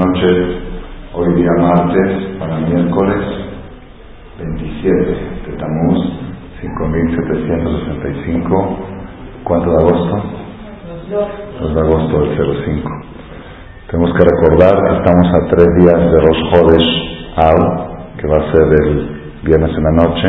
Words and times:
noches. 0.00 0.56
Hoy 1.12 1.34
día 1.34 1.50
martes, 1.58 2.38
para 2.38 2.60
miércoles 2.60 3.20
27 4.38 4.94
de 5.46 5.52
Tamuz, 5.58 5.98
5765. 6.60 8.78
¿Cuánto 9.44 9.70
de 9.70 9.76
agosto? 9.76 10.22
2 11.60 11.74
de 11.74 11.80
agosto 11.80 12.20
del 12.20 12.36
05. 12.64 12.90
Tenemos 13.90 14.12
que 14.14 14.24
recordar 14.24 14.72
que 14.72 14.96
estamos 14.96 15.26
a 15.34 15.46
tres 15.50 15.68
días 15.80 15.98
de 15.98 16.20
Rosh 16.20 16.42
Hodesh 16.54 16.88
Al, 17.36 17.58
que 18.16 18.26
va 18.26 18.36
a 18.36 18.50
ser 18.52 18.66
el 18.82 18.88
viernes 19.42 19.76
en 19.76 19.84
la 19.84 19.92
noche. 19.92 20.28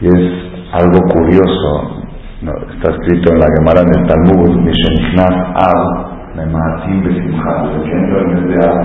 Y 0.00 0.06
es 0.06 0.32
algo 0.72 1.00
curioso, 1.12 2.00
está 2.74 2.92
escrito 2.92 3.32
en 3.32 3.40
la 3.40 3.48
Gemara 3.58 3.82
en 3.82 3.90
el 4.00 4.06
Talmud, 4.06 4.52
Mishenichnas 4.60 5.36
Al, 5.54 6.03
Memaatim 6.34 7.02
Besimcha, 7.04 7.62
desde 7.62 7.84
que 7.84 7.92
entra 7.92 8.20
el 8.20 8.26
mes 8.26 8.48
de 8.48 8.66
Av, 8.66 8.78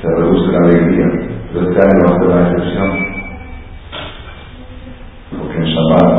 se 0.00 0.08
reduce 0.16 0.52
la 0.52 0.58
alegría. 0.58 1.06
Pero 1.52 1.68
este 1.68 1.80
año 1.82 2.00
va 2.04 2.14
a 2.14 2.18
ser 2.18 2.28
una 2.28 2.48
excepción. 2.48 2.90
Porque 5.38 5.56
en 5.58 5.64
Shabbat 5.64 6.14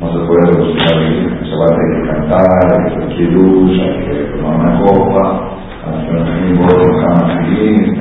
no 0.00 0.12
se 0.12 0.26
puede 0.26 0.46
reducir 0.46 0.82
la 0.82 0.96
alegría. 0.96 1.38
En 1.38 1.44
Shabbat 1.44 1.70
hay 1.70 1.88
que 1.94 2.08
cantar, 2.08 2.66
hay 2.72 2.84
que 2.84 3.04
hacer 3.04 3.28
hay 3.80 4.04
que 4.04 4.36
tomar 4.36 4.54
una 4.56 4.72
copa, 4.82 5.22
hacer 5.86 6.14
un 6.14 6.56
gordo, 6.56 6.88
jamafilín, 7.00 7.94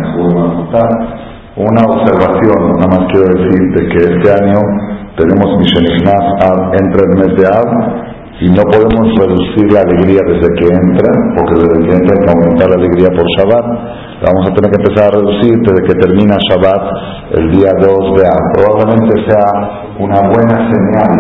una 1.56 1.86
observación, 1.86 2.74
nada 2.80 2.88
más 2.98 3.12
quiero 3.12 3.28
decir, 3.36 3.62
de 3.76 3.88
que 3.90 3.98
este 3.98 4.44
año 4.44 4.58
tenemos 5.18 5.58
Mishenichnas 5.60 6.26
Av 6.42 6.74
entre 6.74 7.02
el 7.04 7.18
mes 7.20 7.38
de 7.38 7.46
Av 7.46 8.12
y 8.44 8.50
no 8.52 8.62
podemos 8.68 9.08
reducir 9.16 9.72
la 9.72 9.88
alegría 9.88 10.20
desde 10.28 10.52
que 10.60 10.68
entra, 10.68 11.10
porque 11.32 11.64
desde 11.64 11.80
que 11.80 11.96
entra 11.96 12.12
hay 12.12 12.26
que 12.26 12.32
aumentar 12.36 12.68
la 12.68 12.76
alegría 12.76 13.08
por 13.16 13.23
Shabbat. 13.40 13.66
Vamos 14.20 14.44
a 14.44 14.54
tener 14.54 14.67
que 14.67 14.80
empezar 14.84 15.08
a 15.08 15.16
reducir 15.16 15.56
desde 15.64 15.81
que 15.88 15.95
termina 15.95 16.36
Shabbat 16.52 16.84
el 17.40 17.52
día 17.56 17.72
2 17.80 17.88
de 17.88 18.23
Av. 18.28 18.44
Probablemente 18.52 19.16
sea 19.32 19.48
una 19.95 20.20
buena 20.28 20.58
señal. 20.67 21.14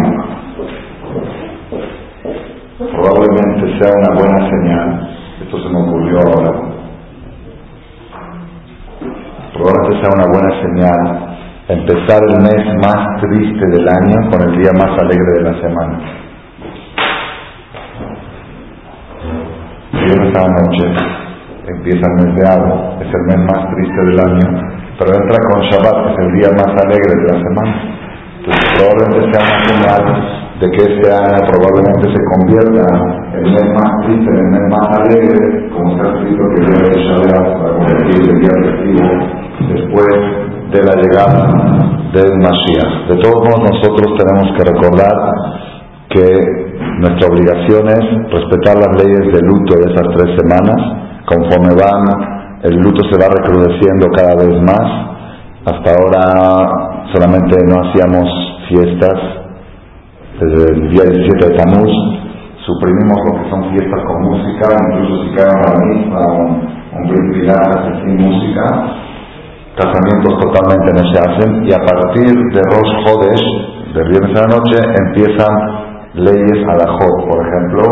Probablemente 2.91 3.63
sea 3.79 3.91
una 4.03 4.19
buena 4.19 4.39
señal. 4.51 4.87
Esto 5.45 5.63
se 5.63 5.69
me 5.69 5.79
ocurrió 5.79 6.17
ahora. 6.27 6.51
Probablemente 9.53 9.95
sea 10.03 10.11
una 10.11 10.27
buena 10.27 10.51
señal 10.59 11.33
empezar 11.69 12.19
el 12.27 12.35
mes 12.43 12.65
más 12.83 13.21
triste 13.21 13.65
del 13.71 13.87
año 13.87 14.29
con 14.29 14.41
el 14.41 14.61
día 14.61 14.71
más 14.75 14.91
alegre 14.99 15.39
de 15.39 15.43
la 15.43 15.61
semana. 15.61 16.22
A 20.03 20.05
la 20.05 20.47
noche 20.49 20.83
empieza 21.65 22.03
el 22.11 22.25
mes 22.25 22.35
de 22.35 22.43
Av, 22.43 23.01
es 23.01 23.07
el 23.07 23.23
mes 23.23 23.39
más 23.47 23.71
triste 23.71 24.01
del 24.03 24.19
año, 24.19 24.47
pero 24.99 25.15
entra 25.15 25.37
con 25.47 25.61
Shabbat, 25.63 25.95
que 26.03 26.11
es 26.11 26.19
el 26.19 26.31
día 26.35 26.49
más 26.59 26.71
alegre 26.83 27.13
de 27.15 27.27
la 27.31 27.39
semana. 27.39 27.73
Entonces 28.35 28.67
probablemente 28.75 29.31
sea 29.31 29.47
una 29.47 29.63
señal 29.63 30.03
de 30.59 30.67
que 30.71 30.81
este 30.91 31.07
año 31.07 31.39
probablemente 31.47 32.05
se 32.11 32.21
convierta 32.35 32.83
en 33.31 33.45
el 33.45 33.51
mes 33.53 33.67
más 33.79 33.91
triste, 34.03 34.27
en 34.27 34.39
el 34.43 34.49
mes 34.51 34.65
más 34.75 34.87
alegre, 34.99 35.69
como 35.71 35.95
está 35.95 36.05
escrito 36.19 36.43
que 36.51 36.59
el 36.59 36.67
día 36.67 36.83
de 36.83 36.99
Shabbat 36.99 37.47
para 37.63 37.71
convertir 37.79 38.19
el 38.27 38.39
día 38.43 38.55
festivo 38.59 39.07
después 39.71 40.13
de 40.67 40.79
la 40.83 40.95
llegada 40.99 41.47
del 42.11 42.31
Mashiach. 42.43 43.07
De 43.07 43.15
todos 43.23 43.39
modos 43.39 43.71
nosotros 43.71 44.19
tenemos 44.19 44.51
que 44.51 44.63
recordar 44.67 45.15
que 46.09 46.62
nuestra 46.99 47.27
obligación 47.27 47.87
es 47.89 48.05
respetar 48.29 48.77
las 48.77 49.03
leyes 49.03 49.33
de 49.33 49.41
luto 49.41 49.73
de 49.75 49.91
esas 49.91 50.07
tres 50.15 50.37
semanas. 50.37 50.77
Conforme 51.25 51.73
van, 51.73 52.61
el 52.61 52.75
luto 52.77 53.01
se 53.09 53.17
va 53.17 53.33
recrudeciendo 53.33 54.07
cada 54.13 54.35
vez 54.35 54.61
más. 54.61 54.87
Hasta 55.65 55.89
ahora 55.95 57.09
solamente 57.13 57.57
no 57.65 57.81
hacíamos 57.81 58.29
fiestas. 58.69 59.17
Desde 60.39 60.73
el 60.73 60.89
día 60.89 61.03
17 61.03 61.49
de 61.49 61.55
Tamuz 61.57 61.91
suprimimos 62.65 63.17
lo 63.25 63.41
que 63.41 63.49
son 63.49 63.69
fiestas 63.71 64.01
con 64.05 64.21
música, 64.23 64.77
incluso 64.91 65.23
si 65.23 65.35
caen 65.35 65.61
la 65.61 65.73
misma, 65.85 66.19
un, 66.33 66.73
un 66.93 68.03
sin 68.03 68.15
música. 68.17 68.63
Casamientos 69.75 70.39
totalmente 70.39 70.93
no 70.93 71.03
se 71.11 71.19
hacen 71.19 71.65
y 71.65 71.73
a 71.73 71.79
partir 71.79 72.29
de 72.29 72.61
Rosh 72.69 72.93
Hodesh, 73.07 73.93
de 73.93 74.03
viernes 74.09 74.37
a 74.37 74.47
la 74.47 74.55
noche, 74.55 74.77
empiezan 75.07 75.92
leyes 76.13 76.67
a 76.67 76.73
la 76.77 76.87
JOD. 76.97 77.29
Por 77.29 77.47
ejemplo, 77.47 77.83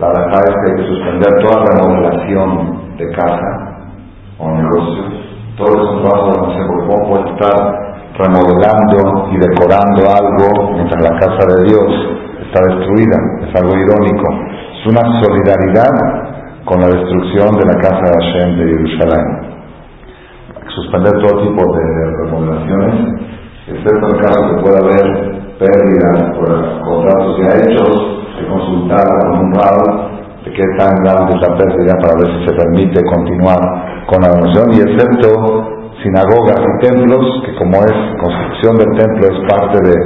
la 0.00 0.08
verdad 0.08 0.40
es 0.48 0.54
que 0.54 0.70
hay 0.70 0.76
que 0.76 0.94
suspender 0.94 1.30
toda 1.42 1.64
remodelación 1.66 2.96
de 2.96 3.10
casa 3.12 3.50
o 4.38 4.50
negocios. 4.50 5.06
Todo 5.56 5.70
es 5.70 5.90
un 5.90 6.02
trabajo 6.02 6.30
de 6.30 6.38
porque 6.38 6.86
cómo 6.86 7.08
puede 7.08 7.30
estar 7.30 7.90
remodelando 8.16 9.28
y 9.32 9.36
decorando 9.38 10.02
algo 10.08 10.72
mientras 10.74 11.02
la 11.02 11.18
casa 11.18 11.42
de 11.54 11.64
Dios 11.68 11.88
está 12.46 12.60
destruida. 12.66 13.16
Es 13.46 13.60
algo 13.60 13.76
irónico. 13.76 14.26
Es 14.80 14.86
una 14.90 15.22
solidaridad 15.22 16.30
con 16.64 16.80
la 16.80 16.88
destrucción 16.88 17.50
de 17.56 17.66
la 17.66 17.80
casa 17.80 18.00
de 18.00 18.24
Hashem 18.24 18.58
de 18.58 18.64
Jerusalén. 18.64 19.26
Suspender 20.74 21.12
todo 21.20 21.42
tipo 21.42 21.76
de 21.76 21.84
remodelaciones, 22.24 23.24
excepto 23.66 24.06
el 24.06 24.22
caso 24.22 24.40
que 24.48 24.62
pueda 24.62 24.78
haber 24.78 25.39
pérdidas 25.60 26.34
por 26.34 26.48
contratos 26.88 27.36
ya 27.44 27.52
hechos, 27.60 27.92
se 28.38 28.46
consultará 28.48 29.14
con 29.28 29.44
un 29.44 29.52
lado 29.52 29.84
de 30.44 30.50
qué 30.50 30.64
tan 30.78 30.90
grande 31.04 31.36
es 31.36 31.40
la 31.44 31.56
pérdida 31.56 31.92
para 32.00 32.16
ver 32.16 32.28
si 32.32 32.48
se 32.48 32.54
permite 32.56 33.04
continuar 33.04 33.60
con 34.08 34.22
la 34.24 34.32
donación 34.32 34.72
y 34.72 34.80
excepto 34.80 35.28
sinagogas 36.02 36.64
y 36.64 36.86
templos, 36.86 37.24
que 37.44 37.54
como 37.60 37.76
es 37.84 37.96
construcción 38.16 38.76
del 38.80 38.90
templo 38.96 39.22
es 39.28 39.38
parte 39.52 39.78
de, 39.84 39.96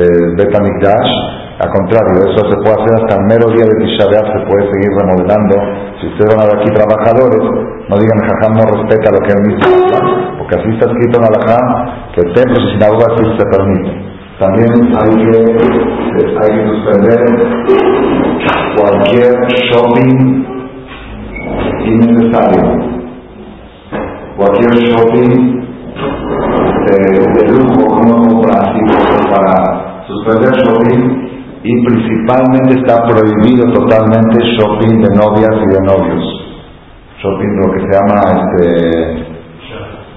de 0.00 0.06
Betamikdash, 0.40 1.12
al 1.60 1.70
contrario, 1.72 2.32
eso 2.32 2.40
se 2.48 2.56
puede 2.64 2.76
hacer 2.80 2.92
hasta 3.00 3.16
el 3.20 3.24
mero 3.28 3.48
día 3.52 3.64
de 3.64 3.76
Tisha 3.84 4.04
se 4.08 4.40
puede 4.44 4.64
seguir 4.72 4.92
remodelando. 4.92 5.56
Si 6.00 6.06
ustedes 6.08 6.36
van 6.36 6.44
a 6.44 6.48
ver 6.52 6.60
aquí 6.60 6.70
trabajadores, 6.72 7.44
no 7.88 7.96
digan 7.96 8.18
Jajam 8.28 8.52
no 8.56 8.64
respeta 8.76 9.12
lo 9.12 9.20
que 9.24 9.32
él 9.32 9.42
mismo 9.46 10.26
porque 10.46 10.60
así 10.60 10.68
está 10.78 10.86
escrito 10.90 11.18
en 11.18 11.24
Alajá 11.26 11.58
que 12.14 12.22
templos 12.34 12.60
y 12.62 12.72
sinagogas 12.74 13.08
sí 13.18 13.24
se 13.36 13.46
permiten. 13.50 14.15
También 14.38 14.68
hay 14.68 15.10
que, 15.16 15.32
hay 16.36 16.50
que 16.52 16.68
suspender 16.68 17.20
cualquier 18.76 19.32
shopping 19.72 20.44
innecesario, 21.86 22.64
cualquier 24.36 24.72
shopping 24.90 25.62
de, 26.86 27.48
lujo 27.50 27.86
como 27.86 28.28
compra 28.28 28.60
así 28.60 28.80
para 29.30 30.04
suspender 30.06 30.52
shopping 30.64 31.02
y 31.62 31.84
principalmente 31.86 32.78
está 32.78 33.06
prohibido 33.06 33.72
totalmente 33.72 34.38
shopping 34.58 35.00
de 35.00 35.16
novias 35.16 35.54
y 35.62 35.72
de 35.72 35.80
novios. 35.80 36.24
Shopping 37.22 37.56
lo 37.56 37.72
que 37.72 37.80
se 37.80 37.88
llama 37.90 38.20
este 38.36 39.35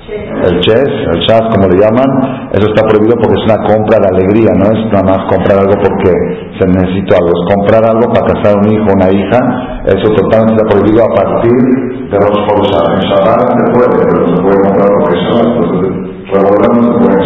el 0.10 0.60
chess, 0.62 0.90
el 1.14 1.20
chas 1.28 1.42
como 1.54 1.68
le 1.68 1.78
llaman, 1.78 2.50
eso 2.54 2.66
está 2.72 2.88
prohibido 2.88 3.16
porque 3.22 3.38
es 3.38 3.46
una 3.46 3.60
compra 3.68 4.00
de 4.00 4.08
alegría, 4.08 4.52
no 4.56 4.66
es 4.72 4.80
nada 4.90 5.04
más 5.04 5.22
comprar 5.30 5.60
algo 5.60 5.76
porque 5.78 6.12
se 6.58 6.66
necesita 6.66 7.20
algo, 7.20 7.30
es 7.30 7.44
comprar 7.54 7.84
algo 7.86 8.06
para 8.14 8.26
casar 8.34 8.58
un 8.58 8.68
hijo 8.72 8.88
una 8.90 9.10
hija, 9.12 9.40
eso 9.86 10.08
totalmente 10.16 10.58
está 10.58 10.66
prohibido 10.66 11.04
a 11.04 11.12
partir 11.14 11.62
de 12.10 12.18
los 12.18 12.36
forzar. 12.48 12.88
En 12.98 13.04
Shabbat 13.06 13.48
se 13.54 13.66
puede, 13.76 13.96
pero 14.00 14.18
se 14.26 14.38
puede 14.42 14.60
comprar 14.64 14.90
lo 14.90 15.00
que 15.06 15.14
es 15.14 15.24
entonces 15.30 16.10
revolvemos 16.30 16.84
se 16.86 16.96
puede 17.00 17.20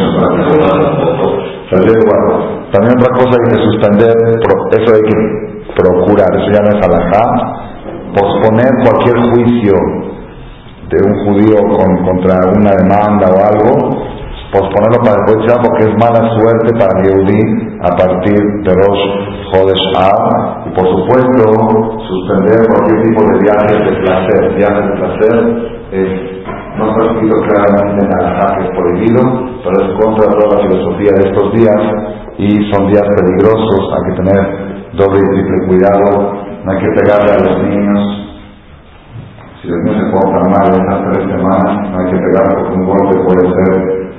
También 2.71 2.93
otra 2.97 3.11
cosa 3.13 3.33
hay 3.35 3.45
que 3.51 3.59
suspender, 3.63 4.15
eso 4.39 4.89
hay 4.95 5.05
que 5.07 5.19
procurar, 5.75 6.29
eso 6.35 6.49
ya 6.51 6.61
no 6.65 6.69
es 6.73 6.81
alajá, 6.83 7.25
posponer 8.15 8.69
cualquier 8.83 9.17
juicio 9.31 10.12
de 10.89 10.97
un 11.03 11.13
judío 11.25 11.57
con, 11.71 12.05
contra 12.05 12.35
una 12.51 12.71
demanda 12.75 13.27
o 13.31 13.37
algo, 13.39 14.03
posponerlo 14.53 14.99
para 15.03 15.17
después 15.17 15.49
ya 15.49 15.55
porque 15.61 15.83
es 15.89 15.93
mala 15.97 16.29
suerte 16.37 16.69
para 16.77 16.93
el 16.93 17.09
Yehudi 17.09 17.41
a 17.81 17.91
partir 17.97 18.37
de 18.37 18.73
los 18.77 18.97
Jodesh 19.49 19.85
A 19.97 20.63
y 20.65 20.69
por 20.73 20.87
supuesto 20.87 21.43
suspender 22.07 22.61
cualquier 22.69 23.01
tipo 23.01 23.21
de 23.25 23.39
viajes 23.41 23.79
de 23.85 23.93
placer. 24.01 24.55
Viajes 24.55 24.85
de 24.85 24.95
placer 24.97 25.35
es, 25.91 26.09
no 26.77 26.89
está 26.89 27.01
escrito 27.05 27.35
claramente 27.49 28.05
en 28.05 28.11
el 28.13 28.25
que 28.53 28.63
es 28.63 28.71
prohibido, 28.77 29.21
pero 29.63 29.75
es 29.81 29.89
contra 30.01 30.25
toda 30.31 30.55
la 30.55 30.61
filosofía 30.61 31.11
de 31.17 31.23
estos 31.29 31.53
días 31.53 31.81
y 32.37 32.49
son 32.71 32.87
días 32.87 33.05
peligrosos, 33.17 33.81
hay 33.93 34.03
que 34.09 34.21
tener 34.21 34.41
doble 34.97 35.19
y 35.19 35.29
triple 35.33 35.67
cuidado, 35.67 36.33
no 36.65 36.71
hay 36.71 36.79
que 36.79 37.01
pegarle 37.01 37.31
a 37.31 37.39
los 37.45 37.57
niños, 37.63 38.23
Si 39.63 39.69
les 39.71 39.79
niños 39.79 39.95
se 39.95 40.11
portan 40.11 40.51
mal 40.51 40.67
en 40.75 40.75
esas 40.75 40.99
tres 41.07 41.23
semanas, 41.23 41.71
no 41.87 41.95
hay 41.95 42.11
que 42.11 42.19
pegar 42.19 42.51
porque 42.51 42.75
un 42.75 42.83
golpe 42.83 43.15
puede 43.23 43.47
ser 43.47 43.71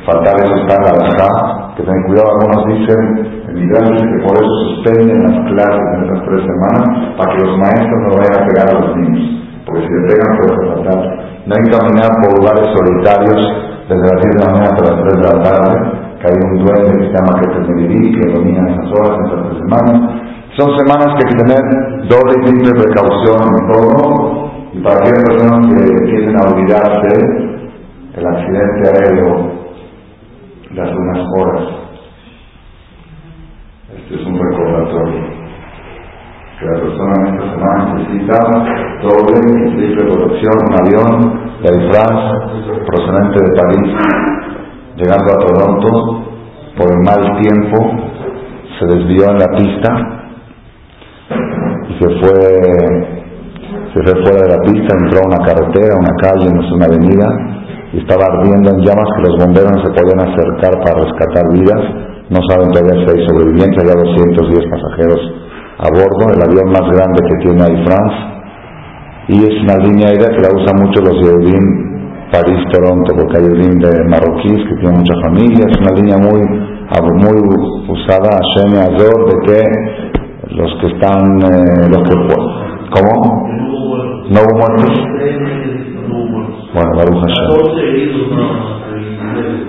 fatal. 0.09 0.41
Eso 0.41 0.57
está 0.57 0.73
en 0.73 0.85
la 0.89 1.05
acá, 1.05 1.31
que 1.77 1.83
ten 1.85 2.03
cuidado. 2.09 2.33
Algunos 2.33 2.65
dicen, 2.65 3.01
en 3.53 3.55
dice 3.61 4.09
que 4.09 4.25
por 4.25 4.41
eso 4.41 4.53
suspenden 4.73 5.21
las 5.21 5.37
clases 5.53 5.85
en 5.85 6.01
esas 6.01 6.21
tres 6.25 6.43
semanas, 6.49 6.85
para 7.21 7.29
que 7.29 7.45
los 7.45 7.59
maestros 7.61 8.01
no 8.09 8.17
vayan 8.17 8.41
a 8.41 8.47
pegar 8.49 8.67
a 8.73 8.81
los 8.81 8.97
niños. 8.97 9.25
Porque 9.69 9.85
si 9.85 9.93
le 9.93 10.03
pegan 10.09 10.33
puede 10.33 10.53
ser 10.57 10.69
fatal. 10.81 11.01
No 11.45 11.53
hay 11.53 11.61
que 11.61 11.77
caminar 11.77 12.11
por 12.25 12.31
lugares 12.41 12.67
solitarios 12.73 13.41
desde 13.85 14.01
las 14.01 14.19
10 14.25 14.33
de 14.33 14.41
la 14.41 14.49
mañana 14.49 14.69
hasta 14.73 14.81
las 14.81 14.97
3 14.97 15.13
de 15.13 15.27
la 15.29 15.39
tarde, 15.45 15.73
que 16.21 16.25
hay 16.25 16.37
un 16.41 16.57
duende 16.57 16.89
que 16.89 17.05
se 17.05 17.13
llama 17.21 17.37
que 17.37 17.47
Ketemirí, 17.53 18.17
que 18.17 18.33
domina 18.33 18.65
esas 18.73 18.89
horas, 18.97 19.13
esas 19.29 19.41
tres 19.45 19.59
semanas. 19.61 19.97
Son 20.57 20.69
semanas 20.73 21.09
que 21.13 21.21
hay 21.21 21.31
que 21.37 21.41
tener 21.45 21.63
doble 22.09 22.33
y 22.33 22.45
triple 22.49 22.81
precaución 22.81 23.45
en 23.45 23.65
todo, 23.69 24.44
y 24.75 24.81
para 24.83 24.97
aquellas 24.97 25.25
personas 25.29 25.67
que 25.69 25.93
empiecen 25.93 26.37
a 26.37 26.49
olvidarse 26.49 27.13
el 28.15 28.27
accidente 28.27 28.83
aéreo 28.91 29.31
de 30.71 30.83
hace 30.83 30.97
unas 30.97 31.23
horas, 31.39 31.65
este 33.97 34.15
es 34.17 34.27
un 34.27 34.39
recordatorio. 34.39 35.23
Que 36.59 36.67
la 36.67 36.81
persona 36.81 37.15
en 37.19 37.35
esta 37.35 37.51
semana 37.51 37.95
necesita 37.95 38.37
doble 39.03 39.37
y 39.39 39.77
triple 39.77 40.13
protección, 40.13 40.55
un 40.67 40.75
avión 40.75 41.45
de 41.63 41.69
Air 41.69 41.89
procedente 42.87 43.39
de 43.45 43.51
París, 43.61 43.91
llegando 44.97 45.33
a 45.33 45.39
Toronto, 45.47 46.25
por 46.77 46.91
el 46.91 47.01
mal 47.05 47.41
tiempo, 47.41 47.77
se 48.79 48.87
desvió 48.87 49.31
en 49.31 49.39
la 49.39 49.47
pista 49.57 49.91
y 51.89 51.93
se 51.99 52.09
fue, 52.21 53.14
se 53.95 54.03
fue 54.03 54.15
fuera 54.27 54.43
de 54.43 54.51
la 54.51 54.61
pista, 54.67 54.91
entró 54.99 55.23
a 55.23 55.27
una 55.31 55.41
carretera, 55.47 55.95
una 55.95 56.15
calle, 56.19 56.51
no 56.51 56.61
es 56.67 56.71
una 56.75 56.87
avenida, 56.91 57.29
y 57.95 57.99
estaba 58.03 58.27
ardiendo 58.27 58.75
en 58.75 58.83
llamas 58.83 59.07
que 59.15 59.23
los 59.23 59.39
bomberos 59.39 59.71
no 59.71 59.81
se 59.87 59.95
podían 59.95 60.19
acercar 60.19 60.75
para 60.83 60.99
rescatar 60.99 61.47
vidas. 61.55 61.83
No 62.27 62.43
saben 62.51 62.75
todavía 62.75 62.99
si 62.99 63.07
hay 63.07 63.23
sobrevivientes, 63.23 63.79
había 63.79 63.95
210 63.95 64.67
pasajeros 64.67 65.21
a 65.79 65.87
bordo, 65.95 66.25
el 66.35 66.43
avión 66.43 66.69
más 66.75 66.87
grande 66.91 67.23
que 67.23 67.37
tiene 67.47 67.63
Air 67.63 67.87
France, 67.87 68.19
y 69.29 69.37
es 69.47 69.55
una 69.63 69.79
línea 69.79 70.09
aérea 70.11 70.27
que 70.27 70.43
la 70.43 70.51
usan 70.51 70.75
mucho 70.75 70.99
los 70.99 71.15
Yehudim 71.23 71.95
París-Toronto, 72.35 73.15
porque 73.15 73.39
hay 73.39 73.47
de 73.47 73.93
marroquíes 74.11 74.59
que 74.67 74.75
tienen 74.83 75.07
mucha 75.07 75.15
familia, 75.23 75.71
es 75.71 75.79
una 75.79 75.95
línea 75.95 76.19
muy, 76.19 76.43
muy 76.43 77.39
usada, 77.95 78.43
y 78.43 78.75
Azor, 78.75 79.19
de 79.31 79.37
que 79.47 79.61
los 80.51 80.71
que 80.81 80.87
están, 80.99 81.39
eh, 81.47 81.89
los 81.95 82.03
que, 82.09 82.15
¿cómo? 82.91 83.49
¿No 84.31 84.41
hubo 84.41 84.59
muertos? 84.59 84.91
Bueno, 86.75 86.91
Baruch 86.97 87.21
Hashem. 87.21 87.47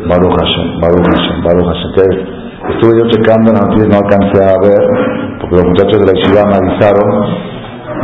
Baruch 0.07 0.35
Hashem, 0.37 0.79
Baruch 0.81 1.05
Hashem, 1.05 1.43
Baruch 1.43 1.65
Hashem. 1.65 2.45
Estuve 2.69 2.97
yo 2.97 3.07
checando 3.09 3.53
noticias, 3.53 3.89
no 3.89 3.97
alcancé 3.97 4.41
a 4.41 4.57
ver, 4.59 4.83
porque 5.39 5.55
los 5.55 5.65
muchachos 5.65 5.99
de 5.99 6.05
la 6.05 6.25
ciudad 6.25 6.45
me 6.47 6.55
avisaron. 6.55 7.54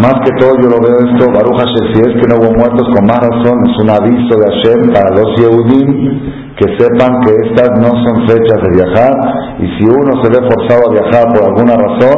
Más 0.01 0.17
que 0.25 0.33
todo 0.39 0.57
yo 0.57 0.67
lo 0.73 0.81
veo 0.81 0.97
esto, 0.97 1.29
Baruch 1.29 1.61
Hashem, 1.61 1.93
si 1.93 1.99
es 2.01 2.13
que 2.17 2.25
no 2.25 2.41
hubo 2.41 2.57
muertos 2.57 2.89
con 2.89 3.05
más 3.05 3.21
razón, 3.21 3.61
es 3.69 3.77
un 3.85 3.89
aviso 3.89 4.33
de 4.33 4.49
Hashem 4.49 4.93
para 4.93 5.13
los 5.13 5.29
Yehudim 5.37 6.41
que 6.57 6.67
sepan 6.77 7.21
que 7.21 7.31
estas 7.45 7.69
no 7.77 7.89
son 8.01 8.27
fechas 8.27 8.59
de 8.61 8.69
viajar 8.81 9.13
y 9.59 9.65
si 9.77 9.85
uno 9.85 10.21
se 10.21 10.29
ve 10.29 10.41
forzado 10.45 10.89
a 10.89 10.93
viajar 10.93 11.33
por 11.33 11.43
alguna 11.45 11.75
razón, 11.77 12.17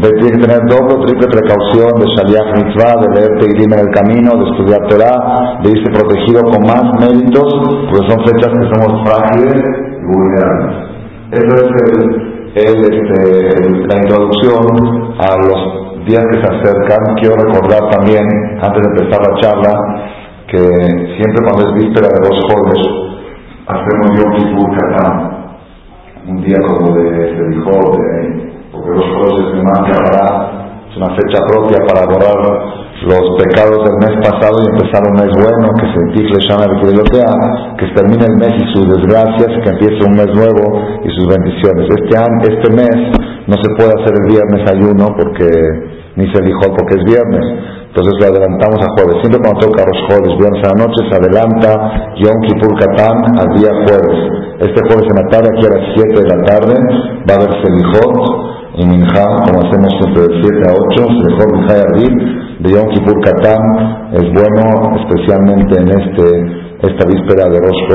tiene 0.00 0.30
que 0.32 0.46
tener 0.46 0.60
doble 0.68 1.04
triple 1.06 1.28
precaución 1.28 1.92
de 2.00 2.06
Shaliach 2.16 2.48
Mitzvah, 2.56 2.96
de 3.00 3.08
leer 3.12 3.38
Teilim 3.40 3.72
en 3.72 3.80
el 3.80 3.90
camino, 3.92 4.30
de 4.36 4.44
estudiar 4.50 4.88
Torah, 4.88 5.60
de 5.62 5.70
irse 5.70 5.90
protegido 5.92 6.42
con 6.48 6.62
más 6.64 6.84
méritos, 7.00 7.48
porque 7.90 8.08
son 8.08 8.24
fechas 8.24 8.52
que 8.56 8.66
somos 8.72 9.04
frágiles 9.04 9.56
y 9.56 10.06
vulnerables. 10.06 10.88
Eso 11.32 11.54
es 12.54 12.74
este, 12.74 13.70
la 13.86 13.96
introducción 14.02 15.14
a 15.18 15.36
los 15.46 15.87
días 16.08 16.24
que 16.32 16.40
se 16.40 16.48
acercan. 16.48 17.14
Quiero 17.20 17.36
recordar 17.36 17.90
también, 17.90 18.24
antes 18.60 18.80
de 18.82 18.88
empezar 18.96 19.20
la 19.20 19.34
charla, 19.40 19.72
que 20.48 20.58
siempre 20.58 21.44
cuando 21.44 21.68
es 21.68 21.74
víspera 21.84 22.08
de 22.08 22.20
dos 22.24 22.38
jóvenes, 22.48 22.80
hacemos 23.68 24.08
Yom 24.16 24.30
Kippur 24.36 24.70
Katán, 24.78 25.14
un 26.26 26.40
día 26.40 26.56
como 26.66 26.96
de, 26.96 27.02
de 27.04 27.28
de, 27.28 27.62
porque 28.72 28.90
los 28.90 29.04
jóvenes 29.04 29.36
es 29.38 29.52
que 29.52 29.92
es 30.88 30.96
una 30.96 31.14
fecha 31.14 31.38
propia 31.46 31.78
para 31.86 32.06
borrar 32.06 32.78
los 33.04 33.24
pecados 33.38 33.84
del 33.84 33.96
mes 34.02 34.14
pasado 34.24 34.56
y 34.58 34.66
empezar 34.72 35.02
un 35.06 35.14
mes 35.14 35.30
bueno, 35.36 35.70
que 35.78 35.86
se 35.86 35.98
que 36.08 36.38
que 37.78 37.94
termine 37.94 38.24
el 38.24 38.36
mes 38.36 38.54
y 38.56 38.72
sus 38.72 38.88
desgracias 38.88 39.50
que 39.62 39.70
empiece 39.70 40.04
un 40.04 40.16
mes 40.16 40.26
nuevo 40.34 40.82
y 41.04 41.08
sus 41.14 41.28
bendiciones. 41.28 41.86
Este, 41.94 42.16
este 42.42 42.72
mes 42.74 42.96
no 43.46 43.54
se 43.54 43.70
puede 43.76 43.92
hacer 44.00 44.14
el 44.18 44.26
viernes 44.26 44.70
ayuno 44.70 45.14
porque 45.16 45.97
ni 46.18 46.26
se 46.34 46.42
dijo 46.42 46.66
porque 46.74 46.98
es 46.98 47.04
viernes. 47.06 47.44
Entonces 47.94 48.14
lo 48.18 48.26
adelantamos 48.26 48.82
a 48.82 48.90
jueves. 48.98 49.22
Siempre 49.22 49.38
cuando 49.38 49.62
toca 49.62 49.86
los 49.86 50.00
jueves, 50.10 50.30
viernes 50.34 50.62
a 50.66 50.74
la 50.74 50.78
noche, 50.82 50.98
se 51.06 51.14
adelanta 51.14 51.70
Yom 52.18 52.38
Kippur 52.42 52.74
Katán 52.74 53.16
al 53.38 53.48
día 53.54 53.70
jueves. 53.86 54.18
Este 54.58 54.80
jueves 54.82 55.06
en 55.06 55.16
la 55.22 55.26
tarde, 55.30 55.46
aquí 55.54 55.64
a 55.64 55.72
las 55.78 55.84
7 55.94 56.18
de 56.18 56.28
la 56.28 56.40
tarde, 56.42 56.74
va 57.22 57.32
a 57.32 57.38
haber 57.38 57.52
Selijot 57.62 58.14
y 58.74 58.86
Minja, 58.86 59.26
como 59.46 59.62
hacemos 59.62 59.90
siempre 59.94 60.26
de 60.26 60.42
7 60.42 60.58
a 60.66 60.72
8, 60.74 61.06
Selijot, 61.22 61.50
Minja 61.54 61.74
y 61.78 61.80
Arbil 61.86 62.14
de 62.58 62.70
Yom 62.74 62.88
Kippur 62.90 63.20
Katán 63.22 63.62
es 64.12 64.26
bueno 64.34 64.90
especialmente 64.98 65.78
en 65.78 65.88
este, 65.88 66.57
esta 66.82 67.06
víspera 67.08 67.48
de 67.50 67.58
Rosh 67.58 67.88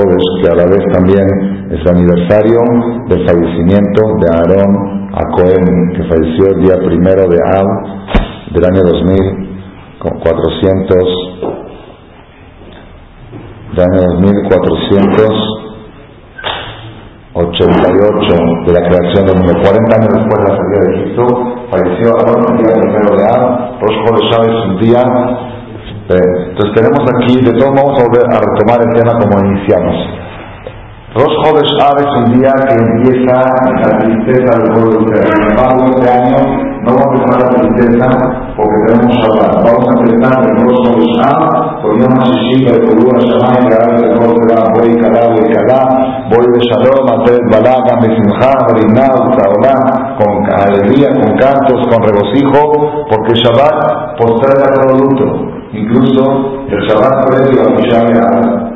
que 0.43 0.49
a 0.49 0.55
la 0.55 0.65
vez 0.65 0.83
también 0.91 1.25
es 1.71 1.79
el 1.79 1.87
aniversario 1.95 2.59
del 3.07 3.25
fallecimiento 3.25 4.01
de 4.19 4.27
Aarón 4.35 5.07
Acohen, 5.13 5.93
que 5.95 6.03
falleció 6.03 6.51
el 6.51 6.59
día 6.63 6.75
primero 6.83 7.29
de 7.29 7.39
Av 7.47 7.65
del 8.51 8.65
año 8.65 8.81
2400 8.83 10.99
del 13.71 13.83
año 13.87 14.01
2400 14.19 15.31
88 17.35 18.35
de 18.67 18.73
la 18.73 18.83
creación 18.87 19.25
del 19.25 19.37
mundo, 19.37 19.53
40 19.63 19.95
años 19.95 20.13
después 20.13 20.37
de 20.37 20.43
la 20.43 20.55
salida 20.55 20.79
de 20.83 20.89
Egipto, 20.93 21.23
falleció 21.71 22.05
Aarón 22.19 22.45
el 22.51 22.57
día 22.57 22.73
primero 22.81 23.09
de 23.15 23.23
Ab, 23.23 23.43
Rosh 23.79 23.99
Chodesh 24.05 24.29
es 24.43 24.57
un 24.67 24.75
día. 24.81 25.03
Entonces 26.09 26.75
tenemos 26.75 26.99
aquí, 27.15 27.39
de 27.39 27.53
todos 27.57 27.71
modos, 27.71 27.99
a 27.99 28.03
volver 28.03 28.27
a 28.27 28.39
retomar 28.43 28.79
el 28.83 28.93
tema 28.93 29.13
como 29.19 29.39
iniciamos. 29.47 29.95
Rosh 31.15 31.35
Chodesh 31.45 31.77
Ab 31.79 31.97
es 32.01 32.11
un 32.25 32.33
día 32.33 32.51
que 32.57 32.73
empieza 32.73 33.37
la 33.37 33.99
tristeza 33.99 34.49
del 34.57 34.73
pueblo 34.73 34.97
de 34.97 35.13
Israel. 35.13 35.29
Sin 35.69 35.93
este 35.93 36.09
año 36.09 36.37
no 36.81 36.89
vamos 36.89 37.05
a 37.05 37.13
empezar 37.13 37.37
la 37.39 37.49
tristeza 37.53 38.07
porque 38.57 38.77
tenemos 38.87 39.13
Shabbat. 39.21 39.63
Vamos 39.63 39.85
a 39.87 39.93
empezar 39.93 40.41
el 40.43 40.57
Rosh 40.65 40.81
Chodesh 40.83 41.19
Ab 41.21 41.81
con 41.83 42.01
Yom 42.01 42.19
HaShishi, 42.19 42.65
que 42.65 42.71
ahora 42.73 43.95
el 43.95 44.09
Rosh 44.09 44.33
Chodesh 44.33 44.65
voy 44.73 45.01
Kalá, 45.01 45.29
voy 45.29 45.53
Kalá, 45.53 45.81
de 46.33 46.59
Shalom, 46.65 47.05
Atet 47.13 47.43
Balagam, 47.51 48.01
Besimha, 48.01 48.51
Briná, 48.73 49.05
Utaolá, 49.13 50.17
con 50.17 50.33
alegría, 50.51 51.13
con 51.13 51.37
cantos, 51.37 51.79
con 51.87 52.01
regocijo, 52.01 53.05
porque 53.07 53.35
Shabbat 53.35 54.17
posterga 54.17 54.73
todo 54.73 54.97
luto. 54.97 55.52
Incluso 55.73 56.65
el 56.69 56.79
Shabbat 56.87 57.27
previo 57.33 57.61
a 57.65 57.69
Misha 57.73 58.73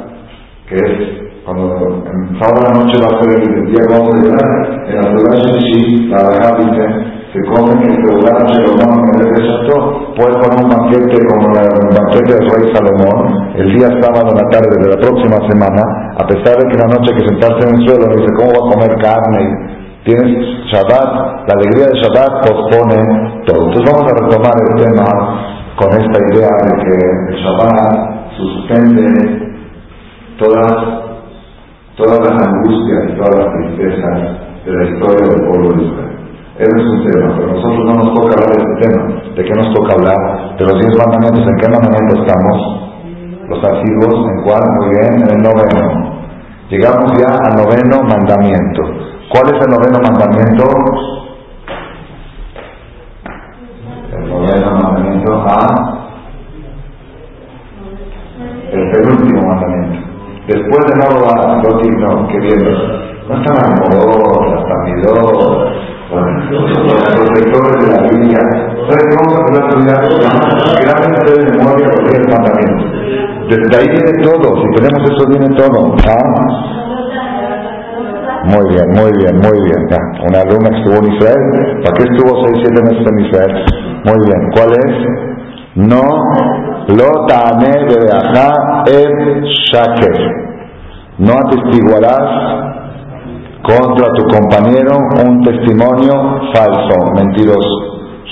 que 0.67 0.75
es 0.75 1.17
cuando 1.45 2.03
en 2.03 2.39
sábado 2.41 2.59
la 2.59 2.73
noche 2.75 2.99
va 2.99 3.07
a 3.07 3.23
ser 3.23 3.39
el 3.39 3.71
día 3.71 3.79
que 3.79 3.93
vamos 3.93 4.11
a 4.11 4.19
llegar, 4.19 4.49
en 4.83 4.95
la 4.99 5.07
ciudad 5.15 5.31
de 5.31 6.07
la 6.09 6.17
Alajá 6.19 6.57
dice, 6.59 6.83
se 7.31 7.39
comen 7.47 7.87
el 7.87 7.95
celular, 8.03 8.35
se 8.51 8.61
lo 8.67 8.75
toman 8.75 8.99
en 8.99 9.15
el 9.15 9.31
desierto, 9.31 10.11
puede 10.17 10.33
poner 10.43 10.59
un 10.59 10.69
banquete 10.69 11.17
como 11.23 11.47
el 11.55 11.95
banquete 11.95 12.33
del 12.35 12.49
rey 12.51 12.73
Salomón, 12.75 13.53
el 13.55 13.67
día 13.77 13.87
sábado 14.01 14.27
en 14.27 14.37
la 14.43 14.49
tarde 14.51 14.75
de 14.75 14.89
la 14.91 14.99
próxima 14.99 15.37
semana, 15.47 15.83
a 16.19 16.27
pesar 16.27 16.57
de 16.59 16.67
que 16.67 16.77
la 16.83 16.91
noche 16.91 17.15
que 17.15 17.29
sentarse 17.29 17.63
en 17.63 17.75
el 17.79 17.87
suelo 17.87 18.11
dice, 18.11 18.33
¿cómo 18.35 18.51
va 18.51 18.59
a 18.59 18.71
comer 18.73 18.91
carne? 18.99 19.43
Tienes 20.03 20.67
Shabbat, 20.67 21.47
la 21.47 21.53
alegría 21.55 21.87
de 21.87 21.95
Shabbat 21.95 22.43
pospone 22.43 22.99
todo. 23.45 23.71
Entonces 23.71 23.87
vamos 23.87 24.03
a 24.03 24.15
retomar 24.19 24.55
el 24.67 24.83
tema 24.83 25.56
con 25.77 25.89
esta 25.93 26.19
idea 26.33 26.49
de 26.65 26.83
que 26.83 26.95
el 27.29 27.35
Shabbat 27.43 28.35
suspende 28.35 29.07
todas 30.37 31.07
todas 31.97 32.19
las 32.19 32.47
angustias 32.47 33.09
y 33.09 33.17
todas 33.17 33.35
las 33.37 33.53
tristezas 33.53 34.19
de 34.65 34.71
la 34.71 34.83
historia 34.89 35.27
del 35.27 35.47
pueblo 35.49 35.73
de 35.73 35.83
Israel. 35.83 36.17
Ese 36.57 36.75
es 36.75 36.85
un 36.85 37.05
tema, 37.05 37.35
pero 37.37 37.53
nosotros 37.53 37.85
no 37.85 37.93
nos 37.93 38.13
toca 38.13 38.33
hablar 38.33 38.49
de 38.49 38.63
este 38.63 38.87
tema. 38.87 39.21
¿De 39.35 39.43
qué 39.43 39.53
nos 39.53 39.73
toca 39.73 39.93
hablar? 39.93 40.57
De 40.57 40.65
los 40.65 40.73
diez 40.79 40.97
mandamientos. 40.97 41.47
¿En 41.47 41.57
qué 41.57 41.69
mandamiento 41.69 42.15
estamos? 42.21 42.57
Los 43.49 43.63
asiduos, 43.63 44.29
¿en 44.29 44.43
cuál? 44.43 44.63
Muy 44.77 44.89
bien, 44.89 45.13
en 45.21 45.29
el 45.29 45.43
noveno. 45.43 46.17
Llegamos 46.69 47.13
ya 47.17 47.29
al 47.29 47.55
noveno 47.55 48.03
mandamiento. 48.03 48.81
¿Cuál 49.29 49.55
es 49.55 49.61
el 49.61 49.69
noveno 49.69 49.99
mandamiento? 50.01 50.65
El 54.13 54.29
noveno 54.29 54.71
mandamiento 54.81 55.33
a 55.33 55.97
el 58.71 58.91
penúltimo 58.91 59.41
mandamiento. 59.47 60.07
Después 60.67 60.83
de 60.87 60.95
no 60.99 61.07
robar, 61.07 61.47
no, 61.47 61.63
no, 61.63 62.27
que 62.27 62.39
bien, 62.39 62.59
no 63.29 63.33
están 63.39 63.55
amorosos, 63.71 64.65
tambidos, 64.67 65.15
los 66.51 66.65
protectores 67.15 67.75
de 67.79 67.87
la 67.95 68.01
vida. 68.09 68.41
¿Sabes 68.89 69.03
qué 69.07 69.15
vamos 69.15 69.33
a 69.33 69.39
hacer 69.43 69.63
estudiar? 69.63 70.01
Grábense 70.81 71.31
de 71.39 71.57
memoria 71.57 71.87
lo 71.87 71.95
que 72.03 72.11
es 72.11 72.19
el 72.19 72.27
desde 73.47 73.77
ahí 73.77 73.87
viene 73.87 74.11
todo, 74.23 74.47
si 74.57 74.67
tenemos 74.75 75.09
eso 75.09 75.23
viene 75.29 75.47
todo. 75.55 75.95
¿ah? 76.05 76.35
Muy 78.43 78.65
bien, 78.73 78.89
muy 78.89 79.11
bien, 79.19 79.35
muy 79.37 79.57
bien. 79.63 79.87
Una 80.27 80.41
alumna 80.41 80.69
que 80.69 80.79
estuvo 80.79 80.97
en 80.97 81.13
Israel. 81.13 81.81
¿Para 81.81 81.95
qué 81.95 82.03
estuvo 82.11 82.45
seis, 82.45 82.57
siete 82.61 82.83
meses 82.83 83.07
en 83.09 83.19
Israel? 83.25 83.53
Muy 84.03 84.19
bien. 84.25 84.41
¿Cuál 84.53 84.71
es? 84.73 84.91
No 85.75 86.03
lo 86.89 87.25
tane 87.27 87.71
de 87.87 87.99
el 88.91 89.43
shaker. 89.43 90.46
No 91.19 91.33
atestiguarás 91.33 92.77
contra 93.63 94.07
tu 94.13 94.23
compañero 94.27 94.97
un 95.25 95.41
testimonio 95.41 96.13
falso, 96.53 97.13
mentiroso. 97.15 97.75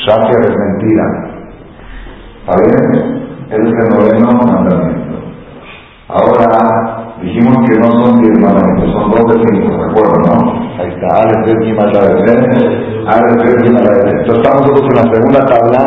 Shaker 0.05 0.51
es 0.51 0.55
mentira. 0.55 1.05
¿Está 2.39 2.55
bien? 2.61 3.25
Es 3.49 3.57
el 3.57 3.89
noveno 3.89 4.31
mandamiento. 4.31 5.15
Ahora 6.07 6.95
Dijimos 7.21 7.57
que 7.65 7.79
no 7.79 7.89
son 8.03 8.21
diez 8.21 8.37
mandamientos, 8.39 8.91
son 8.91 9.09
dos 9.09 9.25
de 9.33 9.41
cinco, 9.49 9.71
¿de 9.71 9.85
acuerdo, 9.89 10.15
no? 10.27 10.35
Ahí 10.77 10.89
está, 10.93 11.25
Bet, 11.25 11.63
Gimel, 11.63 11.89
Aleph, 11.89 12.21
Aleph, 13.07 13.37
Bet, 13.41 13.63
Gimel, 13.63 13.87
Entonces 13.87 14.37
estamos 14.37 14.61
nosotros 14.67 14.89
en 14.89 14.97
la 14.97 15.15
segunda 15.15 15.41
tabla, 15.47 15.81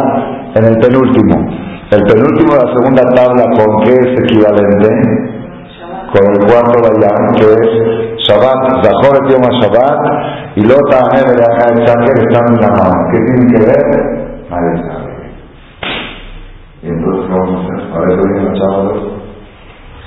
en 0.57 0.65
el 0.65 0.77
penúltimo. 0.81 1.35
El 1.91 2.03
penúltimo 2.11 2.53
de 2.55 2.65
la 2.65 2.73
segunda 2.75 3.03
tabla, 3.15 3.45
¿con 3.55 3.85
qué 3.85 3.93
es 3.93 4.21
equivalente? 4.25 5.38
Con 6.13 6.25
el 6.25 6.39
cuarto 6.47 6.81
Bayán, 6.81 7.35
que 7.37 7.45
es 7.45 8.25
Shabbat, 8.27 8.83
Zahor 8.83 9.17
et 9.17 9.31
Yom 9.31 9.43
Shabbat, 9.61 10.01
y 10.57 10.63
Lota 10.63 10.99
Amer 11.11 11.29
el 11.29 11.37
que 11.37 12.23
están 12.23 12.55
en 12.55 12.61
la 12.61 12.71
mano. 12.71 12.95
¿Qué 13.13 13.19
tienen 13.19 13.49
que 13.49 13.59
ver? 13.67 14.49
Nadie 14.51 14.83
sabe. 14.89 15.09
Y 16.83 16.89
entonces, 16.89 17.31
vamos 17.31 17.51
a 17.51 17.75
hacer? 17.75 17.93
A 17.93 18.01
ver, 18.01 18.17
vienen 18.17 18.45
los 18.45 18.59
chavales. 18.59 19.18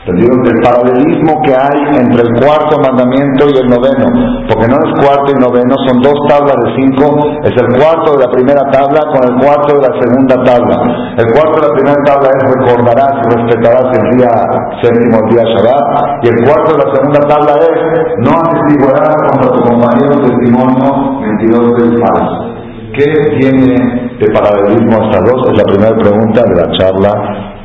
¿Entendieron? 0.02 0.42
El 0.50 0.58
paralelismo 0.66 1.42
que 1.46 1.54
hay 1.54 1.78
entre 2.02 2.26
el 2.26 2.34
cuarto 2.42 2.74
mandamiento 2.82 3.46
y 3.46 3.56
el 3.62 3.70
noveno, 3.70 4.10
porque 4.50 4.66
no 4.66 4.78
es 4.82 4.90
cuarto 4.98 5.30
y 5.30 5.38
noveno, 5.38 5.78
son 5.86 6.02
dos 6.02 6.18
tablas 6.26 6.58
de 6.58 6.70
cinco, 6.82 7.22
es 7.46 7.54
el 7.54 7.70
cuarto 7.78 8.18
de 8.18 8.26
la 8.26 8.32
primera 8.34 8.66
tabla 8.74 8.98
con 9.14 9.22
el 9.30 9.34
cuarto 9.38 9.78
de 9.78 9.82
la 9.86 9.94
segunda 10.02 10.36
tabla. 10.42 10.76
El 11.22 11.28
cuarto 11.38 11.54
de 11.54 11.68
la 11.70 11.74
primera 11.78 12.02
tabla 12.02 12.30
es 12.34 12.42
recordarás 12.50 13.14
y 13.14 13.26
respetarás 13.30 13.88
el 13.94 14.06
día 14.18 14.34
séptimo, 14.82 15.22
el 15.22 15.30
día 15.38 15.46
Shabbat, 15.54 15.86
y 16.26 16.28
el 16.34 16.38
cuarto 16.50 16.70
de 16.74 16.80
la 16.82 16.90
segunda 16.98 17.22
tabla 17.30 17.54
es 17.62 17.78
no 18.26 18.32
atestiguarás 18.42 19.18
contra 19.30 19.48
tu 19.54 19.62
compañero 19.70 20.14
testimonio 20.18 21.22
mentiroso 21.22 21.78
y 21.78 22.02
falso. 22.02 22.52
¿Qué 22.98 23.38
tiene 23.38 24.18
de 24.18 24.28
paralelismo 24.34 24.98
estas 24.98 25.22
dos? 25.30 25.46
Es 25.46 25.58
la 25.62 25.64
primera 25.70 25.94
pregunta 25.94 26.42
de 26.42 26.56
la 26.58 26.68
charla 26.74 27.14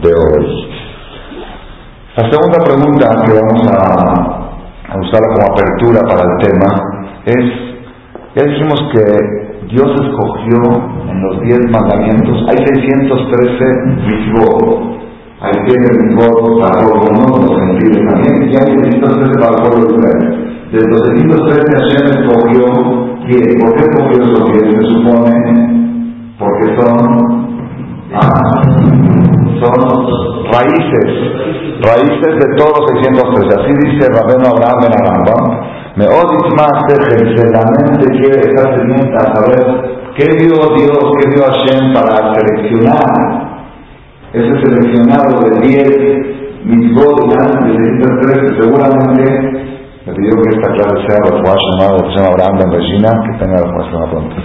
de 0.05 0.13
hoy. 0.13 0.76
La 2.17 2.31
segunda 2.31 2.65
pregunta 2.65 3.11
que 3.27 3.33
vamos 3.35 3.61
a, 3.69 4.97
usar 4.97 5.21
como 5.21 5.53
apertura 5.53 6.01
para 6.09 6.25
el 6.25 6.39
tema 6.41 6.69
es, 7.27 7.45
ya 8.35 8.43
dijimos 8.43 8.81
que 8.95 9.05
Dios 9.69 9.91
escogió 10.01 10.57
en 11.11 11.23
los 11.23 11.43
diez 11.43 11.61
mandamientos, 11.71 12.43
hay 12.49 12.57
613 12.57 13.65
mitzvot, 14.09 14.97
hay 15.43 15.53
7 15.67 15.93
mitzvot 15.93 16.59
para 16.59 16.81
todos 16.87 17.05
los 17.05 17.61
gentiles 17.61 18.01
también, 18.09 18.49
y 18.49 18.57
hay 18.57 18.65
613 18.65 19.39
para 19.39 19.57
todos 19.63 19.79
los 19.79 19.93
Israel. 19.99 20.47
De 20.73 20.89
los 20.89 21.01
613 21.09 21.69
Hashem 21.77 22.05
escogió 22.17 22.65
10. 23.27 23.61
¿Por 23.61 23.75
qué 23.75 23.83
escogió 23.85 24.23
esos 24.25 24.53
10? 24.53 24.75
Se 24.75 24.85
supone, 24.89 25.37
porque 26.39 26.77
son, 26.77 27.46
son 29.61 29.79
raíces 30.53 31.27
raíces 31.83 32.33
de 32.41 32.57
todos 32.57 32.81
los 32.81 33.03
613. 33.05 33.61
Así 33.61 33.73
dice 33.85 34.09
Rabeno 34.09 34.49
Abraham 34.49 34.81
en 34.87 34.95
Arambam. 34.97 35.45
Me 35.97 36.07
odis 36.07 36.49
más 36.57 36.77
dice, 36.89 37.51
la 37.51 37.65
mente 37.73 38.07
quiere 38.19 38.41
estar 38.41 38.77
sedienta 38.77 39.17
a 39.17 39.35
saber 39.35 39.65
qué 40.15 40.27
dio 40.37 40.57
Dios, 40.77 41.05
qué 41.21 41.31
dio 41.31 41.43
Hashem 41.45 41.95
para 41.95 42.35
seleccionar 42.35 43.57
ese 44.33 44.61
seleccionado 44.61 45.41
de 45.41 45.61
10 45.61 46.67
mitzvot 46.67 47.17
de 47.25 47.77
613. 47.77 48.61
Seguramente 48.61 49.23
me 50.05 50.13
pidió 50.13 50.43
que 50.43 50.57
esta 50.57 50.69
clase 50.73 51.07
sea 51.09 51.19
la 51.21 51.43
llamado 51.43 51.97
Abraham 52.31 52.59
de 52.59 52.77
Regina, 52.77 53.09
que 53.25 53.45
tenga 53.45 53.61
la 53.61 53.73
próxima 53.73 54.11
pronto 54.11 54.37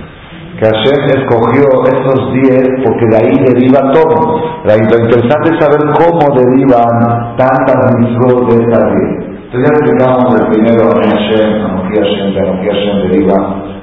que 0.61 0.67
Hashem 0.67 1.01
escogió 1.17 1.65
estos 1.89 2.33
diez 2.33 2.69
porque 2.85 3.05
de 3.09 3.17
ahí 3.17 3.33
deriva 3.49 3.81
todo. 3.93 4.37
Lo 4.61 4.73
interesante 4.77 5.49
es 5.49 5.57
saber 5.57 5.81
cómo 5.97 6.37
derivan 6.37 7.35
tantas 7.35 7.97
mitzvot 7.97 8.45
de 8.45 8.63
estas 8.63 8.85
diez. 8.93 9.31
Entonces 9.41 9.65
ya 9.65 9.73
explicamos 9.73 10.39
el 10.39 10.47
primero, 10.53 10.83
Hashem, 11.01 11.65
Anoji 11.65 11.97
Hashem, 11.97 12.33
de 12.35 12.69
Hashem 12.69 13.09
deriva 13.09 13.37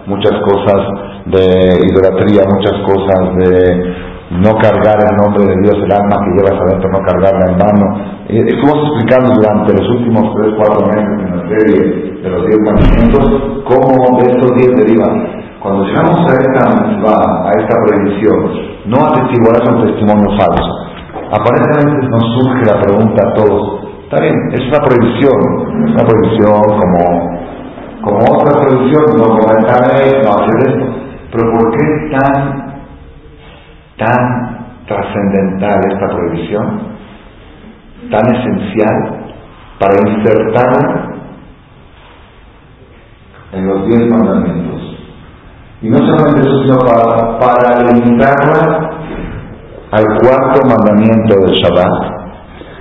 muchas 0.06 0.32
cosas 0.46 0.80
de 1.26 1.44
idolatría, 1.82 2.46
muchas 2.46 2.78
cosas 2.86 3.34
de 3.42 4.08
no 4.38 4.56
cargar 4.58 5.02
el 5.02 5.16
nombre 5.16 5.46
de 5.50 5.60
Dios, 5.62 5.82
el 5.82 5.90
alma 5.90 6.16
que 6.22 6.30
llevas 6.38 6.62
adentro, 6.62 6.90
no 6.92 7.02
cargarla 7.02 7.50
en 7.50 7.58
mano. 7.58 7.86
Estuvimos 8.28 8.86
explicando 8.86 9.34
durante 9.34 9.72
los 9.74 9.88
últimos 9.98 10.32
tres, 10.36 10.54
cuatro 10.56 10.86
meses 10.86 11.26
en 11.26 11.36
la 11.36 11.48
serie 11.48 12.22
de 12.22 12.30
los 12.30 12.46
diez 12.46 12.58
mandamientos 12.62 13.64
cómo 13.66 14.20
de 14.20 14.30
estos 14.30 14.54
diez 14.56 14.76
derivan 14.76 15.37
cuando 15.60 15.84
llegamos 15.84 16.20
a 16.20 16.34
esta 16.34 16.68
a 17.48 17.52
esta 17.60 17.76
prohibición, 17.86 18.68
no 18.86 18.96
atestiguarás 19.06 19.68
un 19.68 19.86
testimonio 19.86 20.38
falso. 20.38 20.88
Aparentemente 21.30 22.08
nos 22.08 22.24
surge 22.34 22.64
la 22.64 22.80
pregunta 22.80 23.22
a 23.26 23.34
todos, 23.34 23.84
está 24.04 24.22
bien, 24.22 24.34
es 24.52 24.60
una 24.68 24.78
prohibición, 24.78 25.84
es 25.84 25.90
una 25.90 26.04
prohibición 26.06 26.62
como, 26.62 27.02
como 28.02 28.18
otra 28.34 28.60
prohibición, 28.62 29.04
no 29.18 29.38
comentaré, 29.38 30.22
no 30.22 30.30
hacer 30.30 30.58
esto, 30.68 30.86
pero 31.32 31.52
¿por 31.52 31.76
qué 31.76 31.84
es 31.84 32.18
tan, 32.18 32.80
tan 33.98 34.58
trascendental 34.86 35.80
esta 35.92 36.06
prohibición, 36.06 36.80
tan 38.10 38.34
esencial 38.34 38.96
para 39.78 40.10
insertarla 40.10 41.08
en 43.52 43.66
los 43.66 43.86
diez 43.86 44.08
mandamientos? 44.08 44.77
Y 45.80 45.88
no 45.90 45.98
solamente 45.98 46.40
eso, 46.40 46.62
sino 46.62 46.76
para, 46.78 47.38
para 47.38 47.92
limitarla 47.92 48.90
al 49.92 50.04
cuarto 50.18 50.58
mandamiento 50.66 51.38
del 51.38 51.54
Shabbat, 51.54 52.18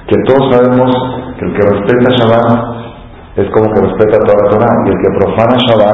que 0.07 0.15
todos 0.25 0.51
sabemos 0.51 0.91
que 1.37 1.45
el 1.45 1.53
que 1.53 1.61
respeta 1.61 2.09
Shabbat 2.17 2.77
es 3.35 3.47
como 3.51 3.71
que 3.71 3.81
respeta 3.81 4.17
toda 4.25 4.41
la 4.41 4.49
Torah, 4.49 4.75
y 4.83 4.89
el 4.89 4.97
que 4.97 5.13
profana 5.19 5.57
Shabbat, 5.69 5.93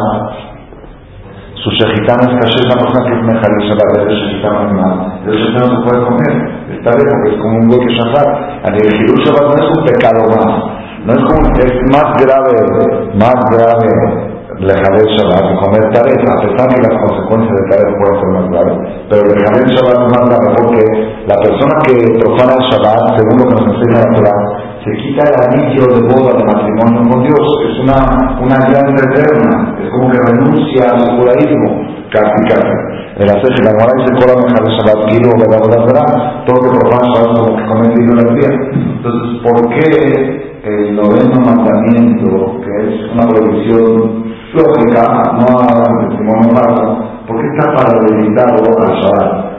su 1.56 1.70
shejitán 1.72 2.24
es 2.24 2.56
una 2.66 2.82
persona 2.82 3.04
que 3.04 3.14
es 3.14 3.20
el 3.20 3.68
Shabbat, 3.68 4.08
el 4.08 4.16
shejitán 4.16 4.76
mal, 4.76 5.22
el 5.28 5.36
shejitán 5.36 5.60
no 5.60 5.76
se 5.76 5.84
puede 5.84 6.06
comer, 6.06 6.34
está 6.72 6.92
bien 6.96 7.08
porque 7.12 7.36
es 7.36 7.42
como 7.42 7.58
un 7.60 7.70
que 7.70 7.94
Shabbat, 8.00 8.30
el 8.64 8.96
Hirul 8.96 9.20
Shabbat 9.26 9.46
no 9.52 9.56
es 9.60 9.70
un 9.76 9.84
pecado 9.84 10.20
más, 10.40 10.52
no 11.04 11.12
es 11.12 11.24
como, 11.28 11.52
es 11.52 11.74
más 11.92 12.08
grave, 12.24 12.56
más 13.20 13.36
grave 13.52 14.33
Lejadet 14.64 15.10
Shabbat, 15.20 15.60
comer 15.60 15.84
Taref, 15.92 16.24
a 16.24 16.40
pesar 16.40 16.68
que 16.72 16.80
las 16.88 16.96
consecuencias 17.04 17.52
de 17.52 17.66
Taref 17.68 17.90
pueden 18.00 18.16
ser 18.16 18.30
más 18.32 18.48
graves, 18.48 18.78
pero 19.12 19.22
Lejadet 19.28 19.68
Shabbat 19.76 19.98
es 20.00 20.12
más 20.16 20.24
grave 20.32 20.48
porque 20.56 20.82
la 21.28 21.38
persona 21.44 21.76
que 21.84 21.96
profana 22.16 22.54
el 22.56 22.64
Shabbat, 22.72 23.02
según 23.20 23.36
lo 23.40 23.46
que 23.48 23.56
nos 23.60 23.68
enseña 23.76 24.08
la 24.08 24.14
Torah, 24.16 24.40
se 24.84 24.92
quita 25.04 25.22
el 25.28 25.36
anillo 25.48 25.84
de 25.92 26.02
boda 26.08 26.32
de 26.36 26.44
matrimonio 26.48 27.02
con 27.12 27.20
Dios, 27.24 27.46
es 27.68 27.76
una, 27.84 28.00
una 28.40 28.56
alianza 28.56 29.04
eterna, 29.04 29.76
es 29.84 29.90
como 29.92 30.12
que 30.12 30.20
renuncia 30.32 30.84
a 30.88 31.00
su 31.00 31.08
judaísmo, 31.12 31.70
casi 32.12 32.40
casi. 32.48 32.76
La 33.20 33.36
sexta, 33.44 33.68
la 33.68 33.72
Gemara 33.76 33.94
dice, 34.00 34.12
Kola 34.16 34.36
Mejad 34.48 34.66
Shabbat, 34.80 35.00
Kilo, 35.12 35.30
Verdad, 35.44 36.44
todo 36.48 36.56
lo 36.56 36.62
que 36.64 36.80
profana 36.80 37.08
Shabbat 37.12 37.36
como 37.36 37.58
que 37.58 37.66
comete 37.68 38.00
idolatría. 38.00 38.52
Entonces, 38.96 39.28
¿por 39.44 39.70
qué 39.76 40.54
el 40.64 40.96
noveno 40.96 41.42
mandamiento, 41.42 42.62
que 42.64 42.72
es 42.88 43.12
una 43.12 43.28
prohibición 43.28 44.33
lógica, 44.54 45.02
no 45.34 45.60
a 45.60 46.10
testimonio 46.10 46.50
falso, 46.54 46.84
¿por 47.28 47.42
qué 47.42 47.48
está 47.48 47.74
paralelizado 47.74 48.62
al 48.82 48.94
Shabbat? 49.02 49.54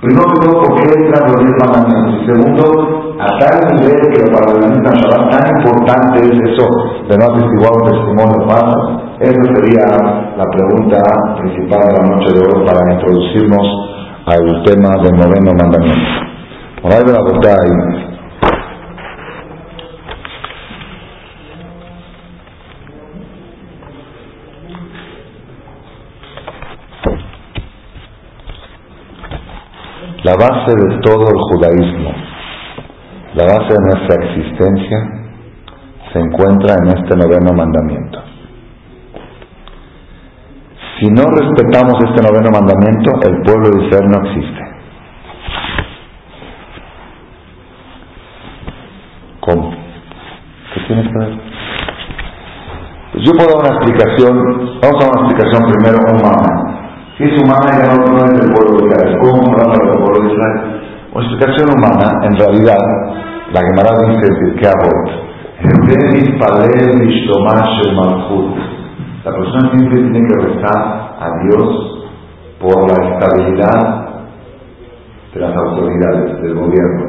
Primero 0.00 0.24
que 0.30 0.46
todo, 0.46 0.62
¿por 0.62 0.74
qué 0.76 0.82
entran 0.94 1.30
los 1.30 1.38
diez 1.44 1.56
mandamientos? 1.58 2.14
Y 2.14 2.26
segundo, 2.26 2.64
a 3.20 3.38
tal 3.38 3.76
nivel 3.76 4.00
que 4.08 4.24
lo 4.24 4.32
paraleliza 4.32 4.88
al 4.88 5.00
Shabbat, 5.00 5.30
tan 5.30 5.56
importante 5.58 6.18
es 6.20 6.38
eso 6.52 6.66
de 7.08 7.14
no 7.18 7.24
atestiguar 7.26 7.72
un 7.76 7.84
testimonio 7.90 8.48
falso. 8.48 8.78
Esa 9.20 9.42
sería 9.54 9.84
la 10.36 10.44
pregunta 10.44 10.98
principal 11.40 11.80
de 11.82 11.92
la 11.92 12.06
noche 12.06 12.32
de 12.32 12.40
hoy 12.40 12.64
para 12.64 12.94
introducirnos 12.94 13.66
al 14.26 14.62
tema 14.62 14.90
del 15.02 15.16
noveno 15.16 15.52
mandamiento. 15.58 16.28
Ahora 16.84 17.02
de 17.02 17.12
la 30.28 30.34
base 30.34 30.74
de 30.76 30.98
todo 31.00 31.24
el 31.24 31.40
judaísmo, 31.48 32.12
La 33.32 33.44
base 33.44 33.72
de 33.72 33.80
nuestra 33.80 34.24
existencia 34.26 34.98
se 36.12 36.18
encuentra 36.18 36.74
en 36.82 36.88
este 36.88 37.16
noveno 37.16 37.52
mandamiento. 37.54 38.18
Si 40.98 41.06
no 41.08 41.22
respetamos 41.30 41.94
este 42.04 42.22
noveno 42.22 42.50
mandamiento, 42.50 43.12
el 43.26 43.42
pueblo 43.42 43.70
de 43.70 43.86
Israel 43.86 44.10
no 44.10 44.28
existe. 44.28 44.62
¿Cómo? 49.40 49.70
¿Qué 50.74 50.80
tienes 50.88 51.06
que 51.10 51.18
ver? 51.18 51.40
Pues 53.12 53.24
yo 53.24 53.32
puedo 53.32 53.48
dar 53.48 53.60
una 53.60 53.76
explicación, 53.76 54.36
vamos 54.82 55.04
a 55.04 55.06
dar 55.06 55.16
una 55.16 55.28
explicación 55.28 55.72
primero 55.72 55.98
humana. 56.12 56.77
Si 57.18 57.24
es 57.24 57.34
humana 57.42 57.66
ya 57.74 57.90
no, 57.96 58.16
es 58.16 58.30
del 58.30 58.52
pueblo 58.54 58.78
de 58.78 58.86
Israel. 58.86 59.18
¿Cómo 59.18 59.42
hablamos 59.50 59.78
del 59.90 59.98
pueblo 59.98 60.22
de 60.22 60.28
Israel? 60.32 60.58
Una 61.12 61.26
explicación 61.26 61.66
humana, 61.74 62.06
en 62.22 62.36
realidad, 62.38 62.78
la 63.52 63.60
Gemara 63.60 63.90
dice 64.06 64.28
que 64.54 64.66
Avot, 64.68 65.08
la 69.24 69.32
persona 69.32 69.70
siempre 69.72 69.96
tiene 69.98 70.28
que 70.28 70.34
rezar 70.46 70.78
a 71.18 71.28
Dios 71.42 71.66
por 72.60 72.86
la 72.86 72.98
estabilidad 73.10 73.82
de 75.34 75.40
las 75.40 75.56
autoridades, 75.56 76.40
del 76.40 76.54
gobierno. 76.54 77.04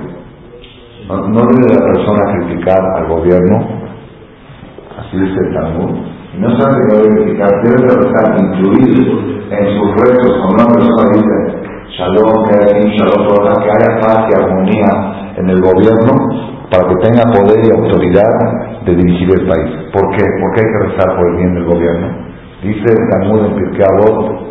No, 1.08 1.46
debe 1.46 1.70
la 1.72 1.86
persona 1.86 2.34
criticar 2.34 2.82
al 2.98 3.08
gobierno, 3.10 3.56
así 4.98 5.20
dice 5.20 5.40
el 5.40 5.54
Talmud. 5.54 5.92
No 6.40 6.50
solamente 6.58 6.82
que 6.82 6.96
no 6.96 7.02
debe 7.04 7.16
criticar, 7.26 7.50
debe 7.64 7.78
rezar, 7.94 8.26
incluir 8.40 9.39
en 9.52 9.66
sus 9.80 9.90
rezos, 9.98 10.32
cuando 10.42 10.64
una 10.64 10.74
persona 10.74 11.04
dice 11.14 11.36
Shalom, 11.98 12.46
que 12.46 12.54
haya 12.56 12.86
Shalom, 12.86 13.28
que 13.64 13.70
haya 13.72 13.92
paz 14.02 14.20
y 14.30 14.34
armonía 14.42 14.92
en 15.38 15.50
el 15.50 15.60
gobierno, 15.62 16.14
para 16.70 16.88
que 16.88 16.96
tenga 17.02 17.24
poder 17.34 17.66
y 17.66 17.72
autoridad 17.72 18.34
de 18.86 18.96
dirigir 18.96 19.30
el 19.32 19.48
país. 19.48 19.70
¿Por 19.92 20.06
qué? 20.16 20.24
Porque 20.40 20.62
hay 20.62 20.70
que 20.72 20.80
rezar 20.90 21.18
por 21.18 21.26
el 21.30 21.38
bien 21.38 21.54
del 21.56 21.66
gobierno. 21.66 22.08
Dice 22.62 22.86
el 22.94 23.10
Talmud 23.10 23.46
en 23.46 23.56
Pirkei 23.56 23.86
Avot, 23.86 24.50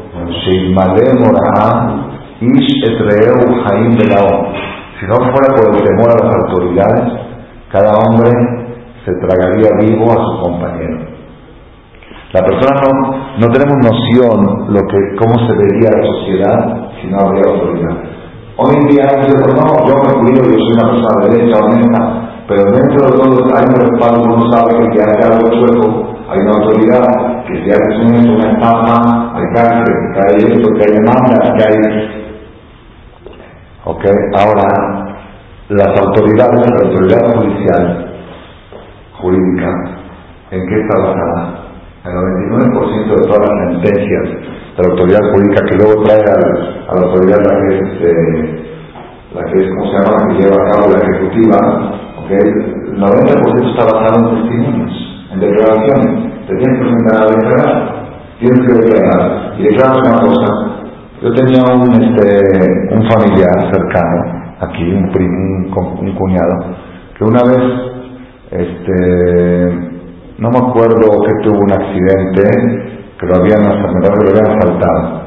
Ish 2.41 2.71
etreu 2.87 3.39
Haim 3.67 3.99
Si 3.99 5.07
no 5.07 5.15
fuera 5.15 5.49
por 5.57 5.75
el 5.75 5.83
temor 5.83 6.11
a 6.11 6.25
las 6.25 6.35
autoridades, 6.35 7.07
cada 7.71 7.93
hombre 7.99 8.31
se 9.05 9.13
tragaría 9.15 9.71
vivo 9.81 10.11
a 10.11 10.15
su 10.15 10.43
compañero. 10.43 11.18
La 12.33 12.45
persona 12.45 12.81
no, 12.85 13.39
no 13.39 13.49
tenemos 13.49 13.77
noción 13.81 14.69
lo 14.69 14.81
que, 14.87 14.99
cómo 15.17 15.35
se 15.47 15.55
vería 15.55 15.89
la 15.97 16.07
sociedad 16.07 16.91
si 17.01 17.09
no 17.09 17.21
habría 17.21 17.55
autoridad. 17.55 17.97
Hoy 18.59 18.75
en 18.75 18.89
día 18.89 19.07
no, 19.07 19.89
yo 19.89 19.95
me 19.97 20.13
cuido, 20.21 20.45
yo 20.45 20.59
soy 20.59 20.73
una 20.75 20.91
persona 20.91 21.25
de 21.25 21.31
derecha, 21.31 21.65
honesta, 21.65 22.45
pero 22.47 22.65
dentro 22.65 23.07
de 23.07 23.13
todos 23.17 23.55
hay 23.55 23.65
un 23.65 23.81
respaldo, 23.81 24.35
uno 24.35 24.53
sabe 24.53 24.77
que 24.77 24.93
si 24.93 24.99
hace 25.01 25.25
algo 25.25 25.49
chueco, 25.49 26.09
hay 26.29 26.39
una 26.41 26.53
autoridad, 26.53 27.45
que 27.47 27.65
si 27.65 27.71
haces 27.71 27.99
un 28.05 28.29
una 28.29 28.53
estafa, 28.53 29.33
hay 29.35 29.45
cárcel, 29.55 29.95
que 30.13 30.21
hay 30.21 30.53
esto, 30.53 30.69
que 30.75 30.83
hay 30.83 30.93
demandas, 30.99 31.53
que 31.57 31.65
hay... 31.65 32.29
Ok, 33.85 34.05
ahora, 34.37 35.17
las 35.71 35.99
autoridades, 35.99 36.71
la 36.71 36.89
autoridad 36.89 37.37
judicial, 37.37 38.13
jurídica, 39.19 39.69
¿en 40.51 40.69
qué 40.69 40.81
está 40.81 40.99
basada? 40.99 41.58
El 42.09 42.15
99% 42.15 43.09
de 43.09 43.29
todas 43.29 43.49
las 43.49 43.73
sentencias 43.73 44.25
de 44.77 44.83
la 44.83 44.89
autoridad 44.89 45.21
jurídica 45.31 45.61
que 45.69 45.77
luego 45.77 46.03
trae 46.05 46.23
a, 46.23 46.95
la 46.95 47.07
autoridad 47.07 47.39
la 47.45 47.61
que 47.61 47.77
es, 47.77 47.91
eh, 48.01 48.69
la 49.35 49.45
que 49.45 49.59
es, 49.61 49.69
¿cómo 49.75 49.91
se 49.91 49.99
llama?, 49.99 50.29
que 50.29 50.43
lleva 50.43 50.57
a 50.57 50.71
cabo 50.71 50.93
la 50.93 50.99
ejecutiva, 51.05 51.59
¿okay? 52.25 52.39
el 52.39 52.99
90% 52.99 53.71
está 53.71 53.85
basado 53.85 54.31
en 54.31 54.43
testimonios, 54.43 54.93
en 55.33 55.41
declaraciones. 55.41 56.47
Te 56.47 56.57
tienes 56.57 56.79
que 56.79 56.85
presentar 56.85 57.23
a 57.23 57.27
declarar, 57.27 58.09
tienes 58.41 58.61
que 58.67 58.75
declarar. 58.75 59.55
Y 59.59 59.63
declaras 59.65 59.99
una 59.99 60.21
cosa. 60.21 60.69
Yo 61.21 61.35
tenía 61.35 61.63
un, 61.65 61.93
este, 61.93 62.95
un 62.95 63.03
familiar 63.11 63.71
cercano, 63.71 64.55
aquí, 64.61 64.95
un, 64.95 65.11
primo, 65.11 65.99
un, 66.01 66.15
cuñado, 66.15 66.75
que 67.19 67.25
una 67.25 67.43
vez, 67.43 67.65
este, 68.53 69.98
no 70.39 70.51
me 70.51 70.59
acuerdo 70.59 71.21
que 71.23 71.33
tuvo 71.43 71.65
un 71.65 71.73
accidente 71.73 72.43
que 73.19 73.27
lo 73.27 73.35
habían, 73.35 73.61
que 73.61 74.23
lo 74.23 74.31
habían 74.31 74.47
asaltado. 74.47 75.23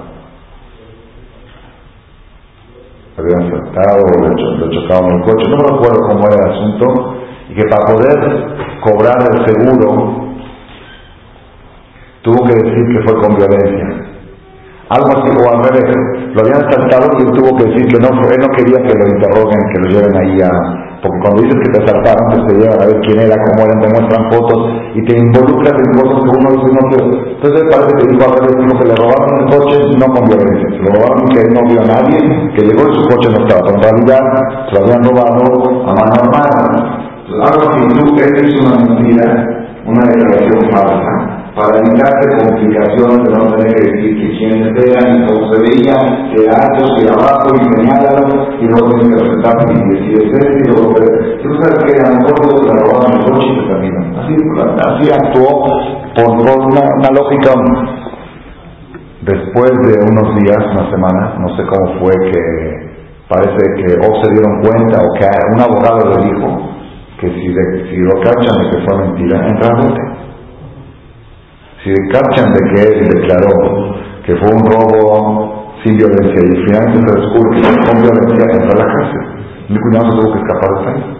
Lo 3.17 3.23
habían 3.23 3.41
asaltado, 3.43 4.05
lo, 4.07 4.71
chocaban 4.71 5.11
el 5.11 5.23
coche, 5.23 5.49
no 5.49 5.57
me 5.57 5.75
acuerdo 5.75 6.07
cómo 6.07 6.23
era 6.27 6.45
el 6.45 6.51
asunto, 6.53 7.15
y 7.49 7.55
que 7.55 7.63
para 7.65 7.93
poder 7.93 8.19
cobrar 8.79 9.17
el 9.19 9.45
seguro 9.45 10.31
tuvo 12.21 12.47
que 12.47 12.55
decir 12.55 12.85
que 12.93 13.03
fue 13.03 13.21
con 13.21 13.35
violencia. 13.35 14.07
Algo 14.89 15.07
así, 15.07 15.29
o 15.29 15.49
al 15.49 16.33
lo 16.33 16.41
habían 16.41 16.67
asaltado 16.67 17.19
y 17.19 17.31
tuvo 17.33 17.57
que 17.57 17.65
decir 17.65 17.87
que 17.87 17.99
no, 17.99 18.07
él 18.07 18.39
no 18.39 18.47
quería 18.55 18.77
que 18.77 18.97
lo 18.97 19.07
interroguen, 19.07 19.59
que 19.73 19.79
lo 19.81 19.89
lleven 19.89 20.15
ahí 20.17 20.41
a, 20.41 20.90
porque 21.01 21.19
cuando 21.19 21.41
dices 21.41 21.57
que 21.57 21.71
te 21.73 21.79
asaltaron, 21.81 22.25
pues 22.29 22.41
te 22.45 22.53
llevan 22.61 22.81
a 22.81 22.85
ver 22.85 22.99
quién 23.01 23.19
era, 23.19 23.35
cómo 23.41 23.65
eran, 23.65 23.81
te 23.81 23.89
muestran 23.89 24.23
fotos 24.29 24.59
y 24.93 25.01
te 25.05 25.13
involucras 25.17 25.75
en 25.81 25.91
cosas 25.97 26.17
que 26.21 26.31
uno 26.37 26.47
dice 26.53 26.69
no. 26.71 26.83
Entonces 27.41 27.61
parece 27.73 27.91
que 27.97 28.05
dijo 28.13 28.21
a 28.21 28.33
ver, 28.37 28.43
dijo 28.53 28.73
que 28.77 28.87
le 28.87 28.95
robaron 28.95 29.31
el 29.41 29.45
coche, 29.49 29.77
no 29.97 30.05
con 30.13 30.23
violencia, 30.29 30.67
se 30.69 30.81
lo 30.85 30.89
robaron 30.93 31.25
que 31.33 31.41
no 31.49 31.61
vio 31.65 31.79
a 31.81 31.87
nadie, 31.89 32.17
que 32.53 32.61
llegó 32.69 32.85
y 32.85 32.93
su 32.93 33.03
coche 33.09 33.27
no 33.33 33.39
estaba. 33.41 33.61
Pero 33.65 33.75
en 33.75 33.83
realidad 33.83 34.23
se 34.69 34.71
lo 34.77 34.79
habían 34.85 35.01
robado 35.01 35.41
a 35.85 35.91
mano 35.97 36.13
armada. 36.21 36.61
Entonces, 37.25 37.41
algo 37.49 37.65
que 37.73 37.85
tú 37.97 38.03
eres 38.21 38.61
una 38.61 38.77
mentira, 38.77 39.25
una 39.85 40.03
declaración 40.05 40.61
falsa 40.69 41.40
para 41.55 41.79
evitarte 41.79 42.47
complicaciones 42.47 43.27
de 43.27 43.31
no 43.35 43.57
tener 43.57 43.75
que 43.75 43.91
decir 43.91 44.11
que 44.15 44.37
quiénes 44.37 44.71
eran 44.87 45.15
y 45.15 45.27
cómo 45.27 45.51
se 45.51 45.59
veían, 45.59 46.31
que 46.31 46.45
era 46.45 46.55
alto, 46.55 46.95
que 46.95 47.03
era 47.03 47.15
bajo, 47.15 47.49
y 47.55 47.63
señálalo, 47.75 48.55
y 48.55 48.65
luego 48.71 48.89
tienes 48.95 49.09
que 49.11 49.23
presentarte 49.23 49.73
y 49.73 49.89
decir 49.91 50.13
es 50.15 50.31
este, 50.31 50.69
y 50.69 50.91
sabes 51.61 51.83
que 51.83 51.99
a 51.99 52.09
lo 52.09 52.15
mejor 52.15 52.33
todos 52.39 52.67
se 52.67 52.73
robaron 52.73 53.11
el 53.11 53.25
coche 53.25 53.47
y 53.47 53.59
se 53.59 53.67
terminó. 53.67 54.01
Así, 54.21 54.33
así 54.87 55.05
actuó 55.11 55.49
por, 56.15 56.31
una, 56.31 56.83
una 56.97 57.09
lógica. 57.19 57.51
Después 59.21 59.71
de 59.85 59.93
unos 60.01 60.35
días, 60.41 60.57
una 60.71 60.89
semana, 60.89 61.35
no 61.37 61.55
sé 61.55 61.63
cómo 61.67 61.99
fue 61.99 62.13
que 62.31 62.41
parece 63.29 63.63
que 63.77 63.93
o 64.01 64.23
se 64.23 64.31
dieron 64.31 64.61
cuenta 64.63 64.97
o 64.97 65.13
que 65.19 65.27
un 65.53 65.61
abogado 65.61 66.09
le 66.09 66.25
dijo 66.25 66.71
que 67.19 67.29
si, 67.29 67.53
si 67.89 67.97
lo 67.97 68.19
cachan 68.21 68.63
de 68.63 68.69
que 68.71 68.83
fue 68.83 68.97
mentira, 68.97 69.47
entra 69.47 69.75
si 71.83 71.89
cachan 72.13 72.53
de 72.53 72.61
que 72.69 72.81
él 72.87 73.09
declaró 73.09 73.95
que 74.23 74.35
fue 74.35 74.49
un 74.53 74.63
robo 74.69 75.73
sin 75.83 75.97
violencia 75.97 76.37
y 76.37 76.65
finalmente 76.65 77.09
se 77.09 77.15
descubre 77.17 77.57
que 77.57 77.89
con 77.89 78.01
violencia, 78.01 78.45
entra 78.53 78.69
a 78.69 78.85
la 78.85 78.93
cárcel. 78.93 79.23
Mi 79.67 79.79
cuñado 79.79 80.11
se 80.11 80.17
tuvo 80.21 80.33
que 80.33 80.39
escapar 80.39 80.71
de 80.77 80.91
ahí. 80.91 81.17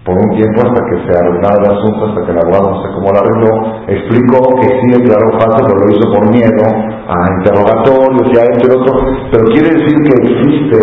Por 0.00 0.16
un 0.16 0.30
tiempo 0.34 0.60
hasta 0.64 0.80
que 0.88 0.96
se 1.04 1.12
arreglaba 1.12 1.60
el 1.60 1.76
asunto, 1.76 2.06
hasta 2.08 2.24
que 2.24 2.32
el 2.32 2.38
abogado 2.40 2.70
no 2.70 2.82
sé 2.82 2.88
cómo 2.88 3.12
lo 3.12 3.18
arregló, 3.20 3.52
explicó 3.86 4.38
que 4.60 4.68
sí 4.80 4.86
declaró 4.96 5.28
falso, 5.38 5.60
pero 5.60 5.76
lo 5.76 5.92
hizo 5.92 6.08
por 6.08 6.24
miedo 6.32 6.64
a 7.04 7.16
interrogatorios 7.36 8.26
y 8.32 8.36
a 8.38 8.44
esto 8.48 8.64
y 8.64 8.76
otro. 8.80 8.92
Pero 9.30 9.44
quiere 9.52 9.76
decir 9.76 9.96
que 10.08 10.14
existe, 10.24 10.80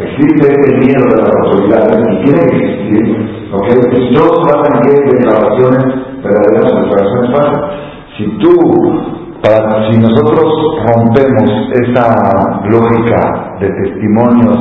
existe 0.00 0.48
ese 0.48 0.70
miedo 0.80 1.04
de 1.12 1.16
las 1.20 1.28
autoridades 1.28 2.00
y 2.08 2.24
tiene 2.24 2.40
que 2.48 2.56
existir. 2.56 3.50
¿okay? 3.52 3.78
Y 4.00 4.14
todos 4.14 4.48
pasan 4.48 4.80
que 4.80 4.96
declaraciones 4.96 5.84
verdaderas 6.24 6.72
o 6.72 6.80
declaraciones 6.80 7.30
falsas. 7.36 7.87
Si 8.18 8.24
tú, 8.38 8.50
si 8.50 9.98
nosotros 10.00 10.44
rompemos 10.90 11.70
esa 11.70 12.58
lógica 12.68 13.56
de 13.60 13.68
testimonios 13.70 14.58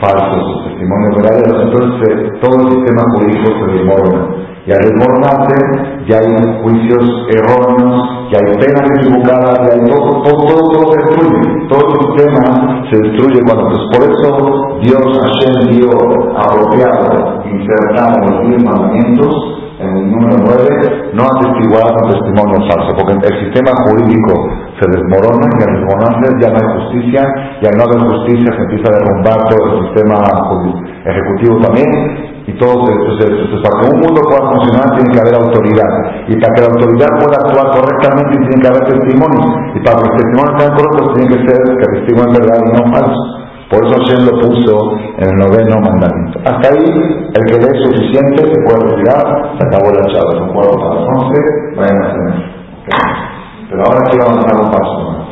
falsos, 0.00 0.64
testimonios 0.68 1.16
verdaderos, 1.16 1.62
entonces 1.64 2.40
todo 2.40 2.62
el 2.62 2.74
sistema 2.74 3.02
jurídico 3.10 3.50
se 3.58 3.72
desmorona. 3.72 4.26
Y 4.66 4.70
al 4.70 4.78
desmoronarse 4.78 6.06
ya 6.06 6.18
hay 6.18 6.62
juicios 6.62 7.26
erróneos, 7.34 8.30
ya 8.30 8.38
hay 8.38 8.54
penas 8.54 8.88
equivocadas, 9.00 9.58
ya 9.66 9.74
hay 9.74 9.90
todo, 9.90 10.22
todo, 10.22 10.92
se 10.92 10.98
destruye. 11.02 11.68
Todo 11.68 11.88
el 11.88 12.00
sistema 12.06 12.84
se 12.88 13.02
destruye 13.02 13.40
cuando. 13.46 13.66
Pues 13.66 13.82
por 13.90 14.02
eso 14.10 14.78
Dios, 14.82 15.18
Hashem, 15.18 15.74
dio 15.74 15.90
apropiado 16.38 17.42
insertar 17.50 18.22
en 18.22 18.30
los 18.30 18.46
diez 18.46 18.64
mandamientos 18.64 19.65
en 19.78 19.88
el 19.96 20.08
número 20.08 20.36
9, 20.40 21.12
no 21.12 21.22
atestiguar 21.24 21.84
con 21.92 22.08
testimonio 22.08 22.64
falso, 22.64 22.96
porque 22.96 23.12
el 23.12 23.36
sistema 23.44 23.72
jurídico 23.84 24.32
se 24.80 24.88
desmorona 24.88 25.46
y 25.52 25.60
al 25.60 25.72
desmoronarse 25.76 26.26
ya 26.40 26.48
no 26.48 26.56
hay 26.56 26.68
justicia, 26.80 27.22
y 27.60 27.64
al 27.66 27.74
no 27.76 27.82
haber 27.84 28.00
justicia 28.08 28.56
se 28.56 28.62
empieza 28.64 28.86
a 28.88 28.96
derrumbar 28.96 29.38
todo 29.52 29.62
el 29.68 29.72
sistema 29.84 30.16
ejecutivo 31.04 31.60
también, 31.60 31.90
y 32.46 32.52
todo 32.56 32.72
se, 32.86 32.92
entonces, 33.26 33.60
para 33.60 33.74
que 33.82 33.86
un 33.92 34.00
mundo 34.00 34.20
pueda 34.24 34.48
funcionar 34.48 34.86
tiene 34.96 35.12
que 35.12 35.20
haber 35.20 35.34
autoridad, 35.44 35.92
y 36.24 36.34
para 36.40 36.52
que 36.56 36.60
la 36.64 36.70
autoridad 36.72 37.10
pueda 37.20 37.36
actuar 37.44 37.66
correctamente 37.76 38.32
tiene 38.48 38.62
que 38.62 38.68
haber 38.72 38.84
testimonios, 38.88 39.50
y 39.76 39.78
para 39.84 39.94
que 40.00 40.04
los 40.08 40.14
testimonios 40.16 40.54
sean 40.56 40.72
correctos 40.72 41.06
tiene 41.16 41.28
que 41.36 41.40
ser 41.44 41.58
que 41.76 41.86
testiguen 42.00 42.30
verdad 42.32 42.58
y 42.64 42.70
no 42.72 42.82
falso. 42.96 43.22
Por 43.70 43.84
eso 43.84 43.96
Hashem 43.98 44.26
lo 44.26 44.38
puso 44.38 44.96
en 45.18 45.28
el 45.28 45.36
noveno 45.38 45.80
mandamiento. 45.80 46.38
Hasta 46.44 46.68
ahí, 46.68 46.84
el 46.86 47.44
que 47.46 47.58
lee 47.58 47.82
suficiente 47.82 48.44
se 48.44 48.62
puede 48.62 48.90
retirar, 48.90 49.58
se 49.58 49.66
acabó 49.66 49.90
la 49.90 50.06
charla, 50.12 50.38
son 50.38 50.54
cuatro 50.54 50.78
para 50.78 50.94
las 50.94 51.08
once, 51.16 51.40
vayan 51.76 52.02
a 52.02 52.12
tener. 52.12 52.56
Pero 53.68 53.82
ahora 53.82 54.10
quiero 54.10 54.24
avanzar 54.24 54.60
un 54.62 54.70
paso 54.70 55.10
más. 55.10 55.26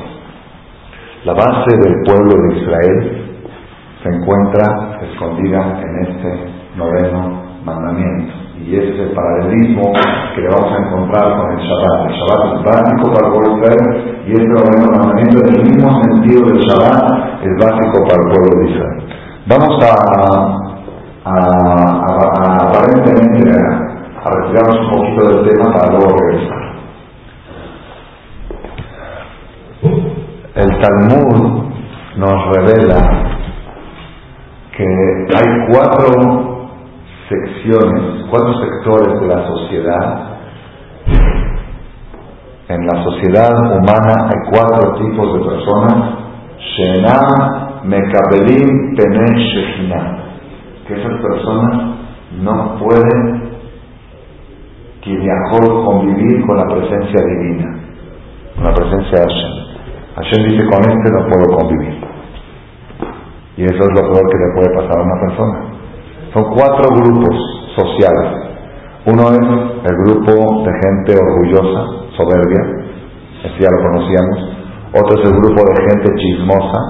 La 1.25 1.33
base 1.35 1.77
del 1.79 2.03
pueblo 2.05 2.35
de 2.43 2.59
Israel 2.61 3.25
se 4.03 4.09
encuentra 4.11 4.99
escondida 5.01 5.81
en 5.81 6.07
este 6.07 6.51
noveno 6.77 7.43
mandamiento. 7.65 8.44
Y 8.67 8.77
ese 8.77 8.95
es 8.95 9.01
el 9.01 9.11
paralelismo 9.15 9.93
que 10.35 10.41
le 10.41 10.49
vamos 10.49 10.73
a 10.73 10.79
encontrar 10.87 11.37
con 11.37 11.51
el 11.53 11.59
Shabbat. 11.59 12.09
El 12.09 12.15
Shabbat 12.17 12.41
es 12.55 12.63
básico 12.65 13.13
para 13.13 13.27
el 13.27 13.33
pueblo 13.33 13.49
de 13.51 13.57
Israel 13.61 13.85
y 14.27 14.33
este 14.33 14.49
noveno 14.49 14.87
mandamiento, 14.91 15.37
en 15.45 15.55
el 15.55 15.63
mismo 15.65 15.89
sentido 16.03 16.41
del 16.49 16.61
Shabbat, 16.61 17.45
es 17.45 17.55
básico 17.61 17.97
para 18.09 18.23
el 18.23 18.29
pueblo 18.33 18.53
de 18.59 18.71
Israel. 18.71 19.05
Vamos 19.47 19.75
a, 19.85 19.93
a, 21.25 21.37
aparentemente 22.65 23.51
a, 23.53 24.31
retirarnos 24.31 24.81
un 24.81 24.91
poquito 24.97 25.21
del 25.29 25.41
tema 25.47 25.67
para 25.75 25.93
luego 25.93 26.17
regresar. 26.17 26.63
El 30.55 30.71
Talmud 30.81 31.65
nos 32.17 32.57
revela 32.57 32.99
que 34.75 34.87
hay 35.37 35.67
cuatro 35.69 36.54
secciones, 37.29 38.27
cuatro 38.31 38.55
sectores 38.61 39.21
de 39.21 39.27
la 39.27 39.47
sociedad. 39.47 40.31
En 42.69 42.87
la 42.87 43.05
sociedad 43.05 43.77
humana 43.77 44.29
hay 44.29 44.51
cuatro 44.51 44.95
tipos 44.95 45.35
de 45.35 45.51
personas. 45.51 46.19
Shena, 46.59 47.81
Mekabelim, 47.85 48.95
Shechina. 48.97 50.19
Que 50.89 50.95
esas 50.95 51.21
personas 51.21 51.97
no 52.41 52.79
pueden 52.79 53.45
mejor 55.45 55.85
convivir 55.85 56.47
con 56.47 56.57
la 56.57 56.67
presencia 56.67 57.21
divina, 57.25 57.79
con 58.55 58.65
la 58.65 58.73
presencia 58.73 59.19
de 59.19 59.27
Hashem. 59.27 59.65
Hashem 60.17 60.45
dice, 60.49 60.65
con 60.67 60.81
este 60.81 61.11
no 61.11 61.27
puedo 61.29 61.59
convivir. 61.59 62.05
Y 63.57 63.65
eso 63.65 63.83
es 63.83 63.89
lo 63.89 64.13
peor 64.13 64.31
que 64.31 64.39
le 64.39 64.55
puede 64.55 64.77
pasar 64.77 64.99
a 64.99 65.05
una 65.05 65.21
persona. 65.21 65.75
Son 66.35 66.43
cuatro 66.51 66.91
grupos 66.99 67.37
sociales. 67.79 68.27
Uno 69.07 69.23
es 69.23 69.47
el 69.87 69.97
grupo 70.03 70.67
de 70.67 70.73
gente 70.83 71.15
orgullosa, 71.15 72.11
soberbia, 72.17 72.91
ese 73.45 73.63
ya 73.63 73.71
lo 73.71 73.79
conocíamos. 73.87 74.39
Otro 74.99 75.15
es 75.15 75.31
el 75.31 75.37
grupo 75.39 75.63
de 75.63 75.75
gente 75.87 76.11
chismosa, 76.19 76.81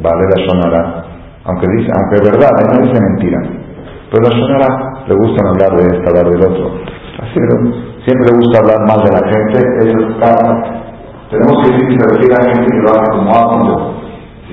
vale 0.00 0.22
la 0.30 0.46
sonará, 0.46 1.04
aunque 1.42 1.66
dice, 1.76 1.90
aunque 1.90 2.22
es 2.22 2.38
verdad, 2.38 2.50
no 2.54 2.86
dice 2.86 3.00
mentira. 3.02 3.40
Pero 4.12 4.22
la 4.22 4.30
sonará 4.30 4.70
le 5.08 5.14
gusta 5.16 5.42
hablar 5.42 5.70
de 5.74 5.84
este, 5.90 6.08
hablar 6.10 6.30
del 6.30 6.52
otro. 6.52 6.66
Así 7.18 7.34
siempre 8.06 8.30
le 8.30 8.36
gusta 8.38 8.60
hablar 8.62 8.78
mal 8.86 9.02
de 9.02 9.10
la 9.10 9.26
gente, 9.26 9.90
eso 9.90 9.98
es 10.06 10.16
cara. 10.22 10.70
Tenemos 11.30 11.66
que 11.66 11.72
decir 11.72 11.88
que 11.88 11.98
se 11.98 12.14
refiere 12.14 12.34
a 12.38 12.54
gente 12.54 12.70
que 12.70 12.78
lo 12.78 12.90
hace 12.94 13.10
como 13.10 13.94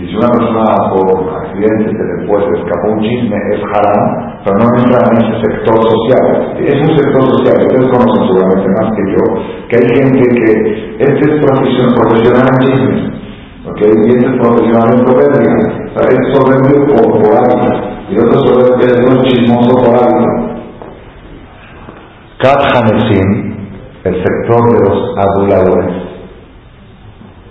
y 0.02 0.08
si 0.08 0.16
una 0.16 0.30
persona 0.30 0.90
por 0.90 1.36
accidente 1.36 1.92
se 1.92 2.04
le 2.04 2.28
puede 2.28 2.48
escapar 2.58 2.90
un 2.90 3.02
chisme, 3.02 3.38
es 3.54 3.62
haram, 3.62 4.31
pero 4.44 4.58
no 4.58 4.66
entra 4.78 5.00
en 5.12 5.18
ese 5.22 5.36
sector 5.42 5.78
social. 5.78 6.58
Es 6.58 6.76
un 6.82 6.98
sector 6.98 7.24
social, 7.30 7.68
ustedes 7.68 7.92
conocen 7.92 8.28
seguramente 8.28 8.68
más 8.80 8.90
que 8.96 9.04
yo, 9.12 9.24
que 9.70 9.76
hay 9.78 9.88
gente 9.96 10.24
que 10.36 10.52
este 11.00 11.22
es 11.30 11.46
profesional, 11.46 11.96
profesional 11.96 12.48
en 12.50 12.60
chismes, 12.66 13.02
¿okay? 13.70 13.92
y 13.92 14.10
este 14.10 14.26
es 14.28 14.40
profesional 14.42 14.88
en 14.94 15.06
proverbia, 15.06 15.52
o 15.86 16.00
sea, 16.00 16.10
es 16.10 16.24
soberbio 16.34 16.86
por, 16.88 17.22
por 17.22 17.92
y 18.12 18.18
otro 18.18 18.40
soberbio 18.42 18.88
es 18.88 19.10
un 19.10 19.24
chismoso 19.24 19.86
por 19.86 19.96
hábito. 19.96 20.52
Kat 22.40 22.76
Hanesim, 22.76 23.56
el 24.04 24.16
sector 24.16 24.62
de 24.70 24.90
los 24.90 25.18
aduladores. 25.18 25.96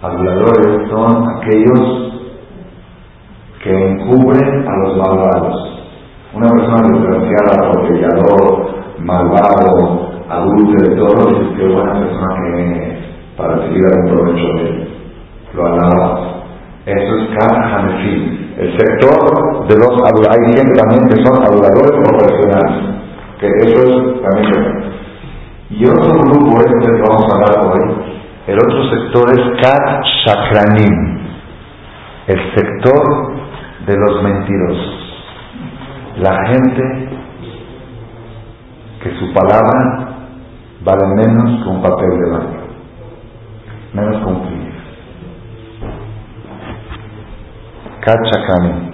Aduladores 0.02 0.90
son 0.90 1.24
aquellos 1.36 2.10
que 3.62 3.70
encubren 3.70 4.68
a 4.68 4.76
los 4.82 4.96
malvados. 4.96 5.69
Una 6.32 6.46
persona 6.46 6.88
desgraciada, 6.88 7.68
atropellador, 7.68 8.70
malvado, 9.00 10.10
adulto, 10.28 10.96
todo, 10.96 11.28
dice 11.28 11.56
que 11.56 11.66
buena 11.66 11.92
persona 11.92 12.26
que 12.36 13.00
para 13.36 13.54
recibir 13.56 13.84
algún 13.86 14.10
provecho 14.12 14.46
de 14.54 14.68
él. 14.68 14.88
Lo 15.54 15.66
alaba. 15.66 16.30
Eso 16.86 17.16
es 17.16 17.28
Khan 17.36 17.88
El 18.58 18.78
sector 18.78 19.66
de 19.66 19.76
los 19.76 19.90
hay 20.28 20.54
gente 20.54 20.74
también 20.74 21.08
que 21.08 21.24
son 21.24 21.42
aduladores 21.42 21.92
profesionales, 22.08 22.94
que 23.40 23.46
eso 23.46 23.82
es 23.82 24.22
también 24.22 24.84
Y 25.70 25.86
otro 25.86 26.12
grupo, 26.20 26.60
este 26.60 26.92
que 26.92 27.02
vamos 27.02 27.26
a 27.28 27.34
hablar 27.34 27.72
hoy, 27.72 28.10
el 28.46 28.56
otro 28.56 28.90
sector 28.90 29.30
es 29.30 29.62
Kat 29.62 30.02
Shakranim, 30.26 31.18
el 32.26 32.54
sector 32.54 33.32
de 33.86 33.96
los 33.96 34.22
mentirosos. 34.22 34.99
La 36.18 36.36
gente 36.48 37.08
que 39.02 39.10
su 39.18 39.32
palabra 39.32 40.10
vale 40.84 41.06
menos 41.14 41.62
que 41.62 41.68
un 41.70 41.82
papel 41.82 42.10
de 42.10 42.30
baño, 42.30 42.60
menos 43.94 44.16
que 44.18 44.30
un 44.30 44.46
frío. 44.46 44.70
Cachacani. 48.00 48.90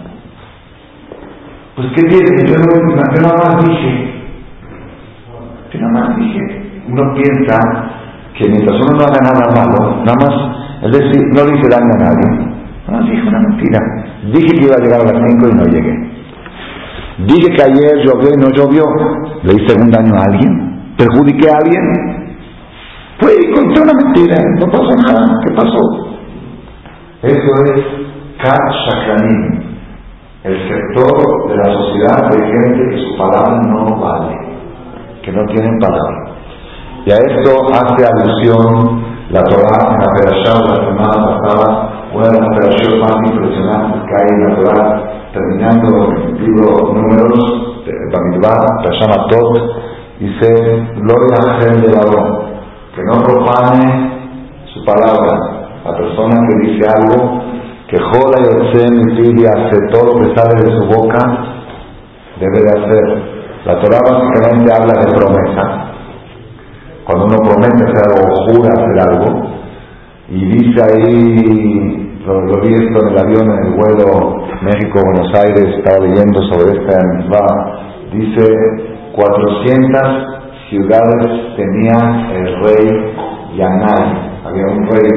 Pues 1.76 1.88
qué 1.94 2.02
tiene, 2.02 2.50
yo, 2.50 2.56
yo 2.56 3.22
nada 3.22 3.36
más 3.36 3.64
dije, 3.64 4.14
yo 5.72 5.80
nada 5.80 6.08
más 6.08 6.16
dije, 6.16 6.82
uno 6.88 7.14
piensa 7.14 7.58
que 8.38 8.48
mientras 8.48 8.80
uno 8.80 8.98
no 8.98 9.04
haga 9.04 9.20
nada 9.22 9.52
malo, 9.54 10.04
nada 10.04 10.16
más, 10.20 10.84
es 10.84 10.92
decir, 10.92 11.22
no 11.32 11.44
le 11.44 11.58
hice 11.58 11.68
daño 11.68 11.90
a 11.94 12.04
nadie, 12.04 12.56
no, 12.88 13.02
dije 13.02 13.28
una 13.28 13.40
mentira. 13.40 13.78
Dije 14.32 14.58
que 14.58 14.64
iba 14.64 14.76
a 14.76 14.80
llegar 14.80 15.00
a 15.00 15.04
las 15.04 15.30
5 15.30 15.48
y 15.48 15.54
no 15.54 15.64
llegué. 15.64 16.05
Dije 17.18 17.48
que 17.54 17.62
ayer 17.62 18.04
llovió 18.04 18.28
y 18.34 18.40
no 18.40 18.48
llovió. 18.50 18.84
¿Le 19.42 19.54
hice 19.54 19.80
un 19.80 19.90
daño 19.90 20.14
a 20.14 20.24
alguien? 20.24 20.94
¿Perjudiqué 20.96 21.48
a 21.50 21.58
alguien? 21.58 22.36
Fue 23.20 23.32
y 23.32 23.54
conté 23.54 23.80
una 23.80 23.92
mentira. 23.94 24.36
No 24.58 24.66
pasó 24.66 24.94
nada. 25.06 25.40
¿Qué 25.44 25.54
pasó? 25.54 26.06
Eso 27.22 27.64
es 27.74 27.84
Kat 28.38 28.76
el 30.46 30.68
sector 30.68 31.48
de 31.48 31.56
la 31.56 31.72
sociedad 31.74 32.30
de 32.30 32.38
gente 32.38 32.90
que 32.90 33.02
su 33.02 33.18
palabra 33.18 33.60
no 33.66 33.98
vale, 33.98 34.36
que 35.22 35.32
no 35.32 35.44
tienen 35.46 35.76
palabra. 35.80 36.36
Y 37.04 37.10
a 37.10 37.16
esto 37.16 37.50
hace 37.72 38.06
alusión 38.06 39.02
la 39.30 39.42
Torah 39.42 39.90
en 39.90 39.98
la 39.98 40.08
de 40.14 40.26
la 40.26 40.86
semana 40.86 41.40
pasada 41.40 41.96
una 42.14 42.28
de 42.28 42.38
las 42.38 42.48
operaciones 42.48 43.00
más 43.00 43.30
impresionantes 43.30 44.02
que 44.02 44.14
hay 44.14 44.28
en 44.30 44.44
la 44.44 44.54
Torah, 44.54 45.05
terminando 45.36 46.12
el 46.12 46.40
libro 46.40 46.94
números 46.94 47.66
Bamidbar, 48.12 48.56
se 48.84 48.90
llama 49.00 49.26
Tot, 49.28 49.52
dice, 50.18 50.48
gloria 50.96 51.36
a 51.38 51.58
de 51.58 51.90
que 52.94 53.02
no 53.04 53.22
profane 53.22 53.84
su 54.72 54.84
palabra, 54.84 55.32
la 55.84 55.96
persona 55.96 56.36
que 56.48 56.68
dice 56.68 56.88
algo, 56.88 57.42
que 57.88 57.98
jola 57.98 58.38
y 58.40 58.92
mi 58.92 59.40
y 59.40 59.46
hace 59.46 59.76
todo 59.92 60.14
lo 60.14 60.20
que 60.20 60.34
sale 60.34 60.54
de 60.64 60.70
su 60.78 60.86
boca, 60.86 61.18
debe 62.40 62.62
de 62.62 62.70
hacer. 62.70 63.36
La 63.66 63.80
Torah 63.80 64.00
básicamente 64.00 64.72
habla 64.72 65.00
de 65.00 65.12
promesa. 65.12 65.92
Cuando 67.04 67.26
uno 67.26 67.36
promete 67.36 67.84
hacer 67.84 68.02
algo 68.08 68.34
jura 68.46 68.70
hacer 68.72 68.98
algo, 69.10 69.46
y 70.28 70.44
dice 70.46 70.82
ahí 70.82 72.05
lo, 72.26 72.60
vi 72.60 72.74
esto 72.74 73.06
en 73.06 73.12
el 73.12 73.18
avión, 73.18 73.50
en 73.50 73.66
el 73.66 73.72
vuelo 73.74 74.46
México-Buenos 74.62 75.32
Aires, 75.34 75.78
estaba 75.78 76.04
leyendo 76.04 76.42
sobre 76.42 76.80
esta 76.80 76.98
misma, 77.14 77.38
dice 78.12 78.46
400 79.14 80.02
ciudades 80.68 81.56
tenía 81.56 82.30
el 82.34 82.62
rey 82.64 83.14
Yanai, 83.56 84.42
había 84.44 84.66
un 84.66 84.86
rey, 84.88 85.10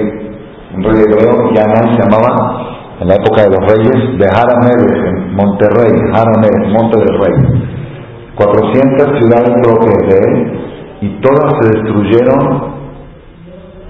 un 0.76 0.84
rey 0.84 1.02
hebreo, 1.02 1.52
Yanai 1.52 1.96
se 1.96 2.04
llamaba, 2.04 2.78
en 3.02 3.08
la 3.08 3.16
época 3.16 3.44
de 3.44 3.50
los 3.50 3.74
reyes, 3.74 4.20
de 4.20 4.28
Haramel, 4.28 5.08
en 5.08 5.34
Monterrey, 5.34 5.92
Haramel, 6.14 6.74
Monte 6.74 7.00
del 7.00 7.18
Rey. 7.18 7.70
400 8.36 9.20
ciudades 9.20 9.50
propias 9.64 9.98
de 10.10 10.18
él 10.18 10.60
y 11.02 11.22
todas 11.22 11.54
se 11.60 11.78
destruyeron 11.78 12.80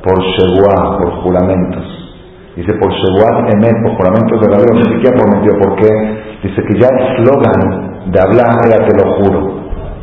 por 0.04 0.24
Sheguah, 0.24 0.98
por 1.00 1.24
juramentos. 1.24 1.99
Dice, 2.60 2.74
por 2.76 2.92
Shevuat 2.92 3.56
Emet, 3.56 3.72
por 3.88 3.96
juramentos 3.96 4.36
verdaderos, 4.36 4.76
ni 4.76 5.00
siquiera 5.00 5.16
prometió, 5.16 5.56
porque 5.64 5.88
dice 6.44 6.60
que 6.60 6.76
ya 6.76 6.92
el 6.92 7.00
eslogan 7.16 8.12
de 8.12 8.20
hablar 8.20 8.52
era 8.68 8.84
te 8.84 8.94
lo 9.00 9.16
juro. 9.16 9.40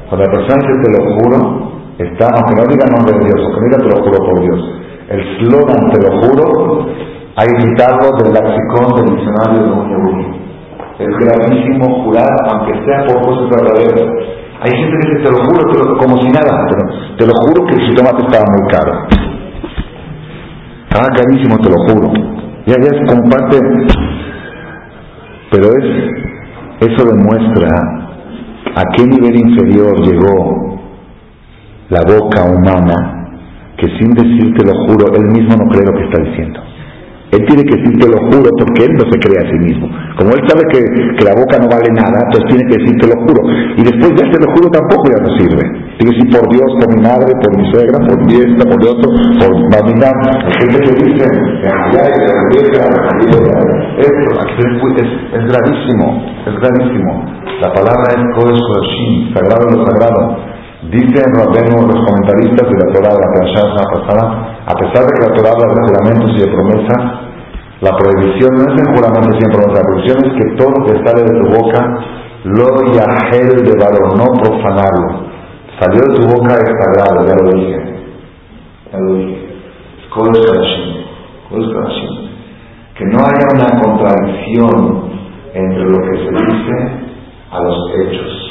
Cuando 0.09 0.25
la 0.25 0.33
persona 0.33 0.65
dice 0.65 0.81
te 0.81 0.91
lo 0.97 1.03
juro, 1.21 1.37
está, 2.01 2.33
aunque 2.33 2.57
no 2.57 2.65
diga 2.73 2.89
nombre 2.97 3.13
de 3.13 3.25
Dios, 3.29 3.45
aunque 3.45 3.61
diga 3.61 3.77
te 3.77 3.91
lo 3.93 3.99
juro 4.01 4.19
por 4.25 4.41
Dios, 4.41 4.61
el 5.13 5.21
slogan 5.37 5.91
te 5.93 6.01
lo 6.01 6.11
juro, 6.17 6.87
hay 7.37 7.49
quitarlo 7.61 8.09
del 8.25 8.33
lexicón 8.33 8.89
del 8.97 9.07
diccionario 9.13 9.61
de 9.61 9.97
un 10.01 10.35
Es 10.97 11.13
gravísimo 11.13 12.05
jurar, 12.05 12.33
aunque 12.49 12.73
sea 12.89 13.05
por 13.05 13.21
cosas 13.21 13.51
verdaderas. 13.53 14.09
Hay 14.65 14.73
gente 14.73 14.97
que 14.97 15.13
dice, 15.13 15.29
te 15.29 15.31
lo 15.31 15.45
juro, 15.45 15.99
como 15.99 16.23
si 16.23 16.29
nada, 16.33 16.57
pero 16.73 16.89
te 17.19 17.27
lo 17.27 17.33
juro 17.37 17.67
que 17.69 17.75
el 17.75 17.83
jitomate 17.83 18.23
estaba 18.25 18.45
muy 18.49 18.65
caro. 18.73 18.93
Estaba 20.89 21.09
carísimo, 21.15 21.59
te 21.59 21.69
lo 21.69 21.77
juro. 21.85 22.46
Ya, 22.67 22.75
ya 22.81 22.91
es 22.91 23.11
como 23.11 23.29
parte... 23.31 23.59
Pero 25.53 25.69
es, 25.79 26.91
eso 26.91 27.07
demuestra 27.07 27.69
a 28.75 28.83
qué 28.95 29.05
nivel 29.05 29.37
inferior 29.39 30.05
llegó 30.05 30.81
la 31.89 32.01
boca 32.03 32.43
humana 32.45 33.17
que 33.79 33.87
sin 33.99 34.13
decirte 34.13 34.67
lo 34.67 34.73
juro, 34.87 35.15
él 35.15 35.31
mismo 35.31 35.55
no 35.57 35.71
cree 35.71 35.87
lo 35.87 35.93
que 35.93 36.05
está 36.05 36.23
diciendo. 36.23 36.61
Él 37.33 37.43
tiene 37.43 37.63
que 37.67 37.75
decir 37.75 37.99
te 37.99 38.07
lo 38.07 38.19
juro 38.31 38.49
porque 38.55 38.87
él 38.87 38.93
no 38.95 39.05
se 39.11 39.19
cree 39.19 39.43
a 39.43 39.51
sí 39.51 39.59
mismo. 39.59 39.91
Como 40.15 40.31
él 40.31 40.43
sabe 40.47 40.63
que, 40.71 40.79
la 41.27 41.35
boca 41.35 41.59
no 41.59 41.67
vale 41.67 41.91
nada, 41.91 42.23
entonces 42.23 42.47
tiene 42.55 42.65
que 42.71 42.79
decir 42.79 42.95
te 43.03 43.09
lo 43.11 43.17
juro. 43.27 43.41
Y 43.51 43.83
después 43.83 44.15
ya 44.15 44.31
te 44.31 44.39
lo 44.39 44.49
juro 44.55 44.71
tampoco 44.71 45.11
ya 45.11 45.19
no 45.27 45.31
sirve. 45.35 45.65
Tiene 45.99 46.07
que 46.07 46.23
decir 46.23 46.29
por 46.31 46.47
Dios, 46.55 46.69
por 46.79 46.89
mi 46.95 47.03
madre, 47.03 47.31
por 47.43 47.51
mi 47.59 47.65
suegra, 47.75 47.99
por 47.99 48.17
mi 48.23 48.35
esta, 48.39 48.63
por 48.63 48.79
el 48.79 48.89
otro, 48.95 49.07
por 49.43 49.51
Mamina. 49.75 50.11
Hay 50.47 50.55
gente 50.55 50.79
que 50.87 50.93
dice, 51.03 51.27
esto 53.97 54.87
es, 55.03 55.11
es 55.35 55.45
gravísimo, 55.51 56.07
es 56.47 56.55
gravísimo. 56.63 57.11
La 57.59 57.73
palabra 57.75 58.07
es 58.15 58.23
Kodesh 58.39 58.61
Kodashim, 58.61 59.35
sagrado 59.35 59.67
lo 59.75 59.83
sagrado. 59.83 60.23
Dicen 60.95 61.27
los 61.35 61.99
comentaristas 62.07 62.69
de 62.71 62.77
la 62.79 62.93
Torah 62.95 63.11
de 63.11 63.19
la 63.19 63.31
pasada, 63.35 64.56
a 64.67 64.75
pesar 64.75 65.07
de 65.07 65.13
que 65.15 65.23
la 65.29 65.35
Torah 65.35 65.53
habla 65.55 65.67
de 65.67 65.81
juramentos 65.87 66.31
y 66.35 66.41
de 66.41 66.51
promesas, 66.51 67.01
la 67.81 67.93
prohibición 67.97 68.51
no 68.57 68.63
es 68.67 68.75
en 68.83 68.97
juramentos 68.97 69.37
y 69.39 69.45
en 69.45 69.53
promesas, 69.53 69.79
la 69.79 69.87
prohibición 69.87 70.19
es 70.27 70.33
que 70.35 70.57
todo 70.57 70.71
lo 70.71 70.81
que 70.87 70.95
sale 71.07 71.23
de 71.23 71.35
tu 71.39 71.47
boca, 71.55 71.81
lo 72.45 72.67
yahel 72.93 73.49
de 73.63 73.75
varón, 73.79 74.19
no 74.19 74.27
profanarlo. 74.43 75.27
Salió 75.79 76.01
de 76.03 76.15
tu 76.17 76.23
boca 76.35 76.55
es 76.55 76.71
sagrado, 76.83 77.27
ya 77.27 77.35
lo 77.37 77.51
dije. 77.53 77.79
Ya 78.93 78.99
lo 78.99 79.15
dije. 79.15 79.47
Que 82.97 83.05
no 83.05 83.19
haya 83.19 83.47
una 83.55 83.71
contradicción 83.83 85.11
entre 85.53 85.85
lo 85.85 85.99
que 85.99 86.17
se 86.17 86.31
dice 86.33 86.75
a 87.53 87.61
los 87.61 87.77
hechos 88.01 88.47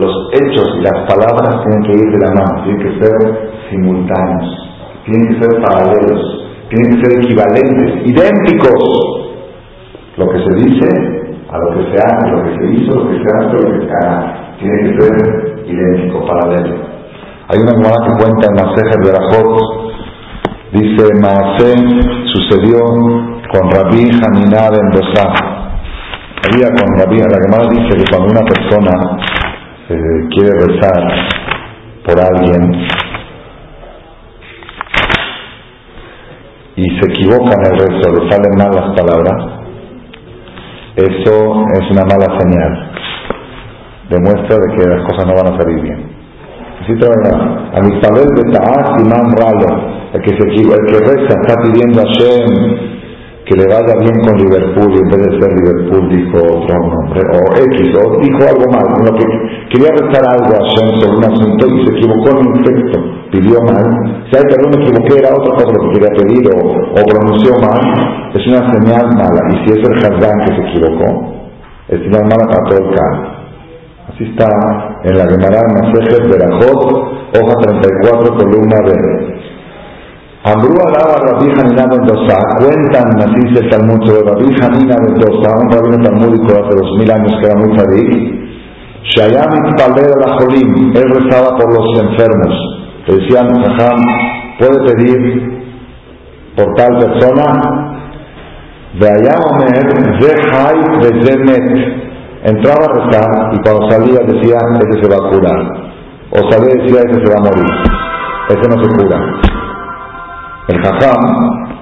los 0.00 0.32
hechos 0.32 0.66
y 0.78 0.82
las 0.82 1.06
palabras 1.06 1.62
tienen 1.62 1.82
que 1.84 1.92
ir 1.92 2.10
de 2.10 2.26
la 2.26 2.32
mano, 2.32 2.64
tienen 2.64 2.82
que 2.82 3.04
ser 3.04 3.50
simultáneos, 3.68 4.59
tienen 5.10 5.28
que 5.28 5.42
ser 5.42 5.62
paralelos, 5.62 6.22
tienen 6.68 7.00
que 7.00 7.04
ser 7.04 7.24
equivalentes, 7.24 8.06
idénticos. 8.06 8.80
Lo 10.16 10.28
que 10.28 10.38
se 10.38 10.54
dice 10.64 10.88
a 11.50 11.58
lo 11.58 11.74
que 11.74 11.82
se 11.90 11.98
hace, 11.98 12.30
lo 12.30 12.44
que 12.44 12.54
se 12.56 12.64
hizo, 12.72 12.94
lo 12.94 13.10
que 13.10 13.16
se 13.16 13.36
hace, 13.36 13.52
lo 13.52 13.72
que 13.72 13.86
se 13.86 13.92
hará, 13.92 14.56
tiene 14.58 14.76
que 14.82 15.00
ser 15.00 15.12
idéntico, 15.66 16.26
paralelo. 16.26 16.76
Hay 17.48 17.58
una 17.58 17.72
hermana 17.72 17.96
que 18.06 18.22
cuenta 18.22 18.46
en 18.46 18.54
Maseja 18.54 18.94
de 19.02 19.12
la 19.12 19.22
dice, 20.72 21.04
Maasé 21.20 21.74
sucedió 22.32 22.78
con 23.50 23.70
Rabí 23.70 24.04
Haminá 24.22 24.68
en 24.68 24.90
Dosá. 24.92 25.26
Había 26.46 26.68
con 26.68 26.98
Rabí, 26.98 27.18
la 27.18 27.38
Gemara 27.42 27.68
dice 27.68 27.96
que 27.96 28.04
cuando 28.10 28.30
una 28.30 28.42
persona 28.42 28.92
quiere 30.30 30.52
rezar 30.66 31.02
por 32.04 32.20
alguien 32.20 33.09
y 36.80 36.88
se 36.98 37.12
equivoca 37.12 37.52
en 37.52 37.66
el 37.66 37.78
rezo, 37.78 38.08
le 38.08 38.30
salen 38.30 38.56
mal 38.56 38.72
las 38.74 38.96
palabras, 38.96 39.60
eso 40.96 41.64
es 41.76 41.90
una 41.90 42.04
mala 42.08 42.38
señal. 42.40 42.90
Demuestra 44.08 44.56
de 44.56 44.74
que 44.74 44.88
las 44.88 45.02
cosas 45.08 45.26
no 45.26 45.34
van 45.34 45.54
a 45.54 45.58
salir 45.58 45.82
bien. 45.82 46.10
Así 46.80 46.98
trabaja. 46.98 47.70
A 47.76 47.80
mis 47.82 48.00
padres 48.00 48.26
de 48.34 48.52
Ta'as 48.52 48.90
y 48.98 49.08
Ralo, 49.08 49.70
el 50.14 50.22
que, 50.22 50.30
se, 50.30 50.44
el 50.48 50.86
que 50.86 50.98
reza 50.98 51.34
está 51.40 51.54
pidiendo 51.62 52.00
a 52.00 52.04
Shem 52.04 52.99
que 53.46 53.56
le 53.56 53.66
vaya 53.66 53.94
bien 53.98 54.16
con 54.20 54.36
Liverpool 54.36 54.92
y 54.94 54.98
en 55.00 55.08
vez 55.08 55.20
de 55.26 55.40
ser 55.40 55.50
Liverpool 55.58 56.08
dijo 56.08 56.38
otro 56.38 56.76
nombre, 56.76 57.20
o 57.34 57.40
X, 57.56 57.76
o 57.98 58.20
dijo 58.20 58.40
algo 58.46 58.66
mal, 58.70 58.86
lo 59.00 59.12
que 59.16 59.26
quería 59.72 59.90
rezar 59.96 60.24
algo 60.28 60.52
a 60.54 60.62
Shem 60.68 61.00
sobre 61.00 61.16
un 61.16 61.24
asunto 61.24 61.66
y 61.66 61.86
se 61.86 61.92
equivocó 61.96 62.30
en 62.30 62.46
un 62.46 62.62
texto, 62.62 62.96
pidió 63.32 63.58
mal, 63.64 63.86
si 64.28 64.36
hay 64.36 64.44
perdón 64.44 64.70
me 64.76 64.82
equivoqué, 64.84 65.18
era 65.18 65.34
otra 65.34 65.54
cosa 65.56 65.72
lo 65.72 65.80
que 65.82 65.98
quería 65.98 66.12
pedir 66.14 66.44
o, 66.52 67.00
pronunció 67.00 67.52
mal, 67.58 67.80
es 68.34 68.46
una 68.46 68.62
señal 68.70 69.06
mala, 69.16 69.42
y 69.50 69.54
si 69.64 69.78
es 69.78 69.82
el 69.88 69.96
Hazán 69.98 70.38
que 70.44 70.54
se 70.54 70.62
equivocó, 70.68 71.34
es 71.88 71.98
señal 72.02 72.24
mala 72.28 72.46
para 72.46 72.64
todo 72.68 72.78
el 72.78 72.94
caso. 72.94 73.40
Así 74.14 74.24
está 74.24 74.46
en 75.04 75.16
la 75.16 75.24
Gemara 75.24 75.62
Masejet 75.74 76.28
Berajot, 76.28 77.10
hoja 77.34 77.54
34, 77.62 78.36
columna 78.36 78.76
B. 78.84 79.29
Ambrú 80.42 80.72
alaba 80.72 81.20
a 81.20 81.20
Rabbi 81.20 81.52
Hanina 81.52 81.84
Mendoza, 81.86 82.38
cuentan, 82.58 83.12
así 83.20 83.60
el 83.60 83.68
Talmud 83.68 84.00
sobre 84.06 84.24
Rabbi 84.24 84.48
Hanina 84.56 84.96
Mendoza, 85.04 85.48
un 85.60 85.68
rabino 85.70 86.02
talmúdico 86.02 86.52
de 86.54 86.60
hace 86.60 86.76
dos 86.80 86.90
mil 86.98 87.10
años 87.10 87.32
que 87.38 87.46
era 87.46 87.56
muy 87.56 87.76
sadik, 87.76 88.40
Shayam 89.04 89.76
Palera 89.76 90.16
la 90.16 90.38
Jolim, 90.38 90.96
él 90.96 91.10
rezaba 91.10 91.58
por 91.58 91.68
los 91.74 92.00
enfermos. 92.00 92.54
Le 93.06 93.16
decían, 93.16 93.48
Jajam, 93.48 94.00
puede 94.58 94.94
pedir 94.94 95.60
por 96.56 96.74
tal 96.74 96.96
persona, 96.96 97.90
de 98.98 99.06
allá 99.08 99.38
Omer, 99.44 100.20
Zehai 100.20 101.00
de 101.00 101.22
Zemet. 101.22 102.00
Entraba 102.42 102.86
a 102.86 102.94
rezar 102.94 103.52
y 103.52 103.60
cuando 103.62 103.90
salía 103.90 104.20
decía, 104.20 104.56
ese 104.80 105.02
se 105.02 105.08
va 105.10 105.16
a 105.16 105.30
curar. 105.30 105.60
O 106.30 106.50
salía 106.50 106.82
decía, 106.82 107.00
ese 107.00 107.24
se 107.24 107.30
va 107.30 107.38
a 107.38 107.44
morir. 107.44 107.70
Ese 108.48 108.68
no 108.68 108.82
se 108.82 108.96
cura. 108.96 109.59
El 110.70 110.78
jajam 110.82 111.22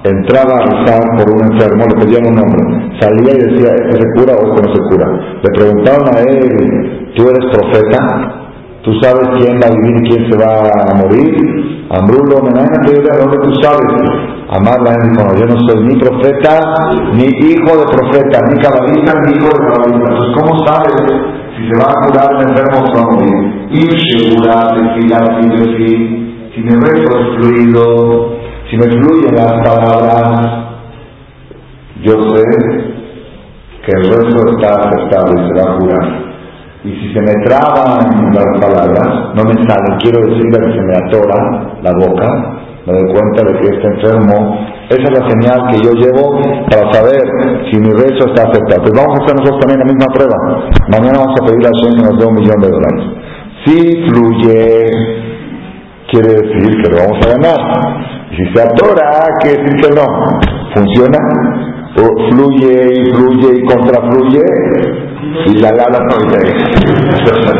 entraba 0.03 0.55
a 0.57 0.65
rezar 0.65 1.01
por 1.15 1.29
un 1.29 1.53
enfermo, 1.53 1.85
le 1.85 2.01
pedían 2.01 2.25
un 2.25 2.35
nombre, 2.41 2.97
salía 2.99 3.33
y 3.35 3.53
decía, 3.53 3.69
¿este 3.75 4.01
se 4.01 4.07
cura 4.17 4.33
o 4.33 4.49
este 4.49 4.61
no 4.65 4.73
se 4.73 4.81
cura? 4.89 5.07
Le 5.43 5.49
preguntaban 5.53 6.07
a 6.09 6.19
él, 6.21 7.13
¿tú 7.15 7.29
eres 7.29 7.45
profeta? 7.53 7.99
¿Tú 8.81 8.91
sabes 8.99 9.29
quién 9.37 9.59
va 9.61 9.67
a 9.67 9.75
vivir 9.75 9.93
y 10.01 10.09
quién 10.09 10.31
se 10.31 10.37
va 10.39 10.73
a 10.73 10.95
morir? 10.95 11.85
Ambrulo, 11.91 12.41
Menana, 12.41 12.81
que 12.83 12.93
dónde 12.97 13.37
tú 13.37 13.53
sabes. 13.61 13.93
Amar 14.57 14.81
la 14.81 14.93
gente 15.03 15.21
yo 15.37 15.45
no 15.45 15.59
soy 15.67 15.85
ni 15.85 15.95
profeta, 15.99 16.73
ni 17.13 17.25
hijo 17.25 17.77
de 17.77 17.85
profeta, 17.93 18.41
ni 18.49 18.57
cabalista, 18.57 19.13
ni 19.21 19.37
hijo 19.37 19.49
de 19.53 19.61
cabalista. 19.69 20.09
Entonces, 20.09 20.33
¿cómo 20.33 20.65
sabes 20.65 20.97
si 21.55 21.61
se 21.69 21.75
va 21.77 21.91
a 21.91 22.01
curar 22.07 22.29
el 22.33 22.49
enfermo 22.49 22.81
o 22.81 22.87
se 22.87 22.95
va 22.97 23.03
a 23.03 23.11
morir? 23.13 23.37
Y 23.69 23.81
segura, 24.17 24.73
decir, 25.53 25.99
si 26.55 26.61
mi 26.61 26.71
rezo 26.71 27.19
es 27.19 27.27
fluido, 27.37 28.48
si 28.69 28.77
me 28.77 28.83
fluyen 28.83 29.35
las 29.35 29.51
palabras, 29.65 30.69
yo 32.03 32.13
sé 32.13 32.43
que 33.83 33.91
el 33.97 34.03
resto 34.03 34.51
está 34.51 34.87
aceptable 34.87 35.41
y 35.41 35.47
se 35.47 35.53
va 35.55 35.73
a 35.73 35.77
curar. 35.77 36.29
Y 36.83 36.91
si 36.91 37.13
se 37.13 37.19
me 37.19 37.33
traban 37.45 38.31
las 38.31 38.61
palabras, 38.61 39.33
no 39.35 39.43
me 39.43 39.55
salen, 39.67 39.97
quiero 39.99 40.21
decirle 40.21 40.59
que 40.59 40.71
se 40.71 40.81
me 40.81 40.95
atora 40.95 41.79
la 41.81 41.91
boca, 41.97 42.59
me 42.85 42.93
doy 42.93 43.13
cuenta 43.13 43.43
de 43.51 43.59
que 43.59 43.75
este 43.75 43.87
enfermo, 43.87 44.67
esa 44.89 45.03
es 45.03 45.19
la 45.19 45.29
señal 45.29 45.71
que 45.71 45.77
yo 45.83 45.91
llevo 45.93 46.39
para 46.69 46.93
saber 46.93 47.69
si 47.71 47.79
mi 47.79 47.89
rezo 47.89 48.27
está 48.27 48.49
aceptado. 48.49 48.83
Pues 48.83 48.93
vamos 48.95 49.19
a 49.19 49.23
hacer 49.23 49.35
nosotros 49.35 49.59
también 49.61 49.79
la 49.79 49.85
misma 49.85 50.13
prueba. 50.13 50.37
Mañana 50.89 51.19
vamos 51.19 51.35
a 51.41 51.45
pedir 51.45 51.65
a 51.65 51.71
Shem 51.81 51.95
que 51.95 52.03
nos 52.03 52.25
un 52.25 52.35
millón 52.35 52.61
de 52.61 52.69
dólares. 52.69 53.03
Si 53.65 53.77
fluye, 54.07 54.89
quiere 56.11 56.33
decir 56.33 56.81
que 56.81 56.91
lo 56.91 56.97
vamos 56.97 57.25
a 57.25 57.29
ganar. 57.33 58.18
Si 58.31 58.43
se 58.53 58.61
atora, 58.61 59.09
¿qué 59.41 59.49
decir 59.49 59.75
que 59.81 59.89
no? 59.89 60.05
¿Funciona? 60.73 61.19
O 61.97 62.03
fluye 62.29 62.75
y 62.93 63.13
fluye 63.13 63.57
y 63.57 63.65
contrafluye 63.65 64.43
y 65.47 65.57
la 65.59 65.71
lana 65.71 65.99
no 65.99 66.15
Entonces, 66.25 66.53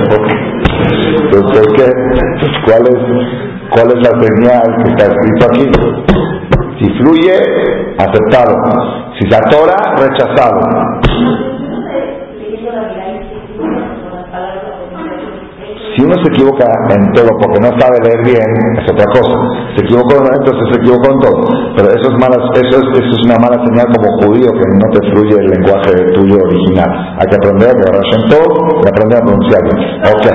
¿por 0.09 1.75
qué? 1.75 1.87
¿Cuál 2.65 2.83
es, 2.87 2.99
¿Cuál 3.71 3.87
es 3.87 3.99
la 4.01 4.13
señal 4.21 4.67
que 4.83 4.89
está 4.91 5.05
escrito 5.05 5.43
aquí? 5.47 5.65
Si 6.79 6.87
fluye, 6.99 7.35
aceptado. 7.97 8.53
Si 9.19 9.29
se 9.29 9.35
atora, 9.35 9.77
rechazado. 9.97 10.61
Si 15.99 16.05
uno 16.05 16.15
se 16.23 16.31
equivoca 16.31 16.63
en 16.95 17.11
todo 17.11 17.27
porque 17.43 17.59
no 17.59 17.75
sabe 17.75 17.99
leer 18.07 18.23
bien, 18.23 18.47
es 18.79 18.87
otra 18.87 19.03
cosa. 19.11 19.35
Se 19.75 19.83
equivocó 19.83 20.15
en 20.15 20.31
entonces 20.31 20.63
se 20.71 20.79
equivocó 20.79 21.11
en 21.11 21.19
todo. 21.19 21.43
Pero 21.75 21.91
eso 21.91 22.07
es, 22.07 22.15
mala, 22.23 22.39
eso, 22.55 22.79
es, 22.79 23.03
eso 23.03 23.11
es 23.19 23.23
una 23.27 23.35
mala 23.35 23.59
señal 23.67 23.83
como 23.91 24.07
judío 24.23 24.47
que 24.47 24.63
no 24.79 24.87
te 24.95 25.01
fluye 25.11 25.35
el 25.43 25.51
lenguaje 25.51 25.91
tuyo 26.15 26.39
original. 26.39 26.87
Hay 27.19 27.27
que 27.27 27.35
aprender 27.35 27.75
a 27.75 27.99
todo 28.31 28.47
y 28.79 28.87
aprender 28.87 29.19
a 29.19 29.25
pronunciarlo. 29.27 29.75
Ok. 30.07 30.27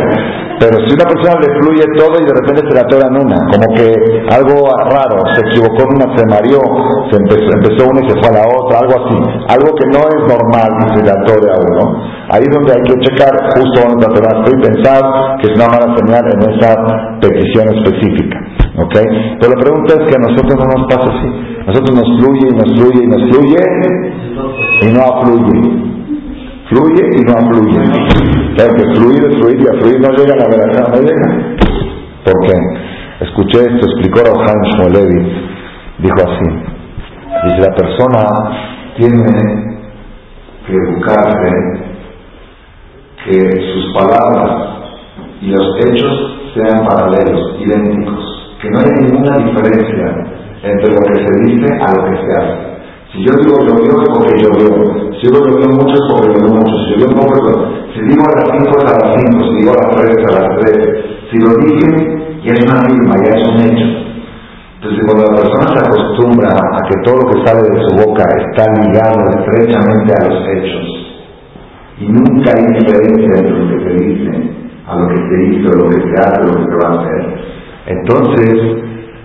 Pero 0.60 0.78
si 0.86 0.94
una 0.94 1.04
persona 1.08 1.40
le 1.40 1.50
fluye 1.58 1.84
todo 1.96 2.14
y 2.20 2.24
de 2.28 2.34
repente 2.34 2.62
se 2.68 2.74
la 2.76 2.86
tora 2.86 3.08
en 3.08 3.16
una, 3.26 3.38
como 3.50 3.66
que 3.74 3.88
algo 4.30 4.68
raro, 4.86 5.18
se 5.34 5.40
equivocó 5.48 5.82
en 5.82 5.96
una, 5.96 6.06
se 6.14 6.24
mareó, 6.30 6.60
se 7.10 7.16
empezó, 7.16 7.48
empezó 7.58 7.88
una 7.90 8.00
y 8.04 8.08
se 8.08 8.16
fue 8.20 8.28
a 8.30 8.38
la 8.38 8.44
otra, 8.46 8.78
algo 8.78 8.94
así, 9.02 9.16
algo 9.48 9.68
que 9.74 9.86
no 9.90 10.00
es 10.06 10.20
normal 10.30 10.70
que 10.78 10.88
se 10.94 11.02
le 11.02 11.10
atore 11.10 11.48
a 11.50 11.58
uno, 11.58 11.84
ahí 12.30 12.42
es 12.42 12.52
donde 12.54 12.72
hay 12.72 12.82
que 12.82 12.96
checar 13.04 13.32
justo 13.54 13.80
donde 13.88 14.06
te 14.06 14.20
y 14.20 14.60
pensar 14.62 15.02
que 15.40 15.50
es 15.50 15.56
una 15.56 15.68
mala 15.68 15.96
señal 15.96 16.24
en 16.24 16.40
esa 16.54 16.70
petición 17.20 17.68
específica. 17.74 18.38
¿Ok? 18.76 18.94
Pero 19.40 19.52
la 19.52 19.60
pregunta 19.60 19.94
es 19.94 20.02
que 20.08 20.16
a 20.16 20.22
nosotros 20.26 20.56
no 20.58 20.66
nos 20.66 20.86
pasa 20.88 21.10
así. 21.10 21.28
A 21.62 21.66
nosotros 21.68 21.94
nos 21.96 22.08
fluye 22.18 22.48
y 22.48 22.56
nos 22.56 22.70
fluye 22.76 23.04
y 23.04 23.06
nos 23.06 23.22
fluye 23.30 23.64
y 24.82 24.92
no 24.92 25.00
afluye. 25.02 25.94
Fluye 26.68 27.04
y 27.12 27.20
no 27.24 27.32
afluye. 27.38 27.82
Claro 28.56 28.74
que 28.74 28.94
fluir 28.94 29.24
es 29.24 29.36
fluir 29.36 29.60
y 29.60 29.66
a 29.66 29.80
fluir 29.80 30.00
no 30.00 30.10
llega, 30.16 30.36
la 30.36 30.48
verdad 30.48 30.88
no 30.88 31.00
llega. 31.02 31.56
¿Por 32.24 32.40
qué? 32.46 32.84
Escuché 33.20 33.60
esto, 33.60 33.86
explicó 33.86 34.20
Rohan 34.24 34.60
Shmolevi, 34.72 35.22
dijo 35.98 36.16
así, 36.18 36.48
dice 37.44 37.60
la 37.60 37.74
persona 37.74 38.20
tiene 38.96 39.74
que 40.66 40.72
educarse 40.72 41.83
que 43.24 43.40
sus 43.72 43.94
palabras 43.94 44.84
y 45.40 45.48
los 45.48 45.66
hechos 45.80 46.36
sean 46.54 46.84
paralelos, 46.86 47.56
idénticos, 47.58 48.56
que 48.60 48.70
no 48.70 48.78
hay 48.80 48.90
ninguna 49.00 49.36
diferencia 49.38 50.06
entre 50.62 50.92
lo 50.92 51.00
que 51.00 51.16
se 51.16 51.32
dice 51.44 51.72
a 51.80 51.94
lo 51.94 52.04
que 52.04 52.16
se 52.20 52.32
hace. 52.36 52.74
Si 53.12 53.24
yo 53.24 53.32
digo 53.40 53.56
llovió 53.64 54.02
es 54.02 54.08
porque 54.08 54.42
llovió. 54.42 54.68
Si 55.20 55.26
yo 55.26 55.40
llovió 55.40 55.68
mucho 55.70 55.94
es 55.94 56.06
porque 56.10 56.28
llovió 56.34 56.54
mucho. 56.54 56.74
Si 56.86 57.00
yo 57.00 57.06
poco 57.14 57.72
Si 57.94 58.00
digo 58.02 58.22
a 58.26 58.40
las 58.40 58.50
5 58.58 58.78
es 58.78 58.92
a 58.92 59.06
las 59.06 59.14
5. 59.14 59.44
Si 59.44 59.56
digo 59.56 59.72
a 59.72 59.86
las 59.86 59.96
3 59.96 60.16
es 60.18 60.26
a 60.26 60.40
las 60.40 60.58
3. 60.58 61.04
Si 61.30 61.38
lo 61.38 61.50
dije, 61.64 62.40
ya 62.44 62.52
es 62.52 62.64
una 62.64 62.80
firma, 62.88 63.14
ya 63.24 63.38
es 63.38 63.48
un 63.48 63.60
hecho. 63.60 63.88
Entonces 64.76 65.04
cuando 65.06 65.24
la 65.24 65.36
persona 65.40 65.66
se 65.72 65.86
acostumbra 65.86 66.50
a 66.50 66.88
que 66.88 66.96
todo 67.04 67.16
lo 67.22 67.26
que 67.30 67.46
sale 67.46 67.62
de 67.62 67.80
su 67.88 68.06
boca 68.06 68.24
está 68.50 68.64
ligado 68.82 69.30
estrechamente 69.30 70.12
a 70.20 70.28
los 70.28 70.48
hechos 70.48 71.03
y 71.98 72.08
nunca 72.08 72.52
hay 72.56 72.66
diferencia 72.66 73.38
entre 73.38 73.50
lo 73.50 73.68
que 73.68 73.84
se 73.84 74.04
dice 74.04 74.54
a 74.86 74.96
lo 74.96 75.08
que 75.08 75.16
se 75.16 75.44
hizo, 75.44 75.70
lo 75.70 75.88
que 75.88 76.00
se 76.00 76.20
hace, 76.20 76.42
lo 76.42 76.56
que 76.56 76.64
se 76.64 76.76
va 76.76 76.88
a 76.88 77.00
hacer. 77.00 77.44
Entonces, 77.86 78.54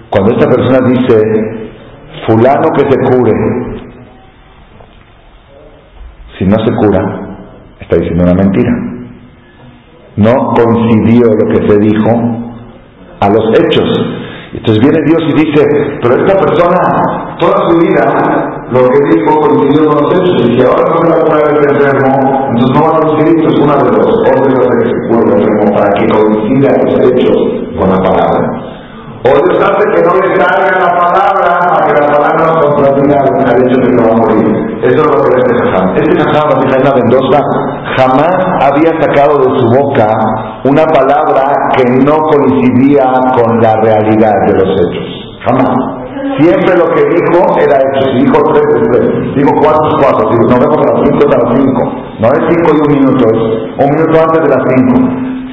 cuando 0.10 0.32
esta 0.34 0.50
persona 0.50 0.80
dice, 0.88 1.22
fulano 2.28 2.70
que 2.76 2.90
se 2.90 2.98
cure, 3.12 3.34
si 6.38 6.46
no 6.46 6.56
se 6.66 6.74
cura, 6.76 7.38
está 7.80 7.98
diciendo 7.98 8.24
una 8.24 8.34
mentira. 8.34 8.72
No 10.16 10.54
coincidió 10.54 11.28
lo 11.28 11.48
que 11.54 11.68
se 11.68 11.80
dijo 11.80 12.10
a 13.20 13.30
los 13.30 13.60
hechos. 13.60 13.90
Entonces 14.54 14.82
viene 14.82 15.00
Dios 15.06 15.22
y 15.30 15.46
dice, 15.46 15.66
pero 16.02 16.16
esta 16.16 16.40
persona, 16.40 17.38
toda 17.38 17.70
su 17.70 17.78
vida, 17.78 18.49
lo 18.72 18.80
que 18.88 19.00
dijo 19.10 19.40
coincidió 19.42 19.90
con 19.90 20.04
los 20.04 20.14
hechos. 20.14 20.36
Y 20.46 20.58
si 20.58 20.66
ahora 20.66 20.84
no 20.86 20.98
se 21.02 21.10
la 21.10 21.20
cura 21.26 21.40
este 21.40 21.74
enfermo, 21.74 22.12
entonces 22.50 22.72
no 22.76 22.82
va 22.86 22.90
a 22.90 23.00
coincidir, 23.00 23.48
es 23.50 23.60
una 23.60 23.76
de 23.78 23.92
los 23.98 24.10
órdenes 24.30 24.60
de 24.60 24.78
que 24.78 24.86
se 24.90 24.98
cure 25.10 25.34
enfermo 25.34 25.66
para 25.76 25.90
que 25.98 26.06
coincida 26.08 26.70
los 26.84 26.94
hechos 27.06 27.38
con 27.80 27.90
la 27.90 28.00
palabra. 28.04 28.70
O 29.20 29.30
Dios 29.36 29.60
hace 29.60 29.84
que 29.92 30.02
no 30.08 30.14
le 30.16 30.28
salga 30.40 30.80
la 30.80 30.92
palabra 30.96 31.60
para 31.68 31.86
que 31.86 32.02
la 32.02 32.08
palabra 32.08 32.40
no 32.48 32.62
contradiga 32.62 33.20
al 33.20 33.62
hecho 33.68 33.82
de 33.82 33.88
que 33.90 34.04
va 34.04 34.14
a 34.14 34.18
morir. 34.18 34.70
Eso 34.82 34.96
es 34.96 35.06
lo 35.06 35.24
que 35.24 35.38
este 35.40 35.56
Jajam. 35.60 35.96
Este 35.98 36.24
Jajam, 36.24 36.50
la 36.70 36.96
Mendoza, 36.96 37.40
jamás 37.98 38.34
había 38.64 38.92
sacado 39.02 39.38
de 39.40 39.60
su 39.60 39.66
boca 39.76 40.08
una 40.64 40.86
palabra 40.86 41.44
que 41.76 41.84
no 42.06 42.16
coincidía 42.16 43.12
con 43.36 43.60
la 43.62 43.74
realidad 43.82 44.34
de 44.48 44.54
los 44.54 44.70
hechos. 44.80 45.10
Jamás. 45.46 45.99
Siempre 46.40 46.72
lo 46.78 46.88
que 46.96 47.04
dijo 47.06 47.40
era. 47.60 47.78
Si 48.00 48.20
dijo 48.24 48.38
tres, 48.54 48.64
es 48.64 48.84
tres. 48.92 49.36
Dijo 49.36 49.52
cuatro, 49.62 49.88
es 49.90 49.96
cuatro. 50.02 50.30
Nos 50.30 50.60
vemos 50.60 50.78
a 50.78 50.88
las 50.92 50.98
cinco, 51.04 51.20
es 51.20 51.36
a 51.36 51.40
las 51.40 51.52
cinco. 51.58 52.00
No 52.20 52.28
es 52.28 52.42
cinco 52.52 52.70
y 52.76 52.80
un 52.84 52.92
minuto, 53.00 53.26
es 53.32 53.86
un 53.86 53.90
minuto 53.96 54.16
antes 54.20 54.44
de 54.44 54.50
las 54.50 54.64
cinco. 54.68 54.96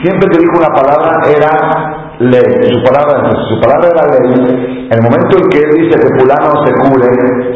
Siempre 0.02 0.28
que 0.28 0.38
dijo 0.38 0.58
una 0.58 0.74
palabra 0.74 1.22
era 1.30 2.16
ley, 2.18 2.42
su 2.72 2.82
palabra, 2.82 3.30
su 3.48 3.60
palabra 3.60 3.88
era 3.94 4.04
ley, 4.18 4.88
el 4.90 5.02
momento 5.02 5.38
en 5.38 5.48
que 5.48 5.58
él 5.58 5.70
dice 5.78 6.00
que 6.00 6.08
fulano 6.18 6.66
se 6.66 6.72
cure, 6.82 7.06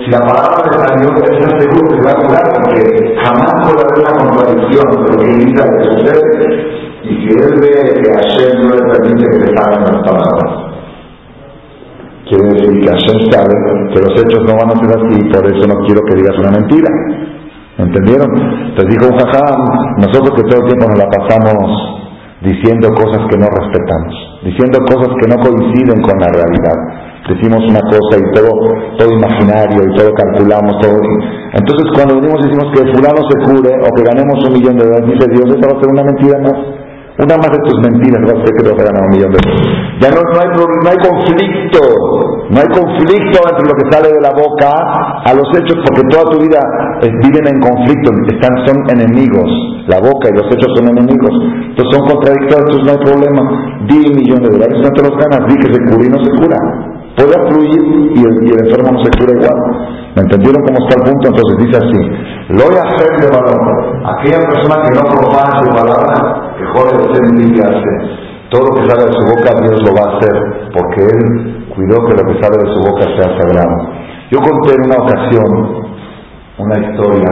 si 0.05 0.11
la 0.11 0.21
palabra 0.21 0.63
de 0.63 0.79
salió, 0.79 1.09
él 1.11 1.37
está 1.37 1.59
seguro 1.59 1.89
que 1.91 2.03
va 2.07 2.13
a 2.13 2.23
curar, 2.23 2.45
porque 2.55 3.17
jamás 3.19 3.53
puede 3.67 3.83
haber 3.83 3.99
una 3.99 4.15
contradicción 4.19 4.91
de 4.91 5.13
lo 5.13 5.19
que 5.19 5.27
dice 5.27 5.63
de 5.71 5.85
sucede, 5.85 7.01
y 7.03 7.09
si 7.09 7.29
él 7.37 7.61
ve 7.61 8.01
que 8.01 8.13
Hashem 8.13 8.69
no 8.69 8.75
le 8.75 8.93
permite 8.93 9.31
que 9.31 9.39
le 9.39 9.57
salgan 9.57 9.85
las 9.85 10.03
palabras. 10.07 10.70
Quiere 12.31 12.47
decir 12.47 12.71
que 12.79 12.87
Hashem 12.87 13.19
sabe 13.27 13.55
que 13.91 13.99
los 14.07 14.15
hechos 14.15 14.47
no 14.47 14.55
van 14.55 14.71
a 14.71 14.79
ser 14.79 14.91
así, 14.95 15.19
por 15.35 15.43
eso 15.51 15.67
no 15.67 15.83
quiero 15.83 16.01
que 16.07 16.15
digas 16.15 16.39
una 16.39 16.55
mentira. 16.55 16.91
¿Entendieron? 17.75 18.31
Entonces 18.71 18.87
dijo 18.87 19.11
un 19.11 19.19
jajam, 19.19 19.59
nosotros 19.99 20.31
que 20.39 20.47
todo 20.47 20.63
el 20.63 20.67
tiempo 20.71 20.87
nos 20.95 20.99
la 21.03 21.11
pasamos 21.11 21.91
diciendo 22.47 22.87
cosas 22.95 23.21
que 23.27 23.37
no 23.37 23.51
respetamos, 23.51 24.15
diciendo 24.47 24.79
cosas 24.87 25.11
que 25.19 25.27
no 25.27 25.43
coinciden 25.43 25.99
con 26.07 26.17
la 26.23 26.31
realidad. 26.31 26.79
Decimos 27.27 27.67
una 27.67 27.83
cosa 27.83 28.15
y 28.15 28.27
todo, 28.31 28.51
todo 28.95 29.11
imaginario 29.11 29.91
y 29.91 29.95
todo 29.99 30.15
calculamos, 30.15 30.79
todo. 30.81 31.03
Entonces 31.51 31.87
cuando 31.99 32.15
venimos 32.15 32.39
y 32.41 32.47
decimos 32.47 32.71
que 32.79 32.95
fulano 32.95 33.21
se 33.27 33.37
cure 33.43 33.75
o 33.75 33.89
que 33.91 34.03
ganemos 34.07 34.39
un 34.39 34.53
millón 34.55 34.77
de 34.79 34.85
dólares, 34.87 35.19
dice 35.19 35.27
Dios, 35.35 35.47
eso 35.51 35.67
va 35.67 35.75
a 35.75 35.83
ser 35.83 35.91
una 35.91 36.05
mentira 36.05 36.39
más. 36.47 36.59
Una 37.19 37.37
más 37.37 37.51
de 37.51 37.61
tus 37.67 37.77
mentiras 37.83 38.23
va 38.23 38.33
a 38.33 38.41
ser 38.45 38.51
que 38.55 38.63
te 38.65 38.71
vas 38.71 38.87
a 38.87 39.03
un 39.03 39.11
millón 39.11 39.33
de 39.33 39.39
dólares. 39.43 39.81
Ya 40.01 40.09
no, 40.15 40.21
no, 40.23 40.37
hay, 40.41 40.49
no 40.57 40.89
hay 40.89 41.01
conflicto, 41.03 41.83
no 42.49 42.57
hay 42.57 42.71
conflicto 42.71 43.39
entre 43.45 43.65
lo 43.67 43.75
que 43.77 43.87
sale 43.91 44.09
de 44.15 44.23
la 44.23 44.33
boca 44.33 44.71
a 45.27 45.31
los 45.35 45.49
hechos, 45.53 45.77
porque 45.85 46.07
toda 46.09 46.25
tu 46.33 46.39
vida 46.41 46.61
viven 47.03 47.45
en 47.45 47.59
conflicto, 47.61 48.09
están, 48.31 48.55
son 48.65 48.79
enemigos. 48.95 49.51
La 49.89 49.99
boca 49.99 50.31
y 50.31 50.37
los 50.39 50.47
hechos 50.55 50.71
son 50.77 50.89
enemigos. 50.89 51.35
Entonces 51.75 51.91
son 51.93 52.07
contradictorios, 52.09 52.65
entonces 52.71 52.87
no 52.87 52.93
hay 52.95 53.03
problema. 53.05 53.43
Di 53.85 53.99
un 54.07 54.15
millón 54.17 54.41
de 54.41 54.49
dólares, 54.49 54.77
no 54.81 54.91
te 54.91 55.03
los 55.03 55.15
ganas, 55.19 55.45
di 55.51 55.57
que 55.61 55.69
se 55.75 55.81
cura 55.83 56.09
no 56.09 56.19
se 56.25 56.31
cura. 56.39 56.59
Puede 57.17 57.37
fluir 57.51 57.81
y 58.15 58.21
el, 58.21 58.67
enfermo 58.67 58.93
no 58.93 59.05
se 59.05 59.11
cura 59.19 59.33
igual. 59.33 59.59
¿Me 60.17 60.23
entendieron 60.23 60.63
cómo 60.65 60.79
está 60.87 60.99
el 60.99 61.05
punto? 61.11 61.29
Entonces 61.29 61.55
dice 61.59 61.77
así, 61.79 62.01
lo 62.55 62.65
voy 62.67 62.77
a 62.77 62.87
hacer 62.89 63.11
de 63.21 63.29
valor. 63.31 63.61
Aquella 64.19 64.39
persona 64.47 64.83
que 64.83 64.91
no 64.95 65.03
profana 65.11 65.59
su 65.59 65.69
palabra, 65.71 66.55
que 66.59 66.65
jode 66.67 66.97
de 66.97 67.15
ser 67.15 68.21
todo 68.51 68.63
lo 68.67 68.75
que 68.75 68.91
sale 68.91 69.07
de 69.07 69.13
su 69.13 69.23
boca 69.31 69.61
Dios 69.63 69.81
lo 69.87 69.95
va 69.95 70.11
a 70.11 70.17
hacer, 70.17 70.71
porque 70.75 71.03
Él 71.03 71.67
cuidó 71.73 72.05
que 72.07 72.15
lo 72.19 72.25
que 72.27 72.43
sale 72.43 72.57
de 72.59 72.75
su 72.75 72.81
boca 72.81 73.07
sea 73.15 73.39
sagrado. 73.39 73.77
Yo 74.31 74.39
conté 74.41 74.75
en 74.75 74.87
una 74.87 74.97
ocasión 74.99 75.91
una 76.59 76.79
historia 76.79 77.31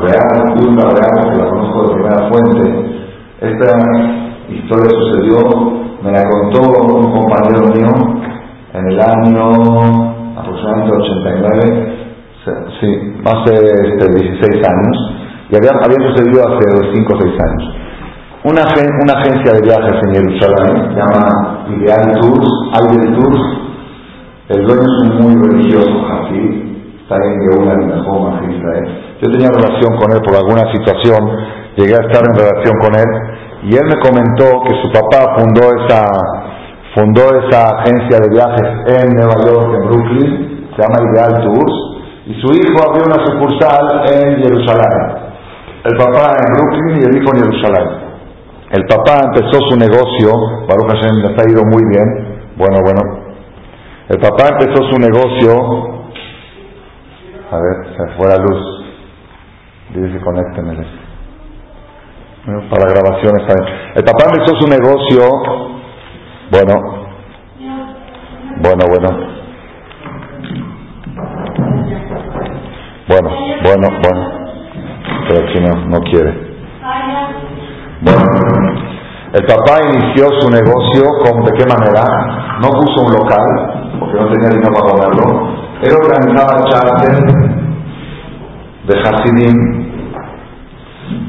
real, 0.00 0.54
ultra 0.58 0.90
real, 0.90 1.30
que 1.30 1.38
la 1.38 1.50
conozco 1.50 1.82
de 1.82 1.94
primera 1.94 2.28
fuente. 2.30 2.64
Esta 3.40 3.78
historia 4.48 4.90
sucedió, 4.90 5.38
me 6.02 6.10
la 6.10 6.24
contó 6.28 6.60
un 6.62 7.12
compañero 7.12 7.66
mío 7.74 8.29
en 8.74 8.86
el 8.90 9.00
año 9.00 10.36
aproximadamente 10.38 10.96
89, 10.96 11.96
sí, 12.80 12.88
hace 13.24 13.54
este, 13.54 14.04
16 14.12 14.68
años, 14.68 14.96
y 15.50 15.56
había, 15.56 15.70
había 15.82 16.08
sucedido 16.08 16.42
hace 16.46 16.92
5 16.94 17.12
o 17.12 17.20
6 17.20 17.32
años. 17.32 17.74
Una, 18.42 18.62
una 19.02 19.12
agencia 19.20 19.52
de 19.52 19.60
viajes 19.60 20.02
en 20.02 20.14
Jerusalén, 20.14 20.94
se 20.94 21.00
llama 21.00 21.66
Ideal 21.76 22.20
Tours, 22.20 22.48
Ideal 22.72 23.16
Tours, 23.18 23.42
el 24.48 24.66
dueño 24.66 24.82
es 24.82 25.20
muy 25.20 25.48
religioso, 25.48 26.06
así, 26.22 27.02
está 27.02 27.16
en 27.16 27.40
Geula, 27.50 27.72
en 27.74 27.90
la 27.90 28.56
Israel 28.56 29.00
yo 29.20 29.30
tenía 29.30 29.50
relación 29.52 29.96
con 30.00 30.08
él 30.12 30.20
por 30.24 30.34
alguna 30.34 30.64
situación, 30.72 31.20
llegué 31.76 31.92
a 31.92 32.08
estar 32.08 32.24
en 32.24 32.34
relación 32.40 32.74
con 32.80 32.92
él 32.96 33.10
y 33.68 33.76
él 33.76 33.84
me 33.84 34.00
comentó 34.00 34.64
que 34.64 34.72
su 34.80 34.88
papá 34.88 35.36
fundó 35.36 35.68
esa, 35.84 36.00
fundó 36.94 37.22
esa 37.46 37.70
agencia 37.78 38.18
de 38.18 38.28
viajes 38.30 39.02
en 39.02 39.14
Nueva 39.14 39.36
York, 39.46 39.68
en 39.74 39.88
Brooklyn, 39.88 40.68
se 40.74 40.82
llama 40.82 40.98
Ideal 41.12 41.42
Tours, 41.44 41.74
y 42.26 42.34
su 42.40 42.52
hijo 42.52 42.78
abrió 42.88 43.04
una 43.06 43.24
sucursal 43.24 44.02
en 44.12 44.42
Jerusalén. 44.42 45.30
El 45.84 45.96
papá 45.96 46.36
en 46.36 46.52
Brooklyn 46.52 47.00
y 47.00 47.04
el 47.04 47.22
hijo 47.22 47.34
en 47.34 47.40
Jerusalén. 47.42 47.88
El 48.70 48.86
papá 48.86 49.20
empezó 49.24 49.58
su 49.68 49.76
negocio, 49.76 50.30
Baruch 50.68 50.90
Hashem 50.94 51.16
le 51.16 51.28
ha 51.28 51.50
ido 51.50 51.62
muy 51.64 51.82
bien, 51.90 52.06
bueno, 52.56 52.78
bueno. 52.84 53.00
El 54.08 54.18
papá 54.20 54.48
empezó 54.50 54.82
su 54.90 54.98
negocio, 54.98 56.00
a 57.50 57.56
ver, 57.56 57.96
se 57.96 58.16
fue 58.16 58.28
la 58.28 58.36
luz. 58.36 58.80
Dice 59.94 60.18
que 60.18 60.24
conecten 60.24 60.68
el 60.68 60.86
Para 62.68 62.92
grabaciones 62.92 63.46
también. 63.46 63.76
El 63.96 64.04
papá 64.04 64.30
empezó 64.30 64.54
su 64.60 64.68
negocio. 64.68 65.79
Bueno. 66.50 66.74
Bueno, 68.60 68.84
bueno. 68.88 69.08
Bueno, 73.08 73.30
bueno, 73.62 73.88
bueno. 74.02 74.30
Pero 75.28 75.48
aquí 75.48 75.60
no, 75.60 75.86
no 75.86 76.00
quiere. 76.00 76.32
Bueno. 78.02 78.24
El 79.32 79.46
papá 79.46 79.78
inició 79.92 80.26
su 80.40 80.50
negocio 80.50 81.04
con, 81.22 81.44
¿de 81.44 81.52
qué 81.52 81.64
manera? 81.64 82.02
No 82.60 82.68
puso 82.68 83.06
un 83.06 83.12
local, 83.12 84.00
porque 84.00 84.18
no 84.18 84.28
tenía 84.28 84.48
dinero 84.48 84.72
para 84.74 84.88
ponerlo. 84.88 85.54
Él 85.82 85.92
organizaba 85.94 86.64
charter 86.68 87.14
de 88.88 88.98
Hasidim, 88.98 89.58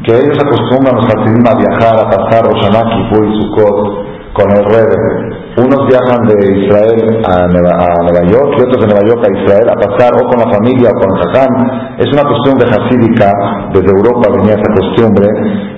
que 0.04 0.14
ellos 0.14 0.38
acostumbran 0.44 0.96
los 0.96 1.06
Hasidim 1.06 1.46
a 1.46 1.54
viajar, 1.54 2.00
a 2.00 2.10
pasar 2.10 2.44
Roshanak, 2.44 2.90
Kippur 2.90 3.28
y 3.28 3.40
Sukkot 3.40 4.11
con 4.34 4.50
el 4.52 4.64
Rebe. 4.64 5.42
Unos 5.58 5.84
viajan 5.92 6.24
de 6.32 6.64
Israel 6.64 7.22
a 7.28 7.44
Nueva, 7.52 8.24
York 8.24 8.56
y 8.56 8.62
otros 8.64 8.80
de 8.80 8.88
Nueva 8.88 9.04
York 9.04 9.20
a 9.20 9.32
Israel 9.36 9.68
a 9.68 9.76
pasar 9.76 10.16
o 10.16 10.24
con 10.32 10.40
la 10.40 10.48
familia 10.48 10.92
o 10.92 10.96
con 10.96 11.12
el 11.12 11.18
jajam. 11.28 11.52
Es 12.00 12.08
una 12.14 12.24
costumbre 12.24 12.72
hasídica, 12.72 13.32
desde 13.74 13.92
Europa 13.92 14.32
venía 14.32 14.56
esa 14.56 14.72
costumbre, 14.72 15.28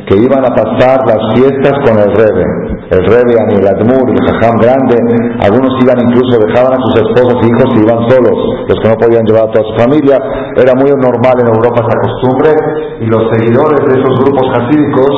que 0.05 0.15
iban 0.21 0.45
a 0.45 0.53
pasar 0.53 1.01
las 1.09 1.21
fiestas 1.33 1.73
con 1.81 1.97
el 1.97 2.11
Rebe. 2.13 2.45
El 2.93 3.01
Rebe, 3.01 3.33
Anil 3.33 3.65
Admur, 3.65 4.05
el 4.13 4.21
jajam 4.21 4.61
grande, 4.61 4.97
algunos 5.41 5.73
iban 5.81 5.97
incluso, 6.05 6.37
dejaban 6.37 6.77
a 6.77 6.81
sus 6.85 7.01
esposas 7.01 7.41
e 7.41 7.47
hijos 7.49 7.67
y 7.73 7.79
iban 7.81 7.99
solos, 8.05 8.37
los 8.69 8.77
que 8.77 8.89
no 8.89 8.95
podían 9.01 9.25
llevar 9.25 9.49
a 9.49 9.51
toda 9.51 9.65
su 9.65 9.75
familia. 9.81 10.21
Era 10.53 10.77
muy 10.77 10.93
normal 11.01 11.33
en 11.41 11.49
Europa 11.49 11.81
esa 11.81 11.97
costumbre 11.97 12.51
y 13.01 13.05
los 13.09 13.25
seguidores 13.33 13.81
de 13.89 13.93
esos 13.97 14.13
grupos 14.21 14.45
hasídicos 14.53 15.09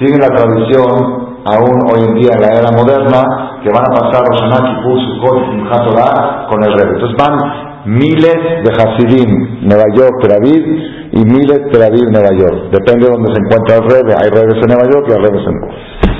siguen 0.00 0.20
la 0.20 0.34
tradición 0.34 1.21
aún 1.44 1.78
hoy 1.90 2.04
en 2.08 2.14
día 2.14 2.32
en 2.34 2.40
la 2.40 2.50
era 2.54 2.70
moderna, 2.70 3.60
que 3.62 3.70
van 3.70 3.82
a 3.82 3.94
pasar 3.94 4.22
los 4.26 4.40
Kippur, 4.42 4.98
Sukkot 4.98 5.38
y 5.54 6.50
con 6.50 6.64
el 6.64 6.72
Rebbe. 6.72 6.94
Entonces 6.94 7.16
van 7.18 7.38
miles 7.84 8.36
de 8.62 8.70
Hasidim, 8.70 9.66
Nueva 9.66 9.86
York, 9.94 10.14
Tel 10.22 10.32
Aviv, 10.32 10.64
y 11.12 11.24
miles 11.24 11.70
Tel 11.70 11.82
Aviv, 11.82 12.10
Nueva 12.10 12.30
York. 12.38 12.70
Depende 12.70 13.06
de 13.06 13.12
dónde 13.12 13.32
se 13.34 13.40
encuentra 13.42 13.76
el 13.76 13.84
Rebbe. 13.90 14.14
Hay 14.14 14.30
Rebes 14.30 14.58
en 14.62 14.68
Nueva 14.68 14.86
York 14.90 15.06
y 15.08 15.12
hay 15.12 15.18
Rebes 15.18 15.46
en... 15.46 16.12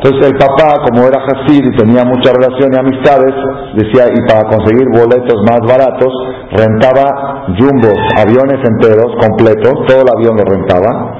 Entonces 0.00 0.32
el 0.32 0.38
papá, 0.38 0.80
como 0.88 1.06
era 1.06 1.20
Hasid 1.20 1.60
y 1.60 1.76
tenía 1.76 2.02
mucha 2.04 2.32
relación 2.32 2.72
y 2.72 2.76
amistades, 2.78 3.34
decía, 3.74 4.08
y 4.08 4.26
para 4.26 4.48
conseguir 4.48 4.88
boletos 4.96 5.36
más 5.44 5.60
baratos, 5.68 6.08
rentaba 6.52 7.44
jumbos, 7.58 8.00
aviones 8.16 8.64
enteros, 8.64 9.12
completos, 9.20 9.74
todo 9.86 10.00
el 10.00 10.08
avión 10.16 10.38
lo 10.38 10.44
rentaba, 10.44 11.19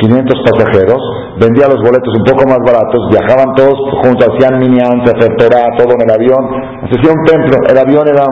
500 0.00 0.40
pasajeros, 0.50 1.00
vendía 1.38 1.68
los 1.68 1.80
boletos 1.84 2.08
un 2.16 2.24
poco 2.24 2.48
más 2.48 2.58
baratos, 2.64 3.00
viajaban 3.10 3.54
todos 3.54 3.76
juntos, 4.02 4.28
hacían 4.32 4.58
minian, 4.58 5.04
se 5.04 5.12
todo 5.12 5.92
en 5.94 6.02
el 6.02 6.10
avión, 6.10 6.42
hacía 6.84 7.12
un 7.12 7.24
templo, 7.24 7.56
el 7.68 7.78
avión 7.78 8.08
era 8.08 8.24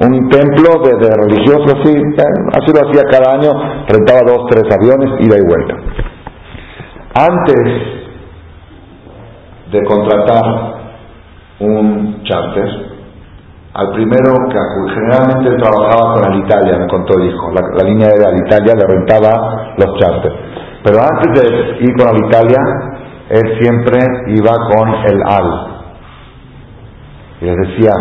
un 0.00 0.28
templo 0.30 0.80
de, 0.82 1.10
religiosos, 1.14 1.74
así, 1.78 1.92
eh, 1.92 2.24
así 2.56 2.72
lo 2.72 2.88
hacía 2.88 3.04
cada 3.10 3.34
año, 3.34 3.52
rentaba 3.86 4.20
dos, 4.26 4.46
tres 4.50 4.64
aviones, 4.72 5.20
ida 5.20 5.36
y 5.36 5.44
vuelta. 5.46 5.74
Antes 7.12 8.00
de 9.72 9.84
contratar 9.84 10.44
un 11.60 12.22
charter, 12.24 12.90
al 13.72 13.88
primero 13.92 14.34
que 14.50 14.58
generalmente 14.94 15.62
trabajaba 15.62 16.14
con 16.14 16.32
Alitalia, 16.32 16.78
me 16.78 16.88
contó 16.88 17.18
el 17.18 17.26
hijo, 17.28 17.52
la, 17.52 17.84
línea 17.84 18.08
de 18.08 18.26
Alitalia 18.26 18.74
le 18.74 18.84
rentaba 18.84 19.74
los 19.76 19.98
charters. 20.00 20.49
Pero 20.82 20.98
antes 20.98 21.42
de 21.42 21.84
ir 21.84 21.94
con 21.96 22.08
Alitalia, 22.08 22.58
él 23.30 23.60
siempre 23.60 23.98
iba 24.28 24.52
con 24.72 24.88
el 24.88 25.22
AL. 25.22 25.70
Y 27.40 27.44
les 27.44 27.56
decía, 27.56 27.92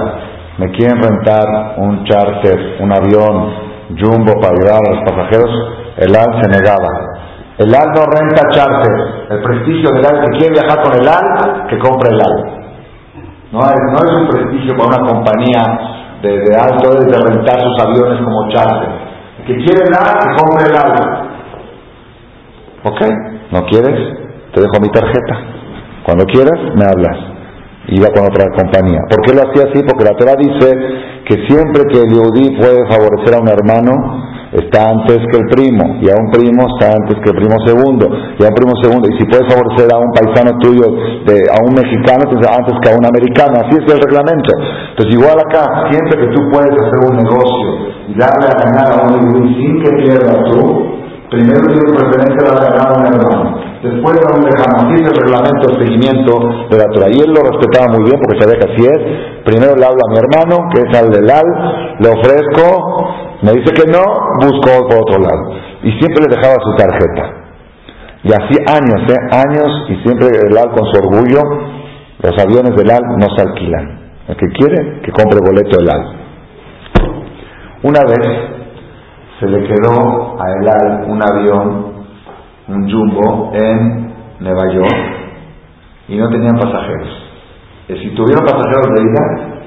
me 0.57 0.71
quieren 0.71 1.01
rentar 1.01 1.75
un 1.77 2.03
charter, 2.05 2.77
un 2.82 2.91
avión 2.91 3.69
jumbo 3.99 4.34
para 4.41 4.53
llevar 4.55 4.80
a 4.80 4.91
los 4.91 5.03
pasajeros. 5.09 5.51
El 5.97 6.15
AL 6.15 6.41
se 6.41 6.49
negaba. 6.49 6.88
El 7.57 7.75
AL 7.75 7.91
no 7.93 8.05
renta 8.05 8.49
charter. 8.51 9.27
El 9.30 9.41
prestigio 9.43 9.89
del 9.91 10.05
AL, 10.05 10.25
que 10.25 10.38
quiere 10.38 10.53
viajar 10.53 10.82
con 10.82 10.93
el 10.93 11.07
AL, 11.07 11.67
que 11.67 11.77
compre 11.80 12.09
el 12.09 12.19
AL. 12.19 12.59
No 13.51 13.59
es, 13.59 13.80
no 13.91 13.97
es 13.97 14.17
un 14.21 14.27
prestigio 14.30 14.75
para 14.77 15.01
una 15.01 15.11
compañía 15.11 15.61
de, 16.21 16.30
de 16.30 16.55
alto 16.55 16.91
de 16.91 17.17
rentar 17.17 17.59
sus 17.61 17.86
aviones 17.86 18.23
como 18.23 18.49
charter. 18.49 18.89
El 19.39 19.45
que 19.45 19.55
quiere 19.65 19.84
el 19.84 19.93
AL, 19.93 20.17
que 20.19 20.43
compre 20.43 20.69
el 20.69 20.77
AL. 20.77 21.28
Ok, 22.84 23.01
¿no 23.51 23.65
quieres? 23.65 23.95
Te 24.53 24.61
dejo 24.61 24.80
mi 24.82 24.89
tarjeta. 24.89 25.36
Cuando 26.05 26.25
quieras, 26.25 26.57
me 26.75 26.86
hablas. 26.86 27.17
Iba 27.89 28.07
con 28.09 28.23
otra 28.23 28.45
compañía. 28.55 29.01
¿Por 29.09 29.19
qué 29.25 29.34
lo 29.34 29.41
hacía 29.49 29.67
así? 29.69 29.84
Porque 29.84 30.05
la 30.05 30.15
Torah 30.15 30.36
dice 30.38 30.77
que 31.25 31.36
siempre 31.47 31.84
que 31.91 32.01
el 32.01 32.09
Yehudi 32.13 32.55
puede 32.55 32.88
favorecer 32.88 33.36
a 33.36 33.41
un 33.41 33.49
hermano, 33.49 33.91
está 34.53 34.89
antes 34.89 35.17
que 35.30 35.38
el 35.38 35.47
primo, 35.49 35.99
y 36.01 36.09
a 36.09 36.15
un 36.15 36.32
primo 36.32 36.65
está 36.73 36.93
antes 36.95 37.17
que 37.21 37.30
el 37.30 37.38
primo 37.38 37.57
segundo, 37.65 38.09
y 38.09 38.43
a 38.43 38.47
un 38.47 38.55
primo 38.55 38.73
segundo, 38.82 39.07
y 39.09 39.17
si 39.19 39.25
puedes 39.25 39.45
favorecer 39.45 39.86
a 39.93 39.97
un 39.99 40.09
paisano 40.09 40.57
tuyo, 40.57 40.86
de, 41.25 41.45
a 41.49 41.61
un 41.61 41.73
mexicano, 41.75 42.25
entonces 42.25 42.49
antes 42.49 42.73
que 42.82 42.89
a 42.89 42.97
un 42.97 43.05
americano, 43.05 43.61
así 43.61 43.77
es 43.77 43.86
el 43.93 44.01
reglamento. 44.01 44.49
Entonces 44.95 45.13
igual 45.13 45.38
acá, 45.38 45.89
siempre 45.91 46.17
que 46.17 46.34
tú 46.34 46.41
puedes 46.49 46.73
hacer 46.73 46.99
un 47.05 47.15
negocio 47.17 47.67
y 48.09 48.13
darle 48.17 48.47
a 48.49 48.57
ganar 48.57 48.89
a 48.89 48.97
un 49.05 49.53
sin 49.53 49.84
que 49.84 49.91
pierdas 50.01 50.41
tú, 50.49 50.88
Primero 51.30 51.61
tiene 51.61 51.93
preferencia 51.93 52.41
a 52.41 52.57
la 52.57 52.93
un 52.97 53.05
hermano, 53.05 53.61
después 53.84 54.17
a 54.17 54.36
un 54.36 54.43
lejano. 54.49 54.73
Así 54.82 54.93
es 54.97 55.09
el 55.09 55.15
reglamento 55.15 55.67
de 55.69 55.86
seguimiento 55.86 56.34
de 56.71 56.77
la 56.77 56.89
Torah. 56.89 57.09
Y 57.13 57.21
él 57.21 57.30
lo 57.30 57.41
respetaba 57.45 57.93
muy 57.93 58.09
bien 58.09 58.17
porque 58.17 58.41
sabía 58.41 58.57
que 58.57 58.73
así 58.73 58.82
es. 58.82 58.99
Primero 59.45 59.75
le 59.77 59.86
hablo 59.86 60.01
a 60.01 60.09
mi 60.09 60.17
hermano, 60.17 60.69
que 60.73 60.82
es 60.82 60.97
al 60.97 61.09
del 61.13 61.30
al, 61.30 61.45
le 62.01 62.09
ofrezco, 62.09 62.65
me 63.43 63.51
dice 63.53 63.69
que 63.77 63.86
no, 63.91 64.01
busco 64.41 64.89
por 64.89 65.05
otro 65.05 65.21
lado. 65.21 65.53
Y 65.84 65.91
siempre 66.01 66.25
le 66.25 66.36
dejaba 66.36 66.55
su 66.65 66.73
tarjeta. 66.75 67.39
Y 68.23 68.34
así 68.34 68.57
años, 68.65 68.99
¿eh? 69.05 69.21
Años, 69.30 69.86
y 69.88 69.95
siempre 70.01 70.27
el 70.34 70.57
al 70.57 70.71
con 70.73 70.86
su 70.91 70.97
orgullo, 70.97 71.41
los 72.25 72.34
aviones 72.41 72.75
del 72.75 72.89
al 72.89 73.03
no 73.17 73.27
se 73.38 73.41
alquilan. 73.43 73.99
El 74.27 74.36
que 74.36 74.47
quiere, 74.57 75.01
que 75.01 75.11
compre 75.11 75.39
boleto 75.45 75.77
del 75.77 75.89
al. 75.89 76.03
Una 77.84 78.01
vez 78.03 78.59
se 79.39 79.47
le 79.47 79.63
quedó 79.63 80.37
a 80.39 80.51
Elal 80.51 81.05
un 81.07 81.21
avión, 81.21 81.85
un 82.67 82.91
jumbo, 82.91 83.51
en 83.53 84.13
Nueva 84.39 84.71
York 84.73 85.19
y 86.07 86.17
no 86.17 86.29
tenían 86.29 86.57
pasajeros. 86.57 87.07
Si 87.87 88.09
tuvieron 88.15 88.45
pasajeros 88.45 88.87
de 88.95 89.01
ida, 89.01 89.59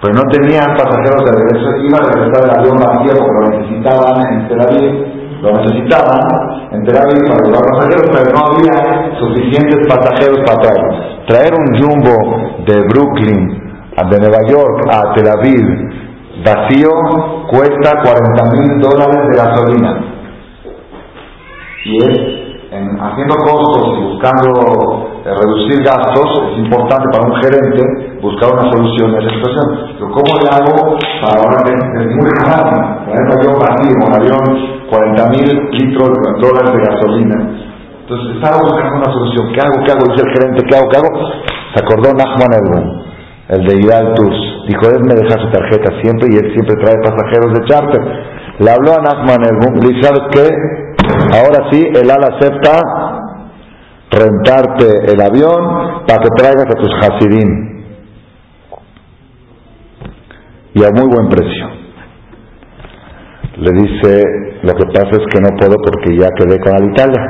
pero 0.00 0.14
no 0.14 0.22
tenían 0.30 0.76
pasajeros 0.76 1.24
de 1.24 1.32
regreso, 1.32 1.76
iba 1.86 1.98
a 1.98 2.12
regresar 2.12 2.44
el 2.44 2.58
avión 2.58 2.76
vacío 2.76 3.14
porque 3.18 3.40
lo 3.40 3.58
necesitaban 3.58 4.32
en 4.32 4.48
Tel 4.48 4.60
Aviv, 4.60 5.42
lo 5.42 5.52
necesitaban 5.52 6.20
en 6.72 6.84
Tel 6.84 6.96
Aviv 6.98 7.22
para 7.30 7.44
llevar 7.44 7.62
pasajeros, 7.72 8.10
pero 8.12 8.26
no 8.34 8.40
había 8.46 9.18
suficientes 9.18 9.86
pasajeros 9.88 10.40
para 10.46 10.58
traer. 10.58 11.12
Traer 11.26 11.54
un 11.54 11.78
jumbo 11.78 12.14
de 12.66 12.82
Brooklyn, 12.90 13.62
de 14.10 14.18
Nueva 14.18 14.42
York 14.48 14.86
a 14.90 15.14
Tel 15.14 15.28
Aviv 15.28 16.11
vacío 16.44 16.88
cuesta 17.50 18.02
40 18.02 18.56
mil 18.56 18.80
dólares 18.80 19.20
de 19.30 19.36
gasolina. 19.36 19.92
Y 21.84 21.96
es, 21.96 22.18
en, 22.70 23.00
haciendo 23.00 23.34
costos 23.36 23.98
y 23.98 24.02
buscando 24.04 25.20
eh, 25.24 25.30
reducir 25.34 25.84
gastos, 25.84 26.26
es 26.52 26.58
importante 26.58 27.06
para 27.12 27.26
un 27.26 27.36
gerente 27.42 28.18
buscar 28.22 28.52
una 28.52 28.70
solución 28.70 29.14
a 29.14 29.18
esa 29.18 29.34
situación. 29.34 29.66
Pero 29.98 30.10
¿cómo 30.12 30.30
le 30.40 30.48
hago 30.48 30.96
para 31.20 31.42
ahora 31.42 31.64
que 31.64 31.72
es 31.74 32.16
muy 32.16 32.30
caro? 32.44 32.70
Traer 33.04 33.26
un 33.26 33.32
avión 33.32 33.54
vacío, 33.58 33.96
un 34.06 34.14
avión 34.14 34.72
40 34.88 35.28
mil 35.30 35.68
litros 35.72 36.08
de 36.08 36.46
dólares 36.46 36.72
de 36.72 36.80
gasolina. 36.86 37.38
Entonces 38.02 38.36
estaba 38.36 38.62
buscando 38.62 38.96
una 38.96 39.12
solución. 39.12 39.52
¿Qué 39.52 39.60
hago? 39.60 39.84
¿Qué 39.84 39.92
hago? 39.92 40.12
Dice 40.12 40.24
el 40.26 40.32
gerente, 40.32 40.62
¿qué 40.68 40.76
hago? 40.76 40.88
¿Qué 40.88 40.96
hago? 40.98 41.10
Se 41.74 41.84
acordó 41.84 42.12
Nachman 42.14 42.52
Elbun 42.52 43.12
el 43.48 43.66
de 43.66 43.74
Idal 43.82 44.14
Tours. 44.14 44.51
Dijo, 44.68 44.82
él 44.94 45.02
me 45.04 45.14
deja 45.14 45.40
su 45.40 45.50
tarjeta 45.50 45.90
siempre 46.02 46.28
y 46.30 46.36
él 46.36 46.52
siempre 46.54 46.76
trae 46.76 46.96
pasajeros 47.02 47.52
de 47.54 47.64
charter. 47.66 48.00
Le 48.60 48.70
habló 48.70 48.92
a 48.92 49.02
Nachman 49.02 49.42
el 49.42 49.56
le 49.74 49.88
dice, 49.88 50.02
¿sabes 50.02 50.22
qué? 50.30 50.46
Ahora 51.36 51.68
sí, 51.70 51.82
el 51.82 52.10
AL 52.10 52.24
acepta 52.24 52.78
rentarte 54.10 55.12
el 55.12 55.20
avión 55.20 56.04
para 56.06 56.22
que 56.22 56.28
traigas 56.36 56.66
a 56.66 56.78
tus 56.78 56.92
Hasidim. 57.00 57.72
Y 60.74 60.84
a 60.84 60.90
muy 60.90 61.08
buen 61.08 61.28
precio. 61.28 61.66
Le 63.56 63.72
dice, 63.72 64.22
lo 64.62 64.74
que 64.74 64.84
pasa 64.86 65.10
es 65.10 65.26
que 65.30 65.40
no 65.40 65.56
puedo 65.58 65.76
porque 65.84 66.16
ya 66.16 66.28
quedé 66.36 66.60
con 66.60 66.74
Alitalia. 66.74 67.20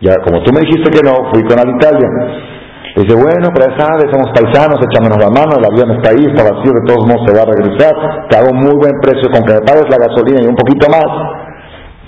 Ya, 0.00 0.14
como 0.24 0.42
tú 0.42 0.52
me 0.52 0.60
dijiste 0.60 0.90
que 0.90 1.02
no, 1.04 1.30
fui 1.32 1.42
con 1.44 1.58
Alitalia. 1.58 2.55
Dice, 2.96 3.12
bueno, 3.12 3.52
pero 3.52 3.76
sabes, 3.76 4.08
somos 4.08 4.32
paisanos, 4.32 4.80
échamenos 4.80 5.20
la 5.20 5.28
mano, 5.28 5.60
el 5.60 5.68
avión 5.68 6.00
está 6.00 6.16
ahí, 6.16 6.24
está 6.32 6.48
vacío, 6.48 6.72
de 6.72 6.84
todos 6.88 7.04
modos 7.04 7.28
se 7.28 7.36
va 7.36 7.44
a 7.44 7.52
regresar, 7.52 7.92
te 8.32 8.40
hago 8.40 8.48
un 8.56 8.60
muy 8.64 8.72
buen 8.72 8.96
precio 9.04 9.28
con 9.28 9.44
que 9.44 9.52
me 9.52 9.60
pagues 9.68 9.84
la 9.92 10.00
gasolina 10.00 10.40
y 10.40 10.48
un 10.48 10.56
poquito 10.56 10.88
más, 10.88 11.04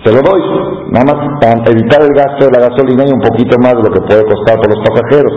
te 0.01 0.09
lo 0.17 0.25
doy, 0.25 0.41
nada 0.89 1.05
más 1.05 1.19
para 1.45 1.61
evitar 1.69 2.01
el 2.01 2.15
gasto 2.17 2.49
de 2.49 2.53
la 2.57 2.73
gasolina 2.73 3.05
y 3.05 3.13
un 3.13 3.21
poquito 3.21 3.61
más 3.61 3.77
de 3.77 3.85
lo 3.85 3.93
que 3.93 4.01
puede 4.01 4.25
costar 4.25 4.57
por 4.57 4.73
los 4.73 4.81
pasajeros. 4.81 5.33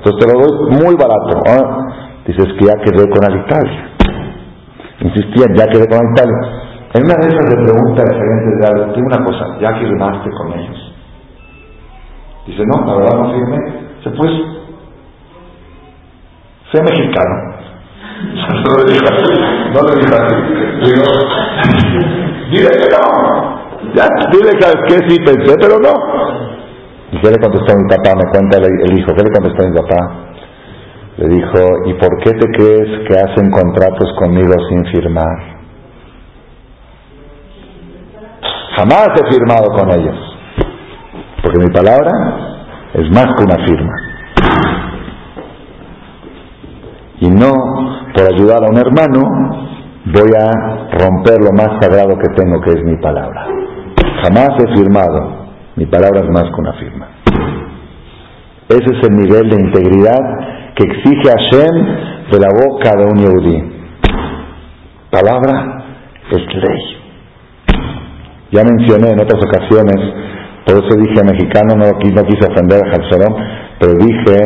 Entonces 0.00 0.16
te 0.16 0.26
lo 0.32 0.40
doy 0.40 0.52
muy 0.80 0.94
barato. 0.96 1.34
¿ah? 1.52 2.22
Dices 2.24 2.46
que 2.56 2.64
ya 2.64 2.76
quedé 2.80 3.04
con 3.10 3.20
Alitalia. 3.20 3.92
Insistía, 5.00 5.46
ya 5.52 5.66
quedé 5.66 5.84
con 5.88 5.98
Alitalia. 6.00 6.38
En 6.94 7.04
una 7.04 7.14
de 7.20 7.26
esas 7.26 7.44
le 7.52 7.58
pregunta 7.60 8.02
al 8.02 8.14
gerente 8.14 8.50
de 8.56 8.66
algo, 8.66 8.92
dime 8.94 9.06
una 9.08 9.24
cosa, 9.26 9.44
¿ya 9.60 9.74
firmaste 9.76 10.30
con 10.30 10.52
ellos? 10.52 10.94
Dice, 12.46 12.62
no, 12.64 12.86
la 12.86 12.94
verdad 12.94 13.18
no 13.18 13.32
firmé. 13.34 13.58
Dice, 13.98 14.10
pues 14.16 14.30
Sé 16.74 16.82
mexicano. 16.82 17.54
No 18.66 18.82
le 18.82 18.92
dijo 18.92 19.06
así. 19.06 19.32
No 19.74 19.80
le 19.86 19.94
dijo 20.00 20.14
así. 20.18 20.34
Digo, 20.82 21.06
dile 22.50 22.70
que 22.70 22.88
no. 22.90 23.04
Ya, 23.94 24.08
dile 24.32 24.50
que 24.58 24.66
qué 24.88 25.08
sí 25.08 25.20
pensé, 25.24 25.54
pero 25.60 25.78
no. 25.78 25.94
¿Y 27.12 27.20
qué 27.20 27.30
le 27.30 27.38
contestó 27.38 27.76
mi 27.78 27.88
papá? 27.88 28.16
Me 28.16 28.28
cuenta 28.28 28.58
el 28.58 28.98
hijo. 28.98 29.14
¿Qué 29.14 29.22
le 29.22 29.30
contestó 29.30 29.68
mi 29.68 29.76
papá? 29.76 30.24
Le 31.18 31.28
dijo, 31.28 31.58
¿y 31.86 31.94
por 31.94 32.18
qué 32.24 32.32
te 32.32 32.50
crees 32.50 33.06
que 33.06 33.20
hacen 33.20 33.52
contratos 33.52 34.12
conmigo 34.18 34.54
sin 34.68 34.84
firmar? 34.86 35.54
Jamás 38.76 39.10
he 39.14 39.32
firmado 39.32 39.68
con 39.78 39.92
ellos. 39.92 40.16
Porque 41.40 41.58
mi 41.60 41.70
palabra 41.70 42.10
es 42.94 43.08
más 43.12 43.26
que 43.36 43.44
una 43.44 43.64
firma. 43.64 43.92
Y 47.20 47.23
no 47.34 47.52
por 48.14 48.32
ayudar 48.32 48.64
a 48.64 48.70
un 48.70 48.78
hermano 48.78 49.64
voy 50.06 50.30
a 50.38 50.50
romper 50.98 51.40
lo 51.40 51.52
más 51.52 51.80
sagrado 51.80 52.16
que 52.18 52.34
tengo, 52.36 52.60
que 52.60 52.70
es 52.70 52.84
mi 52.84 52.96
palabra. 52.96 53.46
Jamás 54.22 54.50
he 54.58 54.76
firmado. 54.76 55.44
Mi 55.76 55.86
palabra 55.86 56.20
es 56.20 56.30
más 56.30 56.44
que 56.44 56.60
una 56.60 56.72
firma. 56.74 57.08
Ese 58.68 58.84
es 58.84 59.08
el 59.08 59.16
nivel 59.16 59.50
de 59.50 59.60
integridad 59.60 60.20
que 60.76 60.84
exige 60.84 61.30
Hashem 61.30 61.84
de 62.30 62.38
la 62.38 62.48
boca 62.48 62.96
de 62.96 63.04
un 63.06 63.18
yehudí. 63.18 63.72
Palabra 65.10 65.84
es 66.30 66.54
ley. 66.54 67.04
Ya 68.52 68.62
mencioné 68.64 69.10
en 69.10 69.20
otras 69.20 69.42
ocasiones, 69.42 69.96
por 70.64 70.76
eso 70.76 70.96
dije 70.96 71.24
mexicano, 71.24 71.74
no, 71.76 71.86
no 71.86 72.22
quise 72.24 72.50
ofender 72.50 72.80
a 72.84 72.90
Jalzarón, 72.90 73.34
pero 73.80 73.92
dije 73.94 74.36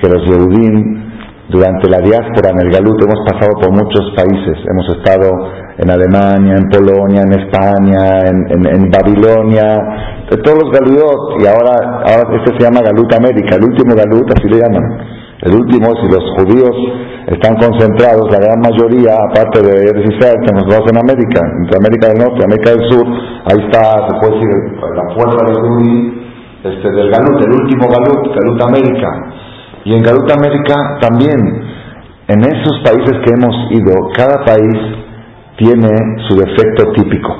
que 0.00 0.08
los 0.08 0.24
yehudín 0.26 1.07
durante 1.48 1.88
la 1.88 1.98
diáspora 2.04 2.52
en 2.52 2.60
el 2.60 2.70
Galut 2.70 3.00
hemos 3.02 3.24
pasado 3.24 3.56
por 3.56 3.72
muchos 3.72 4.12
países, 4.12 4.56
hemos 4.68 4.86
estado 5.00 5.32
en 5.78 5.88
Alemania, 5.88 6.60
en 6.60 6.68
Polonia, 6.68 7.22
en 7.24 7.32
España, 7.40 8.28
en, 8.28 8.90
Babilonia, 8.92 10.26
de 10.28 10.36
todos 10.44 10.60
los 10.60 10.70
Galutot, 10.72 11.40
y 11.40 11.46
ahora, 11.46 12.04
ahora 12.04 12.36
este 12.36 12.52
se 12.52 12.64
llama 12.64 12.84
Galut 12.84 13.08
América, 13.14 13.56
el 13.56 13.64
último 13.64 13.96
Galut, 13.96 14.28
así 14.36 14.46
le 14.48 14.60
llaman. 14.60 14.84
El 15.40 15.54
último, 15.54 15.94
si 16.02 16.10
los 16.10 16.24
judíos 16.36 16.74
están 17.28 17.56
concentrados, 17.56 18.28
la 18.28 18.40
gran 18.44 18.60
mayoría, 18.60 19.16
aparte 19.30 19.62
de 19.62 20.04
Israel, 20.04 20.36
que 20.44 20.52
nos 20.52 20.68
en 20.68 20.98
América, 20.98 21.40
entre 21.62 21.78
América 21.78 22.08
del 22.12 22.18
Norte 22.18 22.38
y 22.40 22.44
América 22.44 22.70
del 22.76 22.84
Sur, 22.90 23.06
ahí 23.48 23.58
está, 23.64 24.04
se 24.04 24.14
puede 24.20 24.34
decir, 24.36 24.52
la 24.84 25.06
fuerza 25.16 25.40
del 25.48 25.60
judío, 25.64 26.12
este, 26.64 26.90
del 26.90 27.08
Galut, 27.08 27.40
el 27.40 27.52
último 27.56 27.88
Galut, 27.88 28.36
Galut 28.36 28.60
América. 28.68 29.47
Y 29.88 29.94
en 29.94 30.02
Galut 30.02 30.30
América 30.30 30.98
también, 31.00 31.40
en 32.28 32.40
esos 32.44 32.76
países 32.84 33.24
que 33.24 33.32
hemos 33.32 33.56
ido, 33.70 34.10
cada 34.14 34.44
país 34.44 34.76
tiene 35.56 35.88
su 36.28 36.36
defecto 36.36 36.92
típico. 36.92 37.34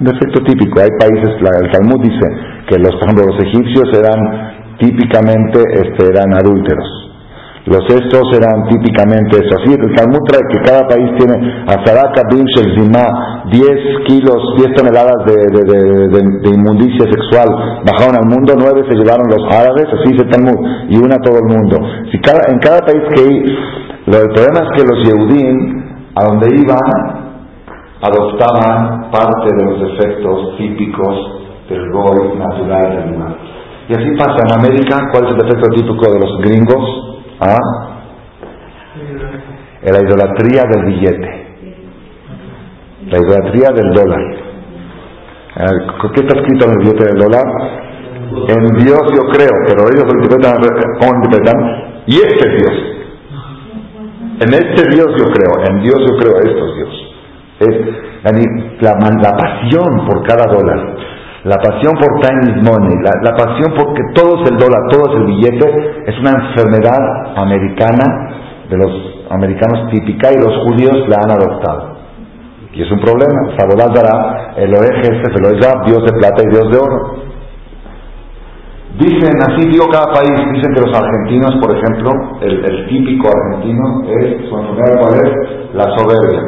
Defecto 0.00 0.42
típico. 0.42 0.80
Hay 0.80 0.90
países, 0.98 1.36
el 1.38 1.70
Talmud 1.70 2.02
dice 2.02 2.26
que 2.66 2.76
los, 2.76 2.90
por 2.96 3.04
ejemplo, 3.04 3.26
los 3.26 3.40
egipcios 3.46 3.84
eran 3.96 4.78
típicamente 4.80 5.60
este, 5.74 6.08
eran 6.08 6.34
adúlteros. 6.34 7.13
Los 7.66 7.80
estos 7.88 8.28
eran 8.36 8.68
típicamente 8.68 9.40
eso. 9.40 9.56
Así, 9.56 9.72
el 9.72 9.94
Talmud 9.96 10.20
trae 10.28 10.42
que 10.52 10.60
cada 10.68 10.86
país 10.86 11.08
tiene 11.16 11.64
Azaraka 11.64 12.28
Shel 12.28 12.76
Zima, 12.76 13.44
10 13.50 13.68
kilos, 14.06 14.36
10 14.58 14.74
toneladas 14.74 15.24
de, 15.24 16.50
inmundicia 16.52 17.08
sexual 17.08 17.48
bajaron 17.88 18.16
al 18.20 18.28
mundo, 18.28 18.52
9 18.54 18.84
se 18.86 18.94
llevaron 18.94 19.28
los 19.28 19.44
árabes, 19.48 19.86
así 19.88 20.12
dice 20.12 20.24
el 20.24 20.30
Talmud, 20.30 20.60
y 20.90 20.98
una 20.98 21.16
todo 21.24 21.38
el 21.38 21.56
mundo. 21.56 21.80
Si 22.12 22.20
cada, 22.20 22.52
en 22.52 22.58
cada 22.58 22.80
país 22.84 23.02
que 23.16 23.24
lo, 24.12 24.18
el 24.18 24.30
problema 24.36 24.60
es 24.60 24.70
que 24.76 24.84
los 24.84 24.98
Yehudim, 25.08 25.84
a 26.16 26.24
donde 26.28 26.48
iban, 26.60 27.24
adoptaban 28.02 29.10
parte 29.10 29.48
de 29.56 29.64
los 29.64 29.92
efectos 29.92 30.58
típicos 30.58 31.16
del 31.70 31.90
gol 31.90 32.38
natural 32.38 32.96
del 32.96 33.12
lugar. 33.14 33.36
Y 33.88 33.92
así 33.94 34.10
pasa 34.18 34.36
en 34.44 34.60
América. 34.60 35.00
¿Cuál 35.12 35.24
es 35.24 35.30
el 35.32 35.38
defecto 35.38 35.70
típico 35.70 36.12
de 36.12 36.20
los 36.20 36.38
gringos? 36.42 37.13
¿Ah? 37.40 37.58
La 39.82 40.00
idolatría 40.00 40.62
del 40.64 40.84
billete. 40.86 41.46
La 43.06 43.18
idolatría 43.18 43.68
del 43.70 43.92
dólar. 43.92 44.20
¿Qué 46.14 46.20
está 46.20 46.40
escrito 46.40 46.66
en 46.66 46.70
el 46.72 46.78
billete 46.78 47.04
del 47.04 47.18
dólar? 47.18 47.44
En 48.48 48.64
Dios 48.84 49.00
yo 49.14 49.28
creo, 49.32 49.52
pero 49.66 49.84
ellos 49.92 50.04
lo 50.06 50.14
interpretan, 50.22 50.54
¿cómo 50.98 51.14
interpretan? 51.24 51.56
Y 52.06 52.16
este 52.16 52.48
es 52.48 52.54
Dios. 52.58 52.76
En 54.40 54.52
este 54.52 54.88
Dios 54.90 55.06
yo 55.16 55.24
creo, 55.30 55.52
en 55.70 55.82
Dios 55.82 55.98
yo 56.00 56.16
creo, 56.18 56.36
esto 56.38 56.66
es 56.66 56.74
Dios. 56.76 56.94
La 58.80 59.36
pasión 59.36 60.06
por 60.06 60.26
cada 60.26 60.46
dólar 60.52 61.13
la 61.44 61.56
pasión 61.56 61.92
por 62.00 62.20
time 62.20 62.62
money, 62.64 62.96
la, 63.04 63.36
pasión 63.36 63.74
porque 63.76 64.00
todo 64.14 64.42
es 64.42 64.50
el 64.50 64.56
dólar, 64.56 64.80
todo 64.90 65.12
es 65.12 65.20
el 65.20 65.26
billete, 65.26 66.04
es 66.06 66.18
una 66.18 66.30
enfermedad 66.30 66.98
americana, 67.36 68.04
de 68.70 68.78
los 68.78 68.90
americanos 69.30 69.90
típica, 69.92 70.32
y 70.32 70.36
los 70.36 70.56
judíos 70.64 71.06
la 71.06 71.16
han 71.22 71.30
adoptado. 71.32 71.94
Y 72.72 72.82
es 72.82 72.90
un 72.90 72.98
problema. 72.98 73.54
Dará 73.94 74.54
el 74.56 74.74
oeje 74.74 75.02
este, 75.02 75.30
Dios 75.86 76.02
de 76.02 76.18
plata 76.18 76.42
y 76.42 76.50
Dios 76.50 76.70
de 76.72 76.78
oro. 76.78 77.14
Dicen, 78.98 79.36
así 79.42 79.68
digo 79.68 79.86
cada 79.90 80.12
país, 80.14 80.30
dicen 80.52 80.72
que 80.72 80.80
los 80.80 80.96
argentinos, 80.96 81.56
por 81.60 81.76
ejemplo, 81.76 82.10
el, 82.40 82.86
típico 82.88 83.28
argentino 83.28 84.02
es, 84.18 84.48
su 84.48 84.56
enfermedad 84.56 85.00
cuál 85.00 85.14
es? 85.14 85.74
La 85.74 85.84
soberbia, 85.96 86.40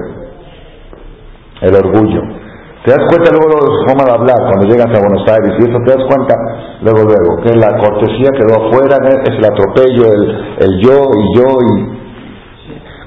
el 1.60 1.74
orgullo. 1.74 2.45
Te 2.86 2.92
das 2.94 3.02
cuenta 3.10 3.34
luego 3.34 3.50
de 3.50 3.66
su 3.66 3.82
forma 3.82 4.06
de 4.06 4.14
hablar 4.14 4.38
cuando 4.46 4.70
llegas 4.70 4.86
a 4.86 5.02
Buenos 5.02 5.26
Aires 5.26 5.58
y 5.58 5.62
eso 5.66 5.78
te 5.82 5.90
das 5.90 6.06
cuenta 6.06 6.38
luego 6.86 7.02
luego 7.02 7.42
que 7.42 7.50
la 7.58 7.74
cortesía 7.82 8.30
quedó 8.30 8.62
afuera, 8.62 8.94
es 9.10 9.26
el 9.26 9.44
atropello, 9.44 10.06
el, 10.06 10.70
yo 10.78 10.94
y 10.94 11.24
yo 11.34 11.48
y 11.66 11.74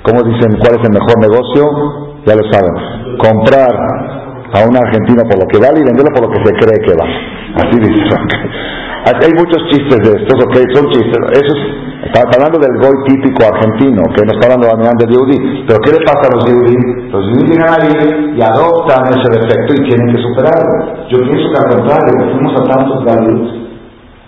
¿cómo 0.03 0.19
dicen 0.27 0.59
cuál 0.59 0.75
es 0.75 0.83
el 0.83 0.91
mejor 0.91 1.15
negocio? 1.23 1.63
Ya 2.27 2.35
lo 2.35 2.43
saben, 2.51 2.75
comprar 3.23 3.71
a 4.51 4.67
un 4.67 4.75
argentino 4.75 5.23
por 5.23 5.39
lo 5.39 5.47
que 5.47 5.63
vale 5.63 5.79
y 5.79 5.87
venderlo 5.87 6.11
por 6.11 6.27
lo 6.27 6.29
que 6.29 6.43
se 6.43 6.53
cree 6.59 6.83
que 6.83 6.93
va. 6.99 7.07
Así 7.63 7.79
dicen. 7.79 8.03
Hay 9.05 9.31
muchos 9.33 9.61
chistes 9.71 9.99
de 10.03 10.21
estos, 10.21 10.43
ok, 10.43 10.55
son 10.73 10.89
chistes. 10.91 11.19
Eso 11.31 11.53
Está 11.99 12.23
hablando 12.23 12.57
del 12.57 12.79
goy 12.79 12.95
típico 13.05 13.43
argentino, 13.43 14.01
que 14.15 14.23
no 14.23 14.31
está 14.31 14.47
hablando 14.47 14.71
de 14.71 15.05
del 15.05 15.13
yudí. 15.13 15.65
Pero 15.67 15.79
¿qué 15.83 15.91
le 15.91 16.05
pasa 16.05 16.31
a 16.31 16.35
los 16.35 16.45
yudí? 16.47 17.11
Los 17.11 17.23
yudí 17.27 17.51
llegan 17.51 17.75
ahí 17.75 18.33
y 18.37 18.41
adoptan 18.41 19.03
ese 19.11 19.27
defecto 19.27 19.73
y 19.75 19.87
tienen 19.87 20.15
que 20.15 20.21
superarlo. 20.23 21.05
Yo 21.11 21.19
pienso 21.19 21.51
que 21.51 21.59
al 21.59 21.69
contrario, 21.75 22.31
fuimos 22.31 22.53
a 22.55 22.63
tantos 22.71 23.03
galuts 23.03 23.51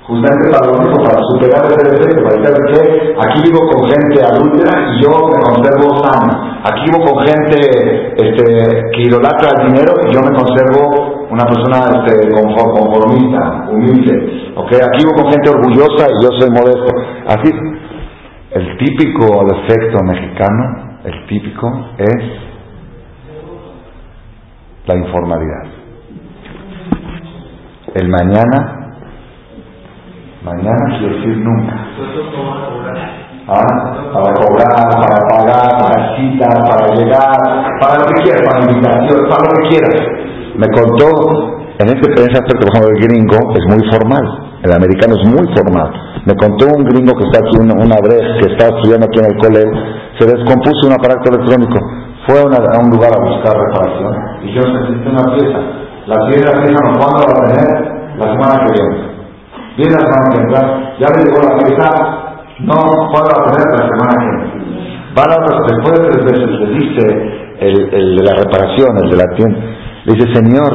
justamente 0.04 0.50
para 0.52 0.68
lo 0.68 0.80
mismo, 0.84 1.04
para 1.04 1.20
superar 1.32 1.66
ese 1.72 1.90
defecto, 1.90 2.24
para 2.24 2.36
decir 2.36 2.66
que 2.70 3.16
aquí 3.18 3.40
vivo 3.50 3.62
con 3.72 3.84
gente 3.88 4.20
adúltera 4.20 4.92
y 4.92 5.04
yo 5.04 5.12
me 5.32 5.40
conservo 5.40 6.04
sano. 6.04 6.52
Aquí 6.68 6.92
vivo 6.92 7.06
con 7.06 7.26
gente 7.26 8.14
este, 8.18 8.92
que 8.92 9.02
idolatra 9.02 9.50
el 9.58 9.72
dinero 9.72 9.94
y 10.08 10.14
yo 10.14 10.20
me 10.20 10.36
conservo 10.36 11.11
una 11.32 11.46
persona 11.46 12.04
este, 12.04 12.30
conformista, 12.30 13.70
humilde. 13.72 14.52
¿okay? 14.54 14.80
Aquí 14.82 15.04
con 15.16 15.32
gente 15.32 15.50
orgullosa 15.50 16.08
y 16.10 16.24
yo 16.24 16.30
soy 16.38 16.50
modesto. 16.50 16.94
Así, 17.26 17.50
el 18.52 18.78
típico 18.78 19.46
defecto 19.46 20.04
mexicano, 20.04 21.00
el 21.06 21.26
típico 21.28 21.88
es 21.98 22.24
la 24.88 24.98
informalidad. 24.98 25.64
El 27.96 28.10
mañana, 28.10 28.98
mañana 30.44 31.00
quiere 31.00 31.16
decir 31.16 31.38
nunca. 31.38 31.76
¿Ah? 33.48 34.12
Para 34.14 34.34
cobrar, 34.34 34.68
para 35.00 35.18
pagar, 35.30 35.78
para 35.80 36.16
citas, 36.18 36.70
para 36.70 36.94
llegar, 36.94 37.80
para 37.80 38.00
lo 38.00 38.06
que 38.08 38.24
quieras, 38.24 38.42
para 38.46 38.72
invitación, 38.72 39.30
para 39.30 39.44
lo 39.44 39.62
que 39.62 39.70
quieras. 39.70 40.21
Me 40.62 40.70
contó 40.78 41.10
en 41.82 41.90
ese, 41.90 42.06
aspecto, 42.06 42.62
por 42.62 42.70
ejemplo, 42.70 42.94
el 42.94 43.02
gringo 43.02 43.34
es 43.58 43.66
muy 43.66 43.82
formal, 43.90 44.22
el 44.62 44.72
americano 44.72 45.18
es 45.18 45.26
muy 45.26 45.42
formal. 45.58 45.90
Me 46.30 46.36
contó 46.38 46.70
un 46.78 46.86
gringo 46.86 47.18
que 47.18 47.26
está 47.26 47.42
aquí, 47.42 47.58
una, 47.58 47.74
una 47.74 47.98
que 47.98 48.46
está 48.46 48.70
estudiando 48.70 49.10
aquí 49.10 49.18
en 49.18 49.26
el 49.26 49.38
colegio, 49.42 49.74
se 50.22 50.30
descompuso 50.30 50.86
un 50.86 50.94
aparato 50.94 51.34
electrónico, 51.34 51.82
fue 52.30 52.38
a, 52.46 52.78
un 52.78 52.94
lugar 52.94 53.10
a 53.10 53.26
buscar 53.26 53.58
reparación 53.58 54.14
y 54.46 54.54
yo 54.54 54.62
necesité 54.62 55.10
una 55.10 55.34
pieza. 55.34 55.60
La 56.06 56.30
pieza, 56.30 56.54
la 56.54 56.62
pieza, 56.62 56.78
¿cuándo 56.94 57.26
va 57.26 57.34
a 57.34 57.50
tener? 57.50 57.72
La 58.22 58.28
semana 58.38 58.54
que 58.62 58.72
viene. 58.78 58.96
Viene 59.78 59.94
la 59.98 60.06
semana 60.06 60.26
que 60.30 60.38
viene, 60.38 60.62
ya 61.02 61.08
le 61.10 61.26
llegó 61.26 61.42
la 61.42 61.58
pieza, 61.58 61.90
no, 62.70 62.78
¿cuándo 63.10 63.30
va 63.34 63.42
a 63.42 63.52
tener? 63.52 63.66
La 63.66 63.86
semana 63.90 64.14
que 64.14 64.30
viene. 64.30 64.62
Va 65.18 65.26
la 65.26 65.38
después 65.42 65.94
de 65.98 66.06
tres 66.06 66.24
veces 66.24 66.50
le 66.54 66.70
dice 66.78 67.06
el 67.62 68.16
de 68.16 68.24
la 68.24 68.34
reparación, 68.46 68.98
el 69.04 69.10
de 69.10 69.18
la 69.18 69.26
tienda, 69.36 69.81
le 70.06 70.14
dice, 70.14 70.34
Señor, 70.34 70.74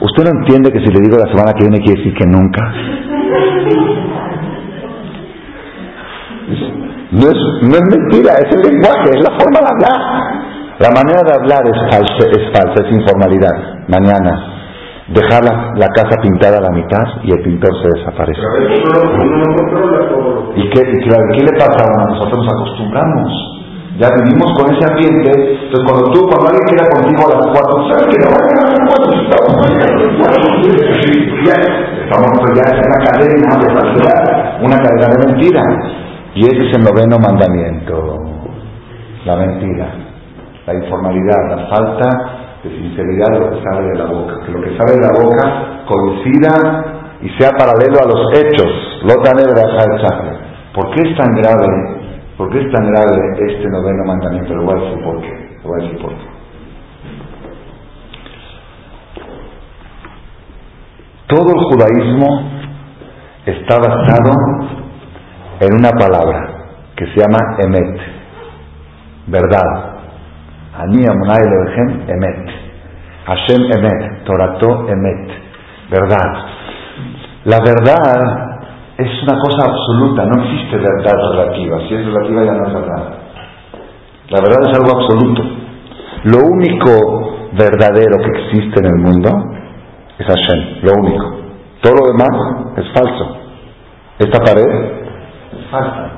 ¿usted 0.00 0.24
no 0.24 0.30
entiende 0.40 0.70
que 0.70 0.78
si 0.78 0.86
le 0.86 1.00
digo 1.00 1.18
la 1.18 1.30
semana 1.30 1.52
que 1.52 1.64
viene 1.64 1.80
quiere 1.80 1.98
decir 1.98 2.14
que 2.14 2.26
nunca? 2.26 2.62
No 7.10 7.24
es, 7.26 7.38
no 7.62 7.74
es 7.74 7.84
mentira, 7.88 8.34
es 8.38 8.54
el 8.54 8.62
lenguaje, 8.70 9.10
es 9.10 9.22
la 9.24 9.34
forma 9.38 9.60
de 9.60 9.66
hablar. 9.66 9.98
La 10.78 10.90
manera 10.94 11.22
de 11.26 11.34
hablar 11.34 11.62
es 11.66 11.78
falsa, 11.90 12.22
es, 12.30 12.52
falsa, 12.54 12.86
es 12.86 12.92
informalidad. 12.92 13.88
Mañana, 13.88 14.30
dejar 15.08 15.42
la, 15.42 15.88
casa 15.88 16.20
pintada 16.22 16.58
a 16.58 16.60
la 16.60 16.70
mitad 16.70 17.24
y 17.24 17.32
el 17.32 17.42
pintor 17.42 17.72
se 17.82 17.98
desaparece. 17.98 18.40
¿Y 20.54 20.70
qué, 20.70 20.82
qué 20.82 21.44
le 21.44 21.58
pasa 21.58 21.82
a 21.82 22.12
Nosotros 22.12 22.44
nos 22.44 22.52
acostumbramos. 22.52 23.57
Ya 23.98 24.08
vivimos 24.14 24.48
con 24.56 24.74
ese 24.74 24.84
ambiente. 24.90 25.30
Entonces, 25.34 25.84
cuando 25.86 26.10
tú, 26.12 26.26
cuando 26.28 26.46
alguien 26.48 26.66
quiera 26.68 26.86
contigo 26.94 27.20
a 27.26 27.34
las 27.34 27.46
cuatro, 27.52 27.74
¿sabes 27.90 28.06
que 28.06 28.18
no? 28.22 28.30
Estamos, 32.08 32.38
ya 32.54 32.62
es 32.62 32.78
una 32.78 33.00
cadena 33.04 33.50
de 33.58 33.68
falsedad, 33.74 34.22
una 34.62 34.78
cadena 34.78 35.06
de 35.12 35.18
mentira. 35.26 35.62
Y 36.34 36.46
ese 36.46 36.68
es 36.68 36.76
el 36.76 36.82
noveno 36.82 37.18
mandamiento. 37.18 37.96
La 39.24 39.36
mentira 39.36 40.08
la 40.68 40.74
informalidad, 40.74 41.48
la 41.48 41.66
falta 41.68 42.08
de 42.62 42.68
sinceridad 42.68 43.40
lo 43.40 43.50
que 43.50 43.64
sale 43.64 43.88
de 43.88 43.94
la 43.96 44.04
boca, 44.04 44.34
que 44.44 44.52
lo 44.52 44.60
que 44.60 44.76
sale 44.76 44.92
de 44.96 45.00
la 45.00 45.12
boca 45.16 45.84
coincida 45.86 46.84
y 47.22 47.30
sea 47.40 47.52
paralelo 47.56 47.98
a 48.02 48.06
los 48.06 48.38
hechos. 48.38 48.68
¿Por 50.74 50.90
qué 50.90 51.08
es 51.08 51.16
tan 51.16 51.34
grave? 51.34 51.97
¿Por 52.38 52.50
qué 52.50 52.60
es 52.60 52.72
tan 52.72 52.86
grave 52.86 53.16
este 53.48 53.68
noveno 53.68 54.04
mandamiento? 54.06 54.54
Lo 54.54 54.62
voy 54.62 54.80
a 54.80 54.84
decir 54.84 55.04
por 55.04 55.20
qué. 55.20 55.58
Por 56.00 56.14
qué. 56.14 56.28
Todo 61.26 61.52
el 61.52 61.64
judaísmo 61.64 62.50
está 63.44 63.76
basado 63.78 64.30
en 65.60 65.74
una 65.74 65.90
palabra 65.90 66.48
que 66.94 67.06
se 67.06 67.16
llama 67.16 67.38
emet, 67.58 68.00
verdad. 69.26 69.98
Ani 70.78 71.04
Amunai 71.04 71.42
Emet. 72.06 72.50
Hashem 73.26 73.62
Emet. 73.76 74.24
Torato 74.24 74.88
Emet. 74.88 75.28
Verdad. 75.90 76.46
La 77.44 77.58
verdad 77.58 78.57
es 78.98 79.22
una 79.22 79.38
cosa 79.38 79.70
absoluta, 79.70 80.24
no 80.26 80.42
existe 80.42 80.76
verdad 80.76 81.14
relativa. 81.30 81.78
Si 81.86 81.94
es 81.94 82.04
relativa 82.04 82.44
ya 82.44 82.52
no 82.52 82.66
es 82.66 82.74
verdad. 82.74 83.04
La 84.28 84.40
verdad 84.40 84.70
es 84.70 84.76
algo 84.76 85.00
absoluto. 85.00 85.42
Lo 86.24 86.38
único 86.50 87.48
verdadero 87.52 88.16
que 88.18 88.40
existe 88.40 88.80
en 88.80 88.86
el 88.86 88.98
mundo 89.00 89.30
es 90.18 90.26
Hashem, 90.26 90.82
lo 90.82 90.92
único. 91.00 91.24
Todo 91.80 91.94
lo 91.94 92.06
demás 92.08 92.74
es 92.76 92.86
falso. 92.92 93.36
Esta 94.18 94.40
pared 94.40 94.66
es 94.66 95.70
falsa. 95.70 96.10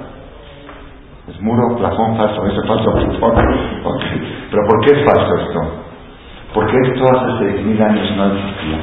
Es 1.28 1.40
muro, 1.42 1.76
plafón 1.76 2.16
falso, 2.16 2.46
ese 2.46 2.66
falso 2.66 2.92
plafón. 2.92 3.34
Pero 4.50 4.62
¿por 4.66 4.80
qué 4.86 4.98
es 4.98 5.04
falso 5.04 5.36
esto? 5.36 5.60
Porque 6.54 6.76
esto 6.88 7.04
hace 7.04 7.44
6.000 7.44 7.82
años 7.82 8.16
no 8.16 8.24
existía. 8.32 8.78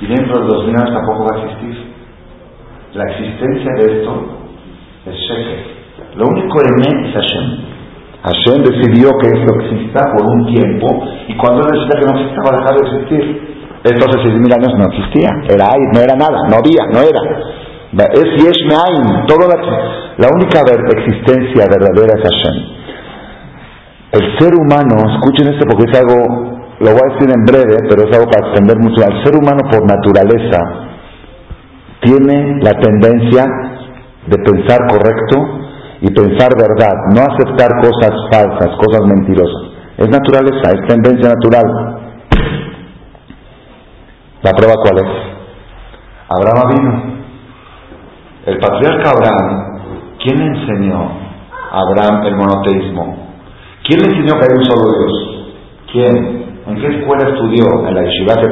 Y 0.00 0.06
dentro 0.08 0.40
de 0.40 0.46
2.000 0.46 0.78
años 0.78 0.92
tampoco 0.92 1.24
va 1.24 1.40
a 1.40 1.44
existir. 1.44 2.01
La 2.94 3.04
existencia 3.08 3.72
de 3.78 3.84
esto 3.88 4.12
es 5.06 5.16
Sheker. 5.16 6.16
Lo 6.16 6.28
único 6.28 6.60
en 6.60 7.08
es 7.08 7.14
Hashem. 7.14 7.72
Hashem 8.20 8.62
decidió 8.68 9.08
que 9.16 9.28
esto 9.32 9.50
exista 9.64 10.12
por 10.12 10.26
un 10.28 10.52
tiempo 10.52 11.02
y 11.26 11.34
cuando 11.38 11.64
él 11.64 11.72
decía 11.72 12.00
que 12.00 12.06
no 12.06 12.20
existía 12.20 12.42
va 12.44 12.52
a 12.52 12.60
dejar 12.60 12.74
de 12.76 12.84
existir. 12.84 13.52
Esto 13.82 14.06
hace 14.06 14.28
6.000 14.28 14.44
años 14.54 14.72
no 14.76 14.84
existía. 14.92 15.30
Era 15.48 15.72
ahí, 15.72 15.84
no 15.94 16.00
era 16.04 16.14
nada, 16.14 16.38
no 16.52 16.60
había, 16.60 16.84
no 16.92 17.00
era. 17.00 17.22
Es 18.12 18.28
Yesh 18.44 18.62
Me'ain. 18.68 19.24
La 20.18 20.28
única 20.28 20.60
existencia 20.60 21.64
verdadera 21.72 22.12
es 22.12 22.22
Hashem. 22.28 22.56
El 24.12 24.38
ser 24.38 24.52
humano, 24.52 25.16
escuchen 25.16 25.48
esto 25.48 25.64
porque 25.64 25.90
es 25.90 25.98
algo, 25.98 26.68
lo 26.78 26.90
voy 26.92 27.00
a 27.08 27.12
decir 27.16 27.32
en 27.32 27.42
breve, 27.48 27.88
pero 27.88 28.04
es 28.04 28.12
algo 28.14 28.30
para 28.30 28.52
extender 28.52 28.76
mucho. 28.84 29.00
El 29.00 29.24
ser 29.24 29.32
humano 29.34 29.64
por 29.72 29.80
naturaleza 29.88 30.91
tiene 32.02 32.58
la 32.62 32.72
tendencia 32.72 33.44
de 34.26 34.36
pensar 34.38 34.80
correcto 34.88 35.62
y 36.00 36.10
pensar 36.12 36.50
verdad, 36.58 36.94
no 37.14 37.22
aceptar 37.22 37.70
cosas 37.80 38.12
falsas, 38.30 38.76
cosas 38.76 39.06
mentirosas. 39.06 39.72
Es 39.96 40.08
naturaleza, 40.08 40.72
es 40.74 40.88
tendencia 40.88 41.28
natural. 41.30 42.00
¿La 44.42 44.50
prueba 44.50 44.74
cuál 44.82 44.98
es? 44.98 45.10
Abraham 46.28 46.74
vino. 46.74 47.12
El 48.46 48.58
patriarca 48.58 49.10
Abraham, 49.10 49.80
¿quién 50.24 50.40
enseñó 50.40 51.08
a 51.70 51.80
Abraham 51.82 52.26
el 52.26 52.34
monoteísmo? 52.34 53.16
¿Quién 53.86 54.00
le 54.00 54.08
enseñó 54.08 54.40
que 54.40 54.46
hay 54.50 54.58
un 54.58 54.64
solo 54.64 54.98
Dios? 54.98 55.44
¿Quién? 55.92 56.52
¿En 56.66 56.80
qué 56.80 56.98
escuela 56.98 57.28
estudió? 57.28 57.86
¿En 57.86 57.94
la 57.94 58.02
Yeshiva 58.02 58.34
de 58.42 58.48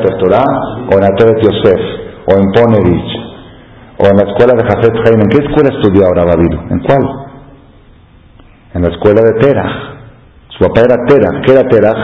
o 0.86 0.98
en 0.98 1.04
Ateret 1.04 1.42
Yosef 1.42 1.80
o 2.26 2.38
en 2.38 2.52
Ponerich 2.52 3.29
o 4.00 4.06
en 4.08 4.16
la 4.16 4.24
escuela 4.32 4.54
de 4.54 4.64
Jafet 4.64 4.96
Haim? 5.06 5.20
¿En 5.20 5.28
qué 5.28 5.44
escuela 5.44 5.68
estudió 5.76 6.06
ahora 6.06 6.24
Babilo? 6.24 6.60
¿En 6.70 6.80
cuál? 6.80 7.04
En 8.74 8.82
la 8.82 8.88
escuela 8.88 9.20
de 9.22 9.32
Terach. 9.40 9.72
Su 10.48 10.64
papá 10.64 10.80
era 10.80 10.96
Terach. 11.06 11.44
¿Qué 11.44 11.52
era 11.52 11.68
Terach? 11.68 11.98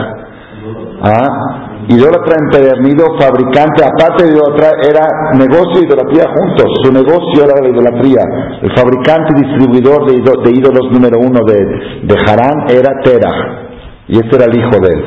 ¿Ah? 1.01 1.67
idólatra 1.89 2.35
empedernido, 2.43 3.05
fabricante, 3.17 3.83
aparte 3.83 4.25
de 4.25 4.33
idólatra, 4.33 4.75
era 4.83 5.07
negocio 5.37 5.79
y 5.81 5.85
idolatría 5.85 6.25
juntos. 6.35 6.67
Su 6.83 6.91
negocio 6.91 7.45
era 7.45 7.61
la 7.61 7.69
idolatría. 7.69 8.23
El 8.61 8.75
fabricante 8.75 9.33
y 9.35 9.45
distribuidor 9.45 10.05
de, 10.05 10.51
ídolos 10.51 10.91
número 10.91 11.17
uno 11.19 11.39
de, 11.47 11.63
de 12.03 12.15
Harán 12.27 12.67
era 12.69 12.91
Terah. 13.03 13.67
Y 14.07 14.17
este 14.17 14.35
era 14.35 14.45
el 14.45 14.57
hijo 14.57 14.75
de 14.81 14.93
él. 14.93 15.05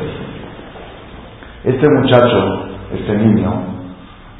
Este 1.65 1.87
muchacho, 1.87 2.65
este 2.93 3.13
niño, 3.15 3.53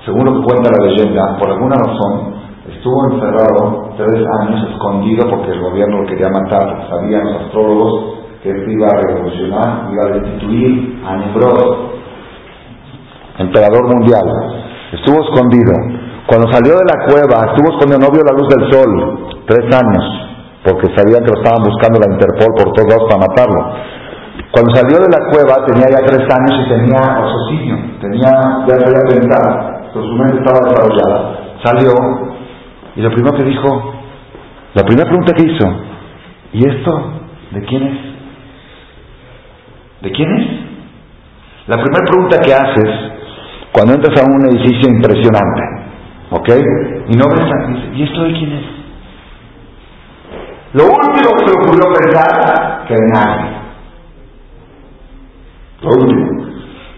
según 0.05 0.25
lo 0.25 0.33
que 0.33 0.47
cuenta 0.47 0.71
la 0.71 0.87
leyenda, 0.87 1.37
por 1.37 1.51
alguna 1.51 1.75
razón 1.75 2.40
estuvo 2.81 3.13
encerrado 3.13 3.93
tres 3.95 4.25
años 4.41 4.73
escondido 4.73 5.29
porque 5.29 5.51
el 5.51 5.61
gobierno 5.61 6.01
lo 6.01 6.07
quería 6.07 6.29
matar. 6.29 6.89
Sabían 6.89 7.25
los 7.25 7.41
astrólogos 7.45 8.25
que 8.41 8.49
él 8.49 8.65
iba 8.71 8.87
a 8.87 9.01
revolucionar, 9.05 9.89
iba 9.93 10.01
a 10.01 10.17
destituir 10.17 11.03
a 11.05 11.15
Nimrod, 11.17 11.77
emperador 13.37 13.85
mundial, 13.85 14.25
estuvo 14.93 15.21
escondido. 15.21 15.73
Cuando 16.25 16.51
salió 16.51 16.73
de 16.73 16.85
la 16.89 17.05
cueva, 17.05 17.53
estuvo 17.53 17.69
escondido, 17.69 17.99
no 18.01 18.09
vio 18.09 18.23
la 18.25 18.33
luz 18.33 18.49
del 18.49 18.65
sol, 18.73 19.29
tres 19.45 19.65
años, 19.77 20.03
porque 20.65 20.89
sabían 20.97 21.21
que 21.21 21.29
lo 21.29 21.37
estaban 21.37 21.61
buscando 21.61 22.01
la 22.01 22.13
Interpol 22.17 22.49
por 22.57 22.73
todos 22.73 22.89
lados 22.89 23.05
para 23.13 23.21
matarlo. 23.29 23.61
Cuando 24.49 24.73
salió 24.73 24.97
de 24.97 25.09
la 25.13 25.29
cueva 25.29 25.65
tenía 25.69 25.85
ya 25.85 26.01
tres 26.01 26.25
años 26.25 26.65
y 26.65 26.69
tenía 26.69 26.97
raciocinio, 26.97 27.77
tenía, 28.01 28.31
ya 28.65 28.73
sabía 28.73 29.05
pensar, 29.05 29.85
su 29.93 30.13
mente 30.17 30.41
estaba 30.41 30.65
desarrollada. 30.65 31.37
Salió 31.61 32.30
y 32.95 33.01
lo 33.01 33.11
primero 33.11 33.37
que 33.37 33.43
dijo, 33.43 33.93
la 34.73 34.83
primera 34.83 35.09
pregunta 35.09 35.33
que 35.33 35.51
hizo, 35.51 35.67
¿y 36.53 36.67
esto 36.67 37.13
de 37.51 37.61
quién 37.65 37.83
es? 37.83 37.97
¿De 40.01 40.11
quién 40.11 40.31
es? 40.37 40.47
La 41.67 41.77
primera 41.81 42.03
pregunta 42.05 42.39
que 42.39 42.53
haces 42.53 43.11
cuando 43.71 43.93
entras 43.93 44.19
a 44.19 44.25
un 44.25 44.49
edificio 44.49 44.89
impresionante, 44.89 45.61
¿ok? 46.31 46.49
Y 47.09 47.15
no 47.15 47.25
ves, 47.29 47.95
¿y 47.95 48.03
esto 48.03 48.23
de 48.23 48.33
quién 48.33 48.51
es? 48.53 48.65
Lo 50.73 50.83
último 50.85 51.35
que 51.37 51.47
se 51.47 51.57
ocurrió 51.57 51.93
pensar, 51.93 52.85
que 52.87 52.93
de 52.93 53.07
nadie. 53.13 53.51
Lo 55.81 55.89
último. 55.89 56.51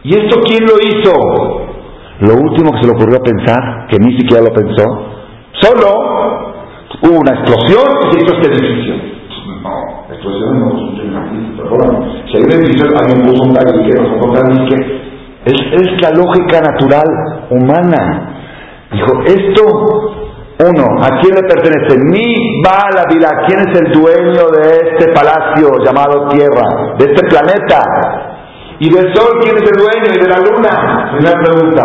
¿Y 0.04 0.10
esto 0.10 0.42
quién 0.42 0.64
lo 0.64 0.76
hizo? 0.82 1.12
Lo 2.20 2.34
último 2.36 2.72
que 2.72 2.82
se 2.82 2.88
le 2.88 2.94
ocurrió 2.94 3.20
pensar, 3.20 3.88
que 3.90 3.98
ni 4.00 4.18
siquiera 4.18 4.44
lo 4.44 4.54
pensó, 4.54 5.13
solo 5.62 6.54
hubo 7.02 7.20
una 7.20 7.34
explosión 7.40 7.86
y 8.02 8.12
se 8.12 8.24
hizo 8.24 8.36
este 8.36 8.52
edificio. 8.52 8.96
No, 9.62 10.06
explosión 10.10 10.60
no 10.60 10.68
es 10.68 10.74
un 10.74 10.98
edificio, 11.00 11.64
pero 11.64 11.70
bueno, 11.70 12.14
si 12.28 12.38
hay 12.38 12.44
un 12.44 12.52
edificio, 12.52 12.86
alguien 12.98 13.28
puso 13.28 13.44
un 13.44 13.54
tabique, 13.54 13.94
nosotros 14.00 14.40
tabique, 14.40 15.04
es, 15.46 15.60
es 15.82 16.02
la 16.02 16.10
lógica 16.12 16.62
natural 16.62 17.48
humana. 17.50 18.30
Dijo, 18.92 19.24
esto, 19.26 19.64
uno, 20.60 20.86
¿a 21.02 21.20
quién 21.20 21.36
le 21.36 21.42
pertenece? 21.48 21.98
Mi 22.06 22.54
la 22.64 23.06
vida. 23.10 23.30
¿Quién 23.48 23.60
es 23.60 23.80
el 23.80 23.92
dueño 23.92 24.50
de 24.52 24.90
este 24.90 25.12
palacio 25.12 25.70
llamado 25.84 26.28
Tierra? 26.30 26.96
De 26.98 27.06
este 27.06 27.28
planeta. 27.28 27.82
¿Y 28.80 28.90
del 28.90 29.14
Sol 29.16 29.40
quién 29.42 29.56
es 29.58 29.64
el 29.64 29.78
dueño? 29.78 30.14
¿Y 30.16 30.20
de 30.22 30.30
la 30.30 30.40
Luna? 30.40 31.12
Primera 31.12 31.40
pregunta. 31.42 31.84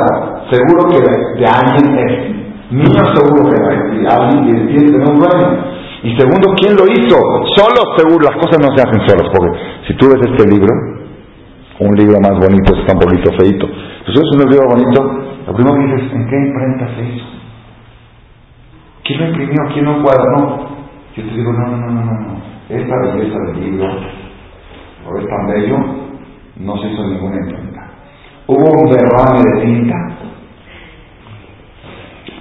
Seguro 0.50 0.88
que 0.90 1.00
de, 1.00 1.46
alguien 1.46 1.98
es. 1.98 2.37
Mío 2.70 2.84
seguro 2.84 3.50
que 3.50 4.06
alguien 4.06 4.68
que 4.68 4.76
un 4.76 5.18
dueño. 5.18 5.78
Y 6.02 6.14
segundo, 6.16 6.54
¿quién 6.60 6.76
lo 6.76 6.84
hizo? 6.84 7.16
Solo 7.56 7.96
seguro, 7.96 8.28
las 8.30 8.36
cosas 8.36 8.60
no 8.60 8.76
se 8.76 8.82
hacen 8.82 9.08
solas, 9.08 9.28
porque 9.34 9.58
si 9.86 9.94
tú 9.96 10.06
ves 10.06 10.30
este 10.30 10.46
libro, 10.46 10.68
un 11.80 11.96
libro 11.96 12.20
más 12.20 12.38
bonito 12.38 12.76
es 12.76 12.86
tan 12.86 12.98
bonito, 12.98 13.32
feito. 13.40 13.66
Entonces 13.66 14.22
es 14.22 14.32
un 14.32 14.50
libro 14.50 14.68
bonito, 14.68 15.00
lo 15.46 15.54
primero 15.54 15.76
que 15.76 15.96
dices, 15.96 16.12
¿en 16.12 16.28
qué 16.28 16.36
imprenta 16.36 16.94
se 16.94 17.02
hizo? 17.04 17.26
¿Quién 19.04 19.20
lo 19.20 19.26
imprimió? 19.28 19.62
¿Quién 19.72 19.84
lo 19.86 19.96
encuadró? 19.96 20.68
Yo 21.16 21.24
te 21.24 21.34
digo, 21.34 21.52
no, 21.52 21.66
no, 21.68 21.76
no, 21.78 22.04
no, 22.04 22.04
no. 22.04 22.42
Esta 22.68 22.94
belleza 23.02 23.38
del 23.46 23.60
libro, 23.60 23.86
o 25.06 25.18
es 25.18 25.26
tan 25.26 25.46
bello, 25.48 25.78
no 26.58 26.76
se 26.76 26.90
hizo 26.90 27.02
ninguna 27.02 27.36
imprenta. 27.36 27.90
Hubo 28.46 28.82
un 28.82 28.90
derrame 28.90 29.42
de 29.42 29.60
tinta 29.62 30.27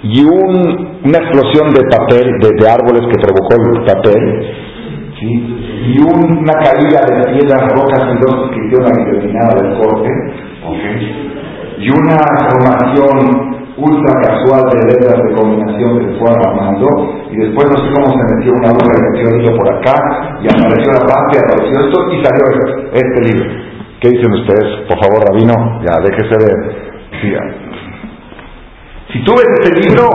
y 0.10 0.24
un, 0.24 1.02
una 1.04 1.18
explosión 1.20 1.74
de 1.74 1.84
papel, 1.92 2.32
de, 2.40 2.70
árboles 2.70 3.04
que 3.12 3.20
provocó 3.20 3.56
el 3.60 3.86
papel, 3.86 4.24
¿sí? 5.20 5.58
y 5.88 6.00
una 6.00 6.54
caída 6.64 7.04
de 7.08 7.34
piedras, 7.34 7.72
rocas 7.76 8.08
y 8.14 8.18
dos 8.24 8.52
que 8.52 8.66
hicieron 8.66 8.88
la 8.88 9.04
guillotinada 9.04 9.54
del 9.62 9.78
corte, 9.78 10.10
y 11.80 11.90
una 11.92 12.18
formación 12.48 13.58
ultra 13.78 14.14
casual 14.24 14.64
de 14.72 14.94
letras 14.94 15.22
de 15.24 15.36
combinación 15.36 16.00
que 16.00 16.06
se 16.06 16.20
fueron 16.20 16.40
armando, 16.48 16.88
y 17.30 17.38
después 17.38 17.68
no 17.70 17.78
sé 17.78 17.94
cómo 17.94 18.18
se 18.18 18.36
metió 18.36 18.54
una 18.54 18.72
burra 18.72 18.96
y 18.98 19.12
metió 19.12 19.38
hilo 19.38 19.58
por 19.58 19.74
acá, 19.76 20.40
y 20.42 20.48
apareció 20.48 20.92
la 20.94 21.06
parte, 21.06 21.38
apareció 21.38 21.86
esto, 21.86 22.00
y 22.14 22.24
salió 22.24 22.44
este 22.94 23.22
libro. 23.28 23.50
¿Qué 24.00 24.10
dicen 24.10 24.32
ustedes? 24.32 24.88
Por 24.88 24.98
favor, 25.04 25.26
Rabino, 25.28 25.82
ya 25.82 26.00
déjese 26.02 26.38
de... 26.38 26.88
Si 29.12 29.24
tú 29.24 29.34
ves 29.34 29.48
este 29.62 29.80
libro, 29.80 30.10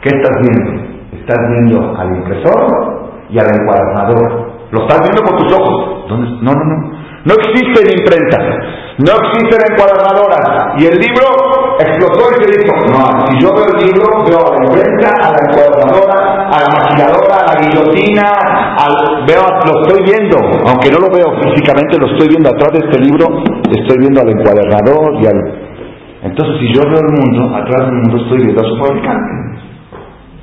¿qué 0.00 0.08
estás 0.08 0.36
viendo? 0.40 0.82
Estás 1.12 1.38
viendo 1.48 1.94
al 1.96 2.16
impresor 2.16 3.12
y 3.28 3.38
al 3.38 3.46
encuadernador. 3.46 4.52
Lo 4.70 4.82
estás 4.82 5.00
viendo 5.00 5.22
con 5.22 5.36
tus 5.36 5.52
ojos. 5.52 6.08
No, 6.08 6.16
no, 6.16 6.52
no. 6.52 7.02
No 7.24 7.34
existen 7.34 7.86
imprentas, 7.86 8.42
no 8.98 9.12
existen 9.14 9.60
encuadernadoras. 9.70 10.74
Y 10.76 10.86
el 10.86 10.98
libro 10.98 11.22
explotó 11.78 12.34
y 12.34 12.42
se 12.42 12.50
dijo, 12.50 12.74
no, 12.90 13.26
si 13.30 13.38
yo 13.38 13.54
veo 13.54 13.66
el 13.70 13.86
libro, 13.86 14.26
veo 14.26 14.42
a 14.42 14.50
la 14.50 14.66
imprenta, 14.66 15.08
a 15.22 15.30
la 15.30 15.38
encuadernadora, 15.46 16.50
a 16.50 16.58
la 16.58 16.68
maquilladora, 16.74 17.36
a 17.38 17.54
la 17.54 17.60
guillotina, 17.62 18.26
al, 18.74 19.24
veo, 19.24 19.38
lo 19.38 19.82
estoy 19.82 20.02
viendo, 20.02 20.36
aunque 20.66 20.90
no 20.90 20.98
lo 20.98 21.14
veo 21.14 21.30
físicamente, 21.46 21.96
lo 21.96 22.10
estoy 22.10 22.26
viendo 22.26 22.50
atrás 22.50 22.72
de 22.72 22.90
este 22.90 22.98
libro, 22.98 23.26
estoy 23.70 23.98
viendo 23.98 24.20
al 24.20 24.28
encuadernador 24.28 25.14
y 25.22 25.26
al 25.26 25.71
entonces, 26.22 26.54
si 26.60 26.72
yo 26.72 26.82
veo 26.88 27.00
el 27.00 27.12
mundo, 27.18 27.56
atrás 27.56 27.86
del 27.86 27.96
mundo 27.96 28.22
estoy 28.22 28.38
viendo 28.44 28.62
a 28.62 28.68
su 28.68 28.76
fabricante. 28.76 29.32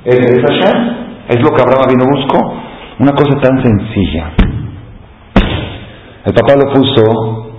Ese 0.04 0.36
es 0.36 0.42
Hashem. 0.42 1.00
Es 1.28 1.40
lo 1.40 1.50
que 1.50 1.62
Abraham 1.62 1.88
vino 1.88 2.04
buscó. 2.04 2.38
Una 2.98 3.12
cosa 3.12 3.40
tan 3.40 3.62
sencilla. 3.62 4.30
El 6.26 6.34
papá 6.34 6.54
lo 6.54 6.70
puso 6.70 7.50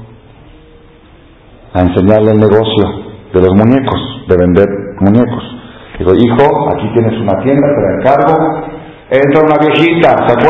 a 1.73 1.79
enseñarle 1.81 2.31
el 2.31 2.39
negocio 2.39 2.85
de 3.33 3.41
los 3.41 3.55
muñecos, 3.55 3.99
de 4.27 4.37
vender 4.37 4.67
muñecos. 4.99 5.43
Digo, 5.97 6.11
hijo, 6.13 6.69
aquí 6.69 6.93
tienes 6.93 7.19
una 7.19 7.41
tienda, 7.41 7.67
te 7.67 7.81
la 7.81 7.91
encargo. 7.97 8.35
Entra 9.09 9.41
una 9.41 9.57
viejita, 9.65 10.27
¿se 10.27 10.33